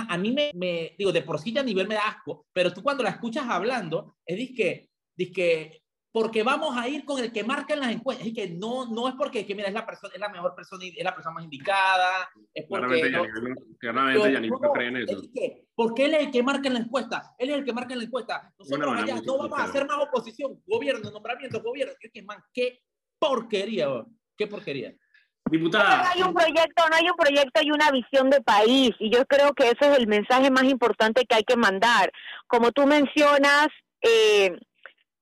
A 0.09 0.19
mí 0.19 0.31
me, 0.31 0.51
me, 0.55 0.95
digo, 0.99 1.11
de 1.11 1.23
por 1.23 1.41
sí 1.41 1.53
ya 1.53 1.63
a 1.63 1.65
nivel 1.65 1.89
me 1.89 1.95
da 1.95 2.09
asco, 2.09 2.47
pero 2.53 2.73
tú 2.73 2.83
cuando 2.83 3.03
la 3.03 3.11
escuchas 3.11 3.47
hablando, 3.49 4.17
es 4.27 4.51
que, 4.55 4.91
que 5.17 5.84
porque 6.15 6.45
vamos 6.45 6.77
a 6.77 6.87
ir 6.87 7.05
con 7.05 7.19
el 7.19 7.33
que 7.33 7.43
marca 7.43 7.75
en 7.75 7.81
las 7.81 7.91
encuestas. 7.91 8.25
Y 8.25 8.33
que 8.33 8.49
no, 8.49 8.87
no 8.87 9.09
es 9.09 9.17
porque, 9.17 9.45
que 9.45 9.53
mira, 9.53 9.67
es 9.67 9.75
la, 9.75 9.85
persona, 9.85 10.15
es 10.15 10.21
la 10.21 10.29
mejor 10.29 10.55
persona, 10.55 10.85
es 10.85 11.03
la 11.03 11.13
persona 11.13 11.35
más 11.35 11.43
indicada. 11.43 12.31
Es 12.55 12.67
porque. 12.69 13.01
Claramente, 13.81 14.23
ya, 14.31 14.41
no, 14.49 14.73
cree 14.73 14.87
en 14.87 14.97
eso. 14.99 15.21
porque 15.75 16.05
él 16.05 16.15
es 16.15 16.27
el 16.27 16.31
que 16.31 16.45
marca 16.45 16.69
en 16.69 16.75
la 16.75 16.81
encuesta. 16.81 17.35
Él 17.37 17.51
es 17.51 17.57
el 17.57 17.65
que 17.65 17.73
marca 17.73 17.95
en 17.95 17.99
la 17.99 18.05
encuesta. 18.05 18.55
Nosotros 18.57 18.95
allá 18.97 19.21
no 19.27 19.39
vamos 19.39 19.59
a 19.59 19.65
hacer 19.65 19.89
más 19.89 19.99
oposición. 20.07 20.63
Gobierno, 20.65 21.11
nombramiento, 21.11 21.61
gobierno. 21.61 21.95
Yo 22.01 22.09
que, 22.13 22.23
man, 22.23 22.39
qué 22.53 22.85
porquería, 23.19 23.89
qué 24.37 24.47
porquería. 24.47 24.95
Diputada. 25.51 25.97
No 25.97 26.11
hay 26.15 26.23
un 26.23 26.33
proyecto, 26.33 26.85
no 26.91 26.95
hay 26.95 27.09
un 27.11 27.17
proyecto, 27.17 27.61
hay 27.61 27.71
una 27.73 27.91
visión 27.91 28.31
de 28.31 28.41
país 28.41 28.93
y 29.01 29.11
yo 29.11 29.27
creo 29.27 29.53
que 29.53 29.65
ese 29.65 29.91
es 29.91 29.99
el 29.99 30.07
mensaje 30.07 30.49
más 30.53 30.63
importante 30.63 31.25
que 31.25 31.35
hay 31.35 31.43
que 31.43 31.57
mandar. 31.57 32.13
Como 32.47 32.71
tú 32.71 32.87
mencionas, 32.87 33.67
eh, 34.01 34.57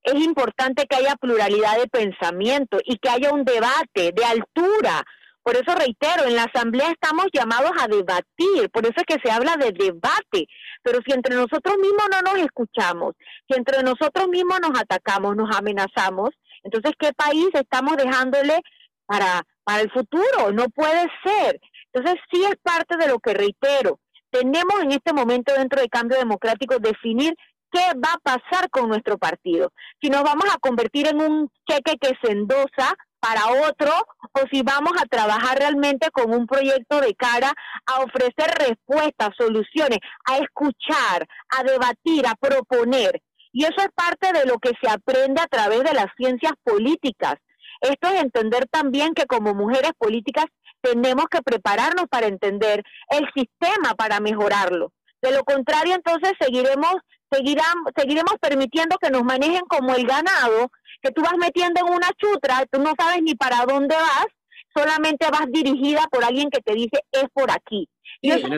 es 0.04 0.14
importante 0.14 0.86
que 0.86 0.96
haya 0.96 1.16
pluralidad 1.16 1.78
de 1.78 1.88
pensamiento 1.88 2.78
y 2.84 2.98
que 2.98 3.08
haya 3.08 3.32
un 3.32 3.44
debate 3.44 4.12
de 4.12 4.24
altura. 4.24 5.02
Por 5.42 5.56
eso 5.56 5.74
reitero, 5.74 6.24
en 6.24 6.36
la 6.36 6.44
Asamblea 6.44 6.90
estamos 6.90 7.26
llamados 7.32 7.72
a 7.80 7.88
debatir, 7.88 8.70
por 8.72 8.84
eso 8.84 8.94
es 8.96 9.04
que 9.04 9.20
se 9.24 9.30
habla 9.30 9.56
de 9.56 9.72
debate. 9.72 10.46
Pero 10.82 11.00
si 11.04 11.12
entre 11.12 11.34
nosotros 11.34 11.76
mismos 11.78 12.06
no 12.10 12.20
nos 12.22 12.42
escuchamos, 12.42 13.14
si 13.48 13.58
entre 13.58 13.82
nosotros 13.82 14.28
mismos 14.28 14.60
nos 14.60 14.78
atacamos, 14.80 15.34
nos 15.34 15.54
amenazamos, 15.56 16.30
entonces 16.62 16.92
¿qué 16.98 17.12
país 17.12 17.48
estamos 17.54 17.96
dejándole 17.96 18.60
para, 19.06 19.42
para 19.64 19.82
el 19.82 19.90
futuro? 19.90 20.52
No 20.52 20.66
puede 20.68 21.08
ser. 21.24 21.60
Entonces 21.92 22.20
sí 22.32 22.44
es 22.44 22.56
parte 22.62 22.96
de 22.96 23.08
lo 23.08 23.18
que 23.18 23.34
reitero. 23.34 23.98
Tenemos 24.30 24.80
en 24.80 24.92
este 24.92 25.12
momento 25.12 25.52
dentro 25.54 25.80
del 25.80 25.90
cambio 25.90 26.18
democrático 26.18 26.78
definir 26.78 27.34
qué 27.72 27.80
va 27.96 28.12
a 28.14 28.18
pasar 28.18 28.70
con 28.70 28.88
nuestro 28.88 29.18
partido. 29.18 29.72
Si 30.00 30.10
nos 30.10 30.22
vamos 30.22 30.44
a 30.52 30.58
convertir 30.58 31.08
en 31.08 31.20
un 31.20 31.50
cheque 31.68 31.96
que 32.00 32.12
se 32.22 32.32
endosa 32.32 32.94
para 33.18 33.68
otro 33.68 33.92
o 34.32 34.40
si 34.50 34.62
vamos 34.62 34.92
a 35.00 35.06
trabajar 35.06 35.58
realmente 35.58 36.10
con 36.10 36.34
un 36.34 36.46
proyecto 36.46 37.00
de 37.00 37.14
cara 37.14 37.52
a 37.86 38.00
ofrecer 38.00 38.50
respuestas, 38.58 39.30
soluciones, 39.38 39.98
a 40.26 40.38
escuchar, 40.38 41.26
a 41.56 41.62
debatir, 41.62 42.26
a 42.26 42.34
proponer. 42.34 43.22
Y 43.52 43.64
eso 43.64 43.76
es 43.78 43.88
parte 43.94 44.32
de 44.32 44.46
lo 44.46 44.58
que 44.58 44.72
se 44.82 44.90
aprende 44.90 45.40
a 45.40 45.46
través 45.46 45.84
de 45.84 45.94
las 45.94 46.06
ciencias 46.16 46.52
políticas. 46.64 47.34
Esto 47.80 48.08
es 48.08 48.22
entender 48.22 48.66
también 48.70 49.14
que 49.14 49.26
como 49.26 49.54
mujeres 49.54 49.92
políticas 49.98 50.46
tenemos 50.80 51.26
que 51.30 51.42
prepararnos 51.42 52.06
para 52.10 52.26
entender 52.26 52.82
el 53.08 53.28
sistema 53.34 53.94
para 53.96 54.20
mejorarlo. 54.20 54.92
De 55.20 55.30
lo 55.30 55.44
contrario, 55.44 55.94
entonces 55.94 56.32
seguiremos 56.40 56.94
seguiremos 57.36 58.34
permitiendo 58.40 58.96
que 58.98 59.10
nos 59.10 59.24
manejen 59.24 59.62
como 59.68 59.94
el 59.94 60.06
ganado, 60.06 60.70
que 61.00 61.10
tú 61.10 61.22
vas 61.22 61.36
metiendo 61.38 61.80
en 61.80 61.92
una 61.92 62.10
chutra, 62.16 62.64
tú 62.70 62.80
no 62.80 62.92
sabes 62.98 63.22
ni 63.22 63.34
para 63.34 63.64
dónde 63.66 63.94
vas, 63.96 64.26
solamente 64.74 65.26
vas 65.30 65.46
dirigida 65.50 66.06
por 66.10 66.24
alguien 66.24 66.50
que 66.50 66.60
te 66.60 66.74
dice 66.74 67.04
es 67.10 67.24
por 67.32 67.50
aquí. 67.50 67.88
Y, 68.20 68.30
eso 68.30 68.48
no 68.48 68.56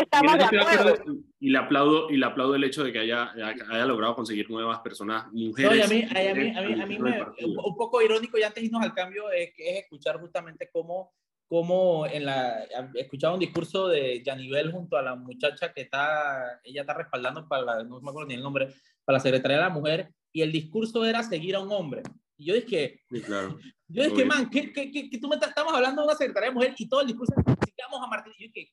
estamos 0.00 0.38
de 0.38 0.44
acuerdo. 0.44 0.96
y 1.38 1.50
le 1.50 1.58
aplaudo 1.58 2.10
y 2.10 2.16
le 2.16 2.26
aplaudo 2.26 2.54
el 2.54 2.64
hecho 2.64 2.82
de 2.82 2.92
que 2.92 3.00
haya, 3.00 3.32
haya 3.32 3.86
logrado 3.86 4.14
conseguir 4.14 4.50
nuevas 4.50 4.78
personas 4.80 5.30
mujeres. 5.32 5.84
a 5.84 5.88
mí, 5.88 6.02
a 6.02 6.34
mí, 6.34 6.80
a 6.80 6.86
mí, 6.86 6.98
me, 6.98 7.22
un 7.40 7.76
poco 7.76 8.00
irónico 8.00 8.38
y 8.38 8.42
antes 8.42 8.62
de 8.62 8.66
irnos 8.66 8.82
al 8.82 8.94
cambio 8.94 9.30
es, 9.30 9.50
es 9.58 9.82
escuchar 9.82 10.18
justamente 10.18 10.70
cómo 10.72 11.12
como 11.50 12.06
en 12.06 12.26
la, 12.26 12.64
escuchaba 12.94 13.34
un 13.34 13.40
discurso 13.40 13.88
de 13.88 14.22
Yanivel 14.22 14.70
junto 14.70 14.96
a 14.96 15.02
la 15.02 15.16
muchacha 15.16 15.72
que 15.72 15.80
está, 15.80 16.60
ella 16.62 16.82
está 16.82 16.94
respaldando 16.94 17.48
para 17.48 17.62
la, 17.64 17.82
no 17.82 18.00
me 18.00 18.08
acuerdo 18.08 18.28
ni 18.28 18.34
el 18.34 18.42
nombre, 18.42 18.68
para 19.04 19.18
la 19.18 19.20
Secretaría 19.20 19.56
de 19.56 19.64
la 19.64 19.68
Mujer, 19.68 20.14
y 20.32 20.42
el 20.42 20.52
discurso 20.52 21.04
era 21.04 21.24
seguir 21.24 21.56
a 21.56 21.60
un 21.60 21.72
hombre. 21.72 22.04
Y 22.36 22.44
yo 22.44 22.54
dije, 22.54 23.00
sí, 23.10 23.20
claro. 23.22 23.58
yo 23.88 24.04
dije, 24.04 24.24
man, 24.24 24.48
que, 24.48 24.72
que, 24.72 24.92
que, 24.92 25.18
tú 25.18 25.26
me 25.26 25.34
estamos 25.34 25.74
hablando 25.74 26.02
de 26.02 26.06
una 26.06 26.16
Secretaría 26.16 26.50
de 26.50 26.54
Mujer 26.54 26.74
y 26.78 26.88
todo 26.88 27.00
el 27.00 27.08
discurso 27.08 27.34
sigamos 27.34 28.00
a 28.00 28.06
Martín. 28.06 28.32
Y 28.38 28.44
yo 28.44 28.52
dije, 28.54 28.72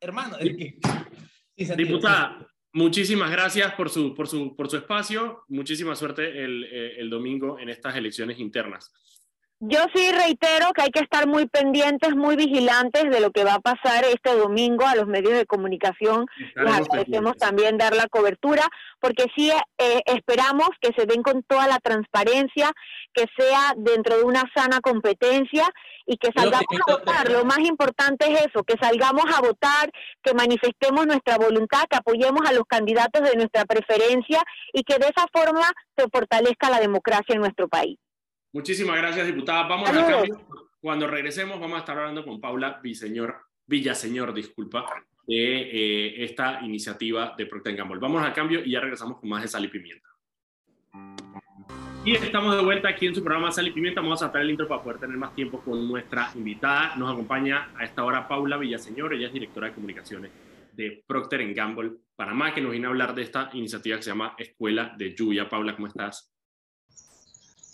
hermano, 0.00 0.38
es 0.40 0.56
que... 0.56 0.78
Diputada, 1.76 2.44
muchísimas 2.72 3.30
gracias 3.30 3.74
por 3.74 3.88
su, 3.88 4.12
por, 4.12 4.26
su, 4.26 4.56
por 4.56 4.68
su 4.68 4.76
espacio, 4.76 5.44
muchísima 5.46 5.94
suerte 5.94 6.42
el, 6.42 6.64
eh, 6.64 6.96
el 6.98 7.08
domingo 7.08 7.60
en 7.60 7.68
estas 7.68 7.94
elecciones 7.94 8.40
internas. 8.40 8.92
Yo 9.64 9.78
sí 9.94 10.10
reitero 10.10 10.72
que 10.74 10.82
hay 10.82 10.90
que 10.90 11.04
estar 11.04 11.28
muy 11.28 11.46
pendientes, 11.46 12.16
muy 12.16 12.34
vigilantes 12.34 13.04
de 13.08 13.20
lo 13.20 13.30
que 13.30 13.44
va 13.44 13.54
a 13.54 13.60
pasar 13.60 14.02
este 14.02 14.34
domingo 14.34 14.84
a 14.84 14.96
los 14.96 15.06
medios 15.06 15.34
de 15.34 15.46
comunicación. 15.46 16.26
Les 16.56 16.74
agradecemos 16.74 17.36
también 17.36 17.78
dar 17.78 17.94
la 17.94 18.08
cobertura, 18.08 18.64
porque 18.98 19.26
sí 19.36 19.52
eh, 19.78 20.00
esperamos 20.06 20.70
que 20.80 20.90
se 20.96 21.06
den 21.06 21.22
con 21.22 21.44
toda 21.44 21.68
la 21.68 21.78
transparencia, 21.78 22.72
que 23.14 23.26
sea 23.38 23.74
dentro 23.76 24.16
de 24.16 24.24
una 24.24 24.42
sana 24.52 24.80
competencia 24.80 25.68
y 26.06 26.16
que 26.16 26.30
salgamos 26.34 26.66
a 26.88 26.92
votar. 26.94 27.30
Lo 27.30 27.44
más 27.44 27.60
importante 27.60 28.32
es 28.32 28.46
eso, 28.46 28.64
que 28.64 28.74
salgamos 28.82 29.26
a 29.32 29.42
votar, 29.42 29.92
que 30.24 30.34
manifestemos 30.34 31.06
nuestra 31.06 31.38
voluntad, 31.38 31.84
que 31.88 31.98
apoyemos 31.98 32.42
a 32.48 32.52
los 32.52 32.64
candidatos 32.64 33.22
de 33.22 33.36
nuestra 33.36 33.64
preferencia 33.64 34.42
y 34.72 34.82
que 34.82 34.98
de 34.98 35.06
esa 35.06 35.28
forma 35.32 35.70
se 35.96 36.08
fortalezca 36.08 36.68
la 36.68 36.80
democracia 36.80 37.36
en 37.36 37.42
nuestro 37.42 37.68
país. 37.68 37.96
Muchísimas 38.52 38.96
gracias, 38.96 39.26
diputada. 39.26 39.66
Vamos 39.66 39.88
a 39.88 40.06
cambio. 40.06 40.40
Cuando 40.80 41.06
regresemos, 41.06 41.58
vamos 41.58 41.76
a 41.76 41.80
estar 41.80 41.96
hablando 41.96 42.24
con 42.24 42.40
Paula 42.40 42.80
Villaseñor, 42.82 43.36
Villaseñor 43.66 44.34
disculpa, 44.34 44.84
de 45.26 45.62
eh, 45.62 46.24
esta 46.24 46.60
iniciativa 46.62 47.34
de 47.38 47.46
Procter 47.46 47.74
Gamble. 47.76 48.00
Vamos 48.00 48.22
al 48.22 48.34
cambio 48.34 48.60
y 48.64 48.72
ya 48.72 48.80
regresamos 48.80 49.20
con 49.20 49.30
más 49.30 49.42
de 49.42 49.48
Sal 49.48 49.64
y 49.64 49.68
Pimienta. 49.68 50.08
Y 52.04 52.16
estamos 52.16 52.56
de 52.56 52.62
vuelta 52.62 52.88
aquí 52.88 53.06
en 53.06 53.14
su 53.14 53.22
programa 53.22 53.52
Sal 53.52 53.68
y 53.68 53.70
Pimienta. 53.70 54.00
Vamos 54.00 54.22
a 54.22 54.30
traer 54.30 54.44
el 54.44 54.50
intro 54.50 54.66
para 54.68 54.82
poder 54.82 54.98
tener 54.98 55.16
más 55.16 55.34
tiempo 55.34 55.60
con 55.60 55.88
nuestra 55.88 56.30
invitada. 56.34 56.96
Nos 56.96 57.12
acompaña 57.12 57.70
a 57.76 57.84
esta 57.84 58.04
hora 58.04 58.26
Paula 58.26 58.56
Villaseñor. 58.56 59.14
Ella 59.14 59.28
es 59.28 59.32
directora 59.32 59.68
de 59.68 59.74
comunicaciones 59.74 60.32
de 60.72 61.04
Procter 61.06 61.54
Gamble 61.54 61.92
Panamá, 62.16 62.52
que 62.52 62.60
nos 62.60 62.72
viene 62.72 62.86
a 62.86 62.90
hablar 62.90 63.14
de 63.14 63.22
esta 63.22 63.50
iniciativa 63.52 63.96
que 63.96 64.02
se 64.02 64.10
llama 64.10 64.34
Escuela 64.36 64.92
de 64.98 65.14
Lluvia. 65.14 65.48
Paula, 65.48 65.76
¿cómo 65.76 65.86
estás? 65.86 66.31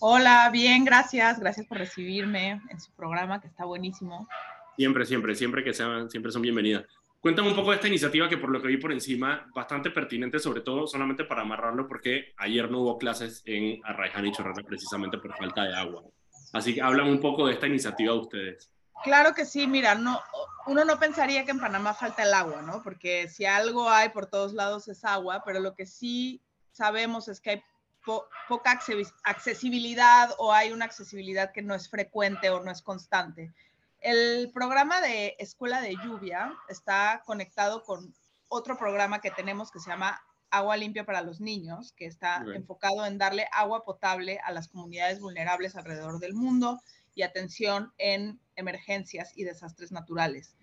Hola, 0.00 0.48
bien, 0.52 0.84
gracias. 0.84 1.40
Gracias 1.40 1.66
por 1.66 1.78
recibirme 1.78 2.62
en 2.70 2.80
su 2.80 2.92
programa, 2.92 3.40
que 3.40 3.48
está 3.48 3.64
buenísimo. 3.64 4.28
Siempre, 4.76 5.04
siempre, 5.04 5.34
siempre 5.34 5.64
que 5.64 5.74
sean, 5.74 6.08
siempre 6.08 6.30
son 6.30 6.42
bienvenidas. 6.42 6.84
Cuéntame 7.20 7.48
un 7.48 7.56
poco 7.56 7.70
de 7.70 7.76
esta 7.76 7.88
iniciativa 7.88 8.28
que 8.28 8.38
por 8.38 8.50
lo 8.50 8.62
que 8.62 8.68
vi 8.68 8.76
por 8.76 8.92
encima, 8.92 9.50
bastante 9.52 9.90
pertinente, 9.90 10.38
sobre 10.38 10.60
todo 10.60 10.86
solamente 10.86 11.24
para 11.24 11.42
amarrarlo, 11.42 11.88
porque 11.88 12.32
ayer 12.36 12.70
no 12.70 12.82
hubo 12.82 12.96
clases 12.96 13.42
en 13.44 13.80
Arraiján 13.84 14.24
y 14.24 14.30
Chorrera 14.30 14.62
precisamente 14.64 15.18
por 15.18 15.36
falta 15.36 15.64
de 15.64 15.74
agua. 15.74 16.04
Así 16.52 16.76
que 16.76 16.80
hablan 16.80 17.08
un 17.08 17.20
poco 17.20 17.48
de 17.48 17.54
esta 17.54 17.66
iniciativa 17.66 18.12
de 18.12 18.18
ustedes. 18.20 18.72
Claro 19.02 19.34
que 19.34 19.44
sí, 19.44 19.66
mira, 19.66 19.96
no, 19.96 20.20
uno 20.66 20.84
no 20.84 21.00
pensaría 21.00 21.44
que 21.44 21.50
en 21.50 21.58
Panamá 21.58 21.92
falta 21.92 22.22
el 22.22 22.34
agua, 22.34 22.62
¿no? 22.62 22.84
Porque 22.84 23.28
si 23.28 23.44
algo 23.44 23.90
hay 23.90 24.10
por 24.10 24.26
todos 24.26 24.54
lados 24.54 24.86
es 24.86 25.04
agua, 25.04 25.42
pero 25.44 25.58
lo 25.58 25.74
que 25.74 25.86
sí 25.86 26.40
sabemos 26.70 27.26
es 27.26 27.40
que 27.40 27.50
hay 27.50 27.62
poca 28.04 28.80
accesibilidad 29.24 30.34
o 30.38 30.52
hay 30.52 30.72
una 30.72 30.84
accesibilidad 30.84 31.52
que 31.52 31.62
no 31.62 31.74
es 31.74 31.88
frecuente 31.88 32.50
o 32.50 32.62
no 32.62 32.70
es 32.70 32.82
constante. 32.82 33.52
El 34.00 34.50
programa 34.52 35.00
de 35.00 35.36
Escuela 35.38 35.80
de 35.80 35.96
Lluvia 35.96 36.54
está 36.68 37.22
conectado 37.26 37.82
con 37.82 38.14
otro 38.48 38.78
programa 38.78 39.20
que 39.20 39.30
tenemos 39.30 39.70
que 39.70 39.80
se 39.80 39.90
llama 39.90 40.20
Agua 40.50 40.76
Limpia 40.76 41.04
para 41.04 41.22
los 41.22 41.40
Niños, 41.40 41.92
que 41.92 42.06
está 42.06 42.44
enfocado 42.54 43.04
en 43.04 43.18
darle 43.18 43.46
agua 43.52 43.84
potable 43.84 44.38
a 44.44 44.52
las 44.52 44.68
comunidades 44.68 45.20
vulnerables 45.20 45.76
alrededor 45.76 46.20
del 46.20 46.34
mundo 46.34 46.80
y 47.14 47.22
atención 47.22 47.92
en 47.98 48.40
emergencias 48.56 49.32
y 49.36 49.44
desastres 49.44 49.92
naturales. 49.92 50.56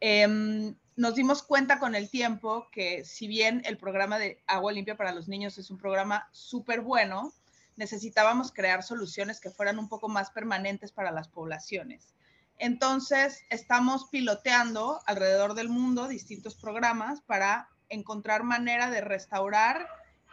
Em, 0.00 0.74
nos 0.98 1.14
dimos 1.14 1.44
cuenta 1.44 1.78
con 1.78 1.94
el 1.94 2.10
tiempo 2.10 2.66
que 2.72 3.04
si 3.04 3.28
bien 3.28 3.62
el 3.64 3.78
programa 3.78 4.18
de 4.18 4.42
agua 4.48 4.72
limpia 4.72 4.96
para 4.96 5.12
los 5.12 5.28
niños 5.28 5.56
es 5.56 5.70
un 5.70 5.78
programa 5.78 6.28
súper 6.32 6.80
bueno, 6.80 7.32
necesitábamos 7.76 8.50
crear 8.50 8.82
soluciones 8.82 9.38
que 9.38 9.52
fueran 9.52 9.78
un 9.78 9.88
poco 9.88 10.08
más 10.08 10.30
permanentes 10.30 10.90
para 10.90 11.12
las 11.12 11.28
poblaciones. 11.28 12.14
Entonces, 12.58 13.44
estamos 13.48 14.08
piloteando 14.10 15.00
alrededor 15.06 15.54
del 15.54 15.68
mundo 15.68 16.08
distintos 16.08 16.56
programas 16.56 17.20
para 17.20 17.68
encontrar 17.88 18.42
manera 18.42 18.90
de 18.90 19.00
restaurar 19.00 19.86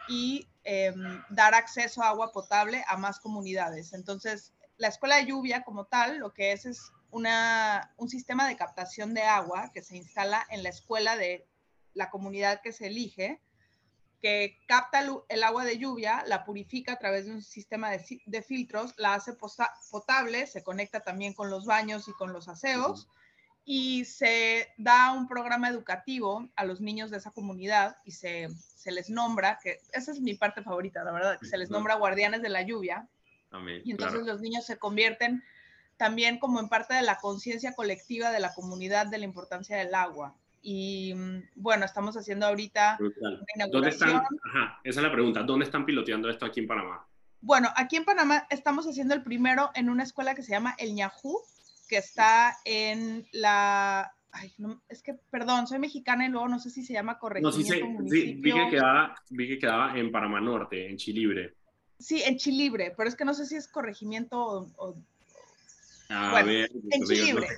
y 0.08 0.48
em, 0.64 1.22
dar 1.30 1.54
acceso 1.54 2.02
a 2.02 2.08
agua 2.08 2.32
potable 2.32 2.84
a 2.88 2.96
más 2.96 3.20
comunidades. 3.20 3.92
Entonces, 3.92 4.52
la 4.78 4.88
escuela 4.88 5.14
de 5.18 5.26
lluvia 5.26 5.62
como 5.62 5.84
tal, 5.84 6.18
lo 6.18 6.34
que 6.34 6.50
es 6.50 6.66
es 6.66 6.90
una, 7.10 7.92
un 7.96 8.08
sistema 8.08 8.46
de 8.48 8.56
captación 8.56 9.14
de 9.14 9.22
agua 9.22 9.70
que 9.72 9.82
se 9.82 9.96
instala 9.96 10.46
en 10.50 10.62
la 10.62 10.68
escuela 10.68 11.16
de 11.16 11.46
la 11.94 12.10
comunidad 12.10 12.60
que 12.60 12.72
se 12.72 12.88
elige 12.88 13.40
que 14.20 14.58
capta 14.66 15.04
el 15.28 15.44
agua 15.44 15.64
de 15.64 15.78
lluvia, 15.78 16.24
la 16.26 16.44
purifica 16.44 16.92
a 16.94 16.98
través 16.98 17.26
de 17.26 17.32
un 17.32 17.42
sistema 17.42 17.90
de, 17.90 18.42
filtros, 18.42 18.94
la 18.96 19.14
hace 19.14 19.34
potable, 19.90 20.46
se 20.46 20.62
conecta 20.62 21.00
también 21.00 21.34
con 21.34 21.50
los 21.50 21.66
baños 21.66 22.08
y 22.08 22.12
con 22.12 22.32
los 22.32 22.48
aseos 22.48 23.08
y 23.64 24.04
se 24.04 24.72
da 24.78 25.12
un 25.12 25.26
programa 25.26 25.68
educativo 25.68 26.48
a 26.54 26.64
los 26.64 26.80
niños 26.80 27.10
de 27.10 27.18
esa 27.18 27.32
comunidad 27.32 27.96
y 28.04 28.12
se, 28.12 28.48
se 28.76 28.92
les 28.92 29.10
nombra, 29.10 29.58
que 29.60 29.80
esa 29.92 30.12
es 30.12 30.20
mi 30.20 30.34
parte 30.34 30.62
favorita, 30.62 31.02
la 31.02 31.12
verdad, 31.12 31.38
que 31.38 31.46
se 31.46 31.58
les 31.58 31.68
nombra 31.68 31.96
guardianes 31.96 32.42
de 32.42 32.48
la 32.48 32.62
lluvia. 32.62 33.08
y 33.84 33.90
entonces 33.90 34.24
los 34.24 34.40
niños 34.40 34.64
se 34.64 34.78
convierten 34.78 35.42
también 35.96 36.38
como 36.38 36.60
en 36.60 36.68
parte 36.68 36.94
de 36.94 37.02
la 37.02 37.18
conciencia 37.18 37.74
colectiva 37.74 38.30
de 38.30 38.40
la 38.40 38.54
comunidad 38.54 39.06
de 39.06 39.18
la 39.18 39.24
importancia 39.24 39.76
del 39.76 39.94
agua. 39.94 40.34
Y 40.62 41.14
mm, 41.14 41.42
bueno, 41.54 41.84
estamos 41.84 42.16
haciendo 42.16 42.46
ahorita 42.46 42.98
¿Dónde 43.70 43.90
están? 43.90 44.16
Ajá, 44.16 44.80
esa 44.82 45.00
es 45.00 45.06
la 45.06 45.12
pregunta. 45.12 45.42
¿Dónde 45.42 45.64
están 45.64 45.86
piloteando 45.86 46.28
esto 46.28 46.44
aquí 46.44 46.60
en 46.60 46.66
Panamá? 46.66 47.06
Bueno, 47.40 47.68
aquí 47.76 47.96
en 47.96 48.04
Panamá 48.04 48.46
estamos 48.50 48.86
haciendo 48.86 49.14
el 49.14 49.22
primero 49.22 49.70
en 49.74 49.88
una 49.88 50.02
escuela 50.02 50.34
que 50.34 50.42
se 50.42 50.50
llama 50.50 50.74
El 50.78 50.94
Ñajú, 50.94 51.40
que 51.88 51.98
está 51.98 52.56
en 52.64 53.26
la... 53.32 54.12
Ay, 54.32 54.52
no, 54.58 54.82
es 54.88 55.02
que, 55.02 55.14
perdón, 55.30 55.66
soy 55.66 55.78
mexicana 55.78 56.26
y 56.26 56.30
luego 56.30 56.48
no 56.48 56.58
sé 56.58 56.68
si 56.68 56.84
se 56.84 56.92
llama 56.92 57.18
corregimiento 57.18 57.58
no, 57.58 58.08
sí, 58.08 58.10
sí, 58.10 58.34
vi, 58.34 58.52
que 58.52 58.70
quedaba, 58.70 59.14
vi 59.30 59.48
que 59.48 59.58
quedaba 59.58 59.96
en 59.96 60.10
Panamá 60.10 60.40
Norte, 60.40 60.90
en 60.90 60.96
Chilibre. 60.96 61.54
Sí, 61.98 62.22
en 62.22 62.36
Chilibre, 62.36 62.92
pero 62.96 63.08
es 63.08 63.14
que 63.14 63.24
no 63.24 63.32
sé 63.32 63.46
si 63.46 63.56
es 63.56 63.68
corregimiento 63.68 64.68
o... 64.76 64.94
a 66.08 66.42
ver, 66.42 66.70
en 66.90 67.04
Chilibre. 67.04 67.48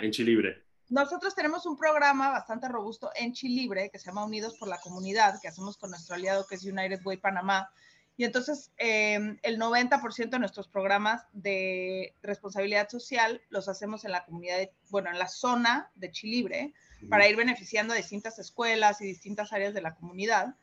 En 0.00 0.10
Chilibre 0.10 0.64
nosotros 0.88 1.34
tenemos 1.34 1.66
un 1.66 1.76
programa 1.76 2.30
bastante 2.30 2.68
robusto 2.68 3.10
en 3.14 3.32
Chilibre 3.32 3.90
que 3.90 3.98
se 3.98 4.06
llama 4.06 4.24
Unidos 4.24 4.56
por 4.58 4.68
la 4.68 4.78
Comunidad, 4.78 5.40
que 5.40 5.48
hacemos 5.48 5.78
con 5.78 5.90
nuestro 5.90 6.14
aliado 6.14 6.46
que 6.46 6.56
es 6.56 6.64
United 6.64 7.00
Way 7.04 7.16
Panamá. 7.18 7.70
Y 8.16 8.24
entonces 8.24 8.70
em, 8.76 9.38
el 9.42 9.58
90% 9.58 10.30
de 10.30 10.38
nuestros 10.38 10.68
programas 10.68 11.26
de 11.32 12.14
responsabilidad 12.22 12.88
social 12.88 13.40
los 13.48 13.68
hacemos 13.68 14.04
en 14.04 14.12
la 14.12 14.24
comunidad, 14.24 14.70
bueno, 14.90 15.10
en 15.10 15.18
la 15.18 15.26
zona 15.26 15.90
de 15.96 16.12
Chilibre, 16.12 16.74
para 17.08 17.28
ir 17.28 17.36
beneficiando 17.36 17.92
a 17.92 17.96
distintas 17.96 18.38
escuelas 18.38 19.00
y 19.00 19.06
distintas 19.06 19.52
áreas 19.52 19.74
de 19.74 19.82
la 19.82 19.94
comunidad. 19.96 20.54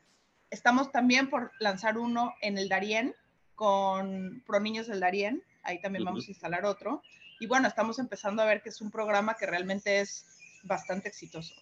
Estamos 0.50 0.92
también 0.92 1.28
por 1.28 1.52
lanzar 1.60 1.98
uno 1.98 2.32
en 2.40 2.56
el 2.56 2.68
Darién 2.68 3.14
con 3.54 4.42
Pro 4.46 4.60
Niños 4.60 4.86
del 4.86 5.00
Darién, 5.00 5.42
ahí 5.62 5.80
también 5.80 6.04
vamos 6.04 6.26
a 6.26 6.30
instalar 6.30 6.64
otro. 6.64 7.02
Y 7.40 7.46
bueno, 7.46 7.68
estamos 7.68 7.98
empezando 7.98 8.42
a 8.42 8.44
ver 8.44 8.62
que 8.62 8.68
es 8.68 8.80
un 8.80 8.90
programa 8.90 9.34
que 9.34 9.46
realmente 9.46 10.00
es 10.00 10.26
bastante 10.62 11.08
exitoso. 11.08 11.54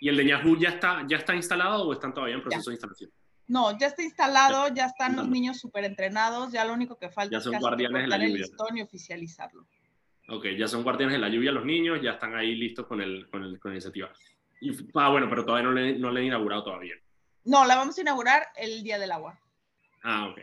¿Y 0.00 0.08
el 0.08 0.16
de 0.16 0.26
Yahoo 0.26 0.56
ya 0.56 0.70
está, 0.70 1.04
ya 1.08 1.16
está 1.16 1.34
instalado 1.34 1.86
o 1.86 1.92
están 1.92 2.14
todavía 2.14 2.36
en 2.36 2.42
proceso 2.42 2.70
de 2.70 2.74
instalación? 2.74 3.10
No, 3.48 3.76
ya 3.78 3.86
está 3.86 4.02
instalado, 4.02 4.68
ya, 4.74 4.86
están 4.86 5.16
los 5.16 5.28
niños 5.28 5.58
súper 5.58 5.84
entrenados, 5.84 6.52
ya 6.52 6.64
lo 6.66 6.74
único 6.74 6.98
que 6.98 7.08
falta 7.08 7.38
ya 7.38 7.40
son 7.40 7.54
es 7.54 7.60
guardianes 7.60 8.02
de 8.02 8.08
la 8.08 8.18
lluvia. 8.18 8.46
y 8.74 8.82
oficializarlo. 8.82 9.66
Ok, 10.28 10.48
ya 10.58 10.68
son 10.68 10.82
guardianes 10.82 11.14
de 11.14 11.18
la 11.18 11.30
lluvia 11.30 11.50
los 11.50 11.64
niños, 11.64 12.00
ya 12.02 12.12
están 12.12 12.36
ahí 12.36 12.54
listos 12.54 12.86
con, 12.86 13.00
el, 13.00 13.28
con, 13.30 13.42
el, 13.42 13.58
con 13.58 13.70
la 13.70 13.76
iniciativa. 13.76 14.12
Y, 14.60 14.76
ah, 14.94 15.08
bueno, 15.08 15.28
pero 15.30 15.46
todavía 15.46 15.66
no 15.66 15.72
le, 15.72 15.98
no 15.98 16.10
le 16.10 16.20
he 16.20 16.24
inaugurado 16.24 16.64
todavía. 16.64 16.94
No, 17.44 17.64
la 17.64 17.76
vamos 17.76 17.96
a 17.96 18.02
inaugurar 18.02 18.48
el 18.56 18.82
Día 18.82 18.98
del 18.98 19.12
Agua. 19.12 19.40
Ah, 20.02 20.28
ok. 20.28 20.40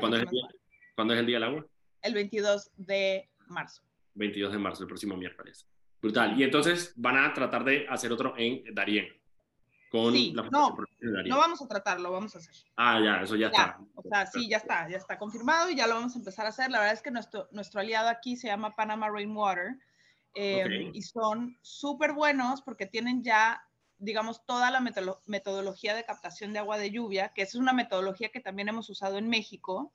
¿Cuándo, 0.00 0.16
es 0.16 0.24
el 0.24 0.28
día, 0.28 0.48
¿Cuándo 0.96 1.14
es 1.14 1.20
el 1.20 1.26
Día 1.26 1.36
del 1.36 1.44
Agua? 1.44 1.66
El 2.02 2.14
22 2.14 2.70
de 2.76 3.30
marzo. 3.48 3.82
22 4.14 4.52
de 4.52 4.58
marzo, 4.58 4.82
el 4.82 4.88
próximo 4.88 5.16
miércoles. 5.16 5.66
Brutal. 6.00 6.38
Y 6.38 6.44
entonces 6.44 6.92
van 6.96 7.18
a 7.18 7.32
tratar 7.32 7.64
de 7.64 7.86
hacer 7.88 8.12
otro 8.12 8.34
en 8.36 8.74
Darien. 8.74 9.08
Con 9.90 10.12
sí, 10.12 10.32
la 10.32 10.44
no, 10.44 10.76
no 11.26 11.36
vamos 11.36 11.60
a 11.60 11.66
tratarlo, 11.66 12.12
vamos 12.12 12.36
a 12.36 12.38
hacer. 12.38 12.54
Ah, 12.76 13.00
ya, 13.02 13.22
eso 13.22 13.34
ya, 13.34 13.48
está. 13.48 13.80
O 13.96 14.02
sea, 14.02 14.24
sí, 14.24 14.48
ya 14.48 14.58
está, 14.58 14.88
ya 14.88 14.96
está 14.96 15.18
confirmado 15.18 15.68
y 15.68 15.74
ya 15.74 15.88
lo 15.88 15.94
vamos 15.94 16.14
a 16.14 16.18
empezar 16.18 16.46
a 16.46 16.50
hacer. 16.50 16.70
La 16.70 16.78
verdad 16.78 16.94
es 16.94 17.02
que 17.02 17.10
nuestro, 17.10 17.48
nuestro 17.50 17.80
aliado 17.80 18.08
aquí 18.08 18.36
se 18.36 18.46
llama 18.46 18.76
Panama 18.76 19.10
Rainwater 19.10 19.78
eh, 20.36 20.92
y 20.94 21.02
son 21.02 21.58
súper 21.60 22.12
buenos 22.12 22.62
porque 22.62 22.86
tienen 22.86 23.24
ya, 23.24 23.64
digamos, 23.98 24.46
toda 24.46 24.70
la 24.70 24.80
metodología 25.26 25.96
de 25.96 26.04
captación 26.04 26.52
de 26.52 26.60
agua 26.60 26.78
de 26.78 26.92
lluvia, 26.92 27.32
que 27.34 27.42
es 27.42 27.56
una 27.56 27.72
metodología 27.72 28.28
que 28.28 28.38
también 28.38 28.68
hemos 28.68 28.88
usado 28.90 29.18
en 29.18 29.28
México 29.28 29.92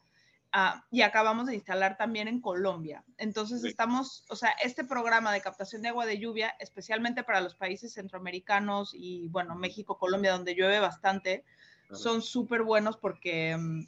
Ah, 0.57 0.85
y 0.89 1.01
acabamos 1.01 1.47
de 1.47 1.55
instalar 1.55 1.97
también 1.97 2.29
en 2.29 2.39
Colombia. 2.39 3.03
Entonces 3.17 3.65
estamos, 3.65 4.23
o 4.29 4.37
sea, 4.37 4.51
este 4.63 4.85
programa 4.85 5.33
de 5.33 5.41
captación 5.41 5.81
de 5.81 5.89
agua 5.89 6.05
de 6.05 6.17
lluvia, 6.17 6.55
especialmente 6.61 7.23
para 7.23 7.41
los 7.41 7.55
países 7.55 7.91
centroamericanos 7.91 8.93
y, 8.93 9.27
bueno, 9.27 9.55
México, 9.55 9.97
Colombia, 9.97 10.31
donde 10.31 10.55
llueve 10.55 10.79
bastante, 10.79 11.43
son 11.91 12.21
súper 12.21 12.63
buenos 12.63 12.95
porque, 12.95 13.57
mm, 13.57 13.85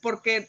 porque 0.00 0.48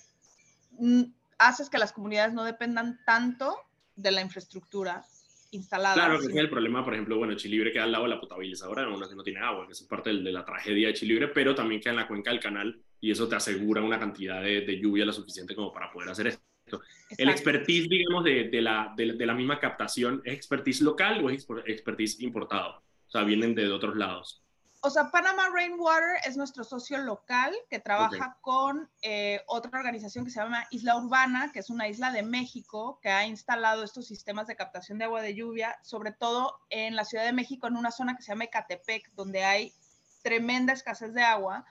mm, 0.80 1.03
haces 1.38 1.70
que 1.70 1.78
las 1.78 1.93
comunidades 1.93 2.34
no 2.34 2.43
dependan 2.43 2.99
tanto 3.05 3.55
de 3.95 4.09
la 4.09 4.22
infraestructura 4.22 5.05
instalada. 5.51 5.93
Claro, 5.93 6.22
que 6.22 6.26
es 6.26 6.36
el 6.36 6.49
problema, 6.49 6.84
por 6.84 6.95
ejemplo, 6.95 7.20
bueno, 7.20 7.36
Chilibre 7.36 7.72
queda 7.72 7.84
al 7.84 7.91
lado 7.91 8.05
de 8.05 8.09
la 8.09 8.20
potabilizadora, 8.20 8.84
que 8.84 9.16
no 9.16 9.24
tiene 9.24 9.41
agua, 9.41 9.68
que 9.68 9.74
es 9.74 9.84
parte 9.84 10.09
de, 10.09 10.24
de 10.24 10.32
la 10.32 10.43
tragedia 10.43 10.88
de 10.88 10.95
Chilibre, 10.95 11.28
pero 11.28 11.53
también 11.53 11.82
queda 11.82 11.91
en 11.91 11.97
la 11.97 12.07
cuenca 12.07 12.32
del 12.32 12.39
canal 12.39 12.84
y 13.04 13.12
eso 13.12 13.28
te 13.28 13.36
asegura 13.36 13.82
una 13.82 13.99
cantidad 13.99 14.41
de, 14.41 14.80
lluvia 14.80 15.04
lo 15.04 15.12
suficiente 15.12 15.54
como 15.54 15.74
para 15.74 15.91
poder 15.91 16.10
hacer 16.10 16.28
esto. 16.28 16.82
El 17.18 17.28
expertise, 17.28 17.89
digamos, 17.89 18.24
de, 18.24 18.45
de 18.45 18.62
la, 18.62 18.93
de, 18.95 19.26
la 19.26 19.34
misma 19.34 19.60
captación, 19.60 20.22
¿es 20.24 20.34
expertise 20.34 20.80
local 20.80 21.22
o 21.22 21.30
es 21.30 21.45
expertise 21.66 22.22
importado? 22.22 22.78
O 22.78 23.12
sea, 23.12 23.24
vienen 23.24 23.56
de 23.56 23.70
otros 23.70 23.97
lados. 23.97 24.41
O 24.80 24.89
sea, 24.89 25.12
Panama 25.12 25.49
Rainwater 25.54 26.16
es 26.26 26.38
nuestro 26.38 26.64
socio 26.64 26.97
local 26.99 27.54
que 27.70 27.80
trabaja 27.80 28.38
con 28.39 28.89
eh, 29.01 29.41
otra 29.47 29.80
organización 29.80 30.24
que 30.24 30.32
se 30.32 30.39
llama 30.39 30.66
Isla 30.72 30.95
Urbana, 30.95 31.51
que 31.51 31.60
es 31.60 31.70
una 31.70 31.89
isla 31.89 32.10
de 32.10 32.24
México 32.24 32.99
que 33.01 33.10
ha 33.10 33.28
instalado 33.28 33.84
estos 33.84 34.08
sistemas 34.08 34.47
de 34.47 34.56
captación 34.56 34.97
de 34.97 35.04
agua 35.04 35.22
de 35.22 35.36
lluvia, 35.36 35.78
sobre 35.84 36.14
todo 36.14 36.58
en 36.70 36.95
la 36.95 37.04
Ciudad 37.04 37.26
de 37.26 37.34
México, 37.34 37.68
en 37.68 37.76
una 37.76 37.91
zona 37.91 38.16
que 38.16 38.24
se 38.24 38.32
llama 38.32 38.45
Ecatepec, 38.45 39.12
donde 39.12 39.43
hay 39.43 39.74
tremenda 40.22 40.72
escasez 40.72 41.14
de 41.14 41.22
agua 41.22 41.66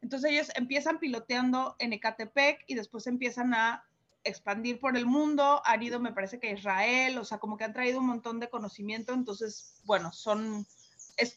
entonces 0.00 0.30
ellos 0.30 0.48
empiezan 0.54 0.98
piloteando 0.98 1.76
en 1.78 1.92
Ecatepec 1.92 2.64
y 2.66 2.74
después 2.74 3.06
empiezan 3.06 3.54
a 3.54 3.84
expandir 4.24 4.78
por 4.78 4.96
el 4.96 5.06
mundo, 5.06 5.62
han 5.64 5.82
ido, 5.82 6.00
me 6.00 6.12
parece 6.12 6.38
que 6.38 6.48
a 6.48 6.52
Israel, 6.52 7.18
o 7.18 7.24
sea, 7.24 7.38
como 7.38 7.56
que 7.56 7.64
han 7.64 7.72
traído 7.72 8.00
un 8.00 8.06
montón 8.06 8.40
de 8.40 8.48
conocimiento, 8.48 9.12
entonces, 9.12 9.80
bueno, 9.84 10.12
son, 10.12 10.66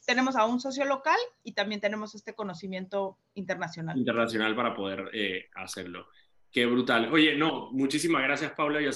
tenemos 0.06 0.36
a 0.36 0.46
un 0.46 0.60
socio 0.60 0.86
local 0.86 1.18
y 1.44 1.54
también 1.54 1.82
tenemos 1.82 2.16
este 2.16 2.34
conocimiento 2.34 3.18
internacional. 3.34 3.98
Internacional 3.98 4.56
para 4.56 4.76
poder 4.76 5.10
eh, 5.14 5.46
hacerlo. 5.56 6.08
Qué 6.52 6.66
brutal. 6.66 7.12
Oye, 7.14 7.36
no, 7.38 7.72
muchísimas 7.72 8.24
gracias, 8.24 8.52
Paula. 8.52 8.82
Y 8.82 8.90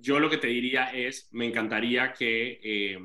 yo 0.00 0.20
lo 0.20 0.28
que 0.28 0.36
te 0.36 0.48
diría 0.48 0.92
es, 0.92 1.26
me 1.32 1.46
encantaría 1.46 2.12
que 2.12 2.60
eh, 2.62 2.98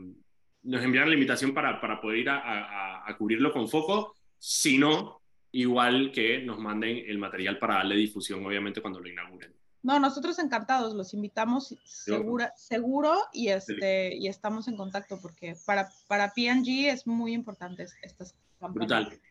nos 0.64 0.84
enviaran 0.84 1.10
la 1.10 1.16
invitación 1.16 1.54
para, 1.54 1.80
para 1.80 2.02
poder 2.02 2.18
ir 2.18 2.30
a, 2.30 3.08
a 3.08 3.18
cubrirlo 3.18 3.54
con 3.54 3.70
foco. 3.70 4.14
Si 4.38 4.78
no, 4.78 5.22
igual 5.52 6.12
que 6.12 6.40
nos 6.40 6.60
manden 6.60 7.04
el 7.08 7.18
material 7.18 7.58
para 7.58 7.76
darle 7.76 7.96
difusión, 7.96 8.46
obviamente, 8.46 8.82
cuando 8.82 9.00
lo 9.00 9.08
inauguren. 9.08 9.54
No, 9.84 10.00
nosotros 10.00 10.38
encantados, 10.40 10.94
los 10.96 11.14
invitamos 11.14 11.76
segura, 11.86 12.52
seguro 12.58 13.16
y, 13.32 13.50
este, 13.50 14.16
y 14.16 14.28
estamos 14.28 14.68
en 14.68 14.76
contacto 14.76 15.20
porque 15.22 15.56
para, 15.66 15.88
para 16.08 16.34
P&G 16.34 16.92
es 16.92 17.08
muy 17.08 17.34
importante 17.34 17.86
estas 18.02 18.36
campañas. 18.60 19.06
Brutal. 19.06 19.22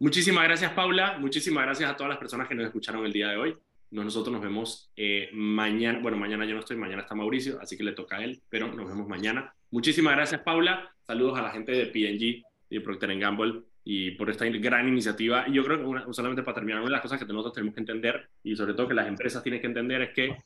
Muchísimas 0.00 0.44
gracias, 0.44 0.72
Paula. 0.72 1.18
Muchísimas 1.18 1.64
gracias 1.64 1.90
a 1.90 1.96
todas 1.96 2.08
las 2.08 2.18
personas 2.18 2.48
que 2.48 2.54
nos 2.54 2.66
escucharon 2.66 3.04
el 3.04 3.12
día 3.12 3.28
de 3.28 3.36
hoy. 3.36 3.56
Nosotros 3.90 4.32
nos 4.32 4.42
vemos 4.42 4.90
eh, 4.96 5.28
mañana. 5.32 5.98
Bueno, 6.00 6.16
mañana 6.16 6.46
yo 6.46 6.54
no 6.54 6.60
estoy, 6.60 6.76
mañana 6.76 7.02
está 7.02 7.14
Mauricio, 7.14 7.60
así 7.60 7.76
que 7.76 7.84
le 7.84 7.92
toca 7.92 8.16
a 8.16 8.24
él, 8.24 8.40
pero 8.48 8.72
nos 8.72 8.88
vemos 8.88 9.06
mañana. 9.06 9.54
Muchísimas 9.70 10.14
gracias, 10.14 10.40
Paula. 10.40 10.92
Saludos 11.06 11.38
a 11.38 11.42
la 11.42 11.50
gente 11.50 11.72
de 11.72 11.86
P&G 11.86 12.44
y 12.70 12.74
de 12.74 12.80
Procter 12.80 13.16
Gamble 13.18 13.62
y 13.84 14.12
por 14.12 14.30
esta 14.30 14.46
gran 14.46 14.88
iniciativa. 14.88 15.46
Y 15.48 15.54
yo 15.54 15.64
creo 15.64 15.78
que 15.78 16.12
solamente 16.12 16.42
para 16.42 16.56
terminar, 16.56 16.80
una 16.80 16.88
de 16.88 16.92
las 16.92 17.02
cosas 17.02 17.18
que 17.18 17.26
nosotros 17.26 17.54
tenemos 17.54 17.74
que 17.74 17.80
entender 17.80 18.28
y 18.42 18.56
sobre 18.56 18.74
todo 18.74 18.88
que 18.88 18.94
las 18.94 19.08
empresas 19.08 19.42
tienen 19.42 19.60
que 19.60 19.66
entender 19.66 20.02
es 20.02 20.10
que 20.14 20.36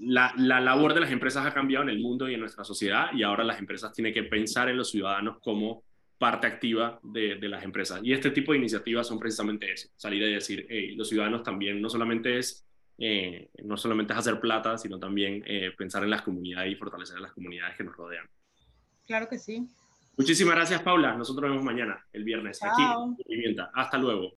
la, 0.00 0.32
la, 0.36 0.60
labor 0.60 0.92
de 0.92 1.00
las 1.00 1.10
empresas 1.10 1.46
ha 1.46 1.54
cambiado 1.54 1.84
en 1.84 1.90
el 1.90 2.00
mundo 2.00 2.28
y 2.28 2.34
en 2.34 2.40
nuestra 2.40 2.64
sociedad 2.64 3.06
y 3.14 3.22
ahora 3.22 3.44
las 3.44 3.58
empresas 3.58 3.92
tienen 3.92 4.12
que 4.12 4.24
pensar 4.24 4.68
en 4.68 4.76
los 4.76 4.90
ciudadanos 4.90 5.38
como 5.40 5.84
parte 6.18 6.46
activa 6.46 6.98
de, 7.02 7.36
de 7.36 7.48
las 7.48 7.64
empresas. 7.64 8.00
Y 8.02 8.12
este 8.12 8.30
tipo 8.30 8.52
de 8.52 8.58
iniciativas 8.58 9.06
son 9.06 9.18
precisamente 9.18 9.72
eso, 9.72 9.88
salir 9.96 10.22
a 10.24 10.26
decir, 10.26 10.66
hey, 10.68 10.94
los 10.96 11.08
ciudadanos 11.08 11.42
también 11.42 11.80
no 11.80 11.88
solamente 11.88 12.38
es 12.38 12.66
eh, 12.98 13.50
no 13.62 13.76
solamente 13.76 14.14
es 14.14 14.18
hacer 14.18 14.40
plata, 14.40 14.78
sino 14.78 14.98
también 14.98 15.42
eh, 15.46 15.70
pensar 15.76 16.02
en 16.02 16.10
las 16.10 16.22
comunidades 16.22 16.72
y 16.72 16.76
fortalecer 16.76 17.18
a 17.18 17.20
las 17.20 17.32
comunidades 17.32 17.76
que 17.76 17.84
nos 17.84 17.94
rodean. 17.96 18.26
Claro 19.06 19.28
que 19.28 19.38
sí. 19.38 19.68
Muchísimas 20.16 20.54
gracias, 20.54 20.82
Paula. 20.82 21.14
Nosotros 21.14 21.42
nos 21.42 21.50
vemos 21.50 21.64
mañana, 21.64 22.04
el 22.12 22.24
viernes, 22.24 22.58
Chao. 22.58 22.72
aquí 22.72 22.82
en 23.22 23.26
Pimienta. 23.26 23.70
Hasta 23.74 23.98
luego. 23.98 24.32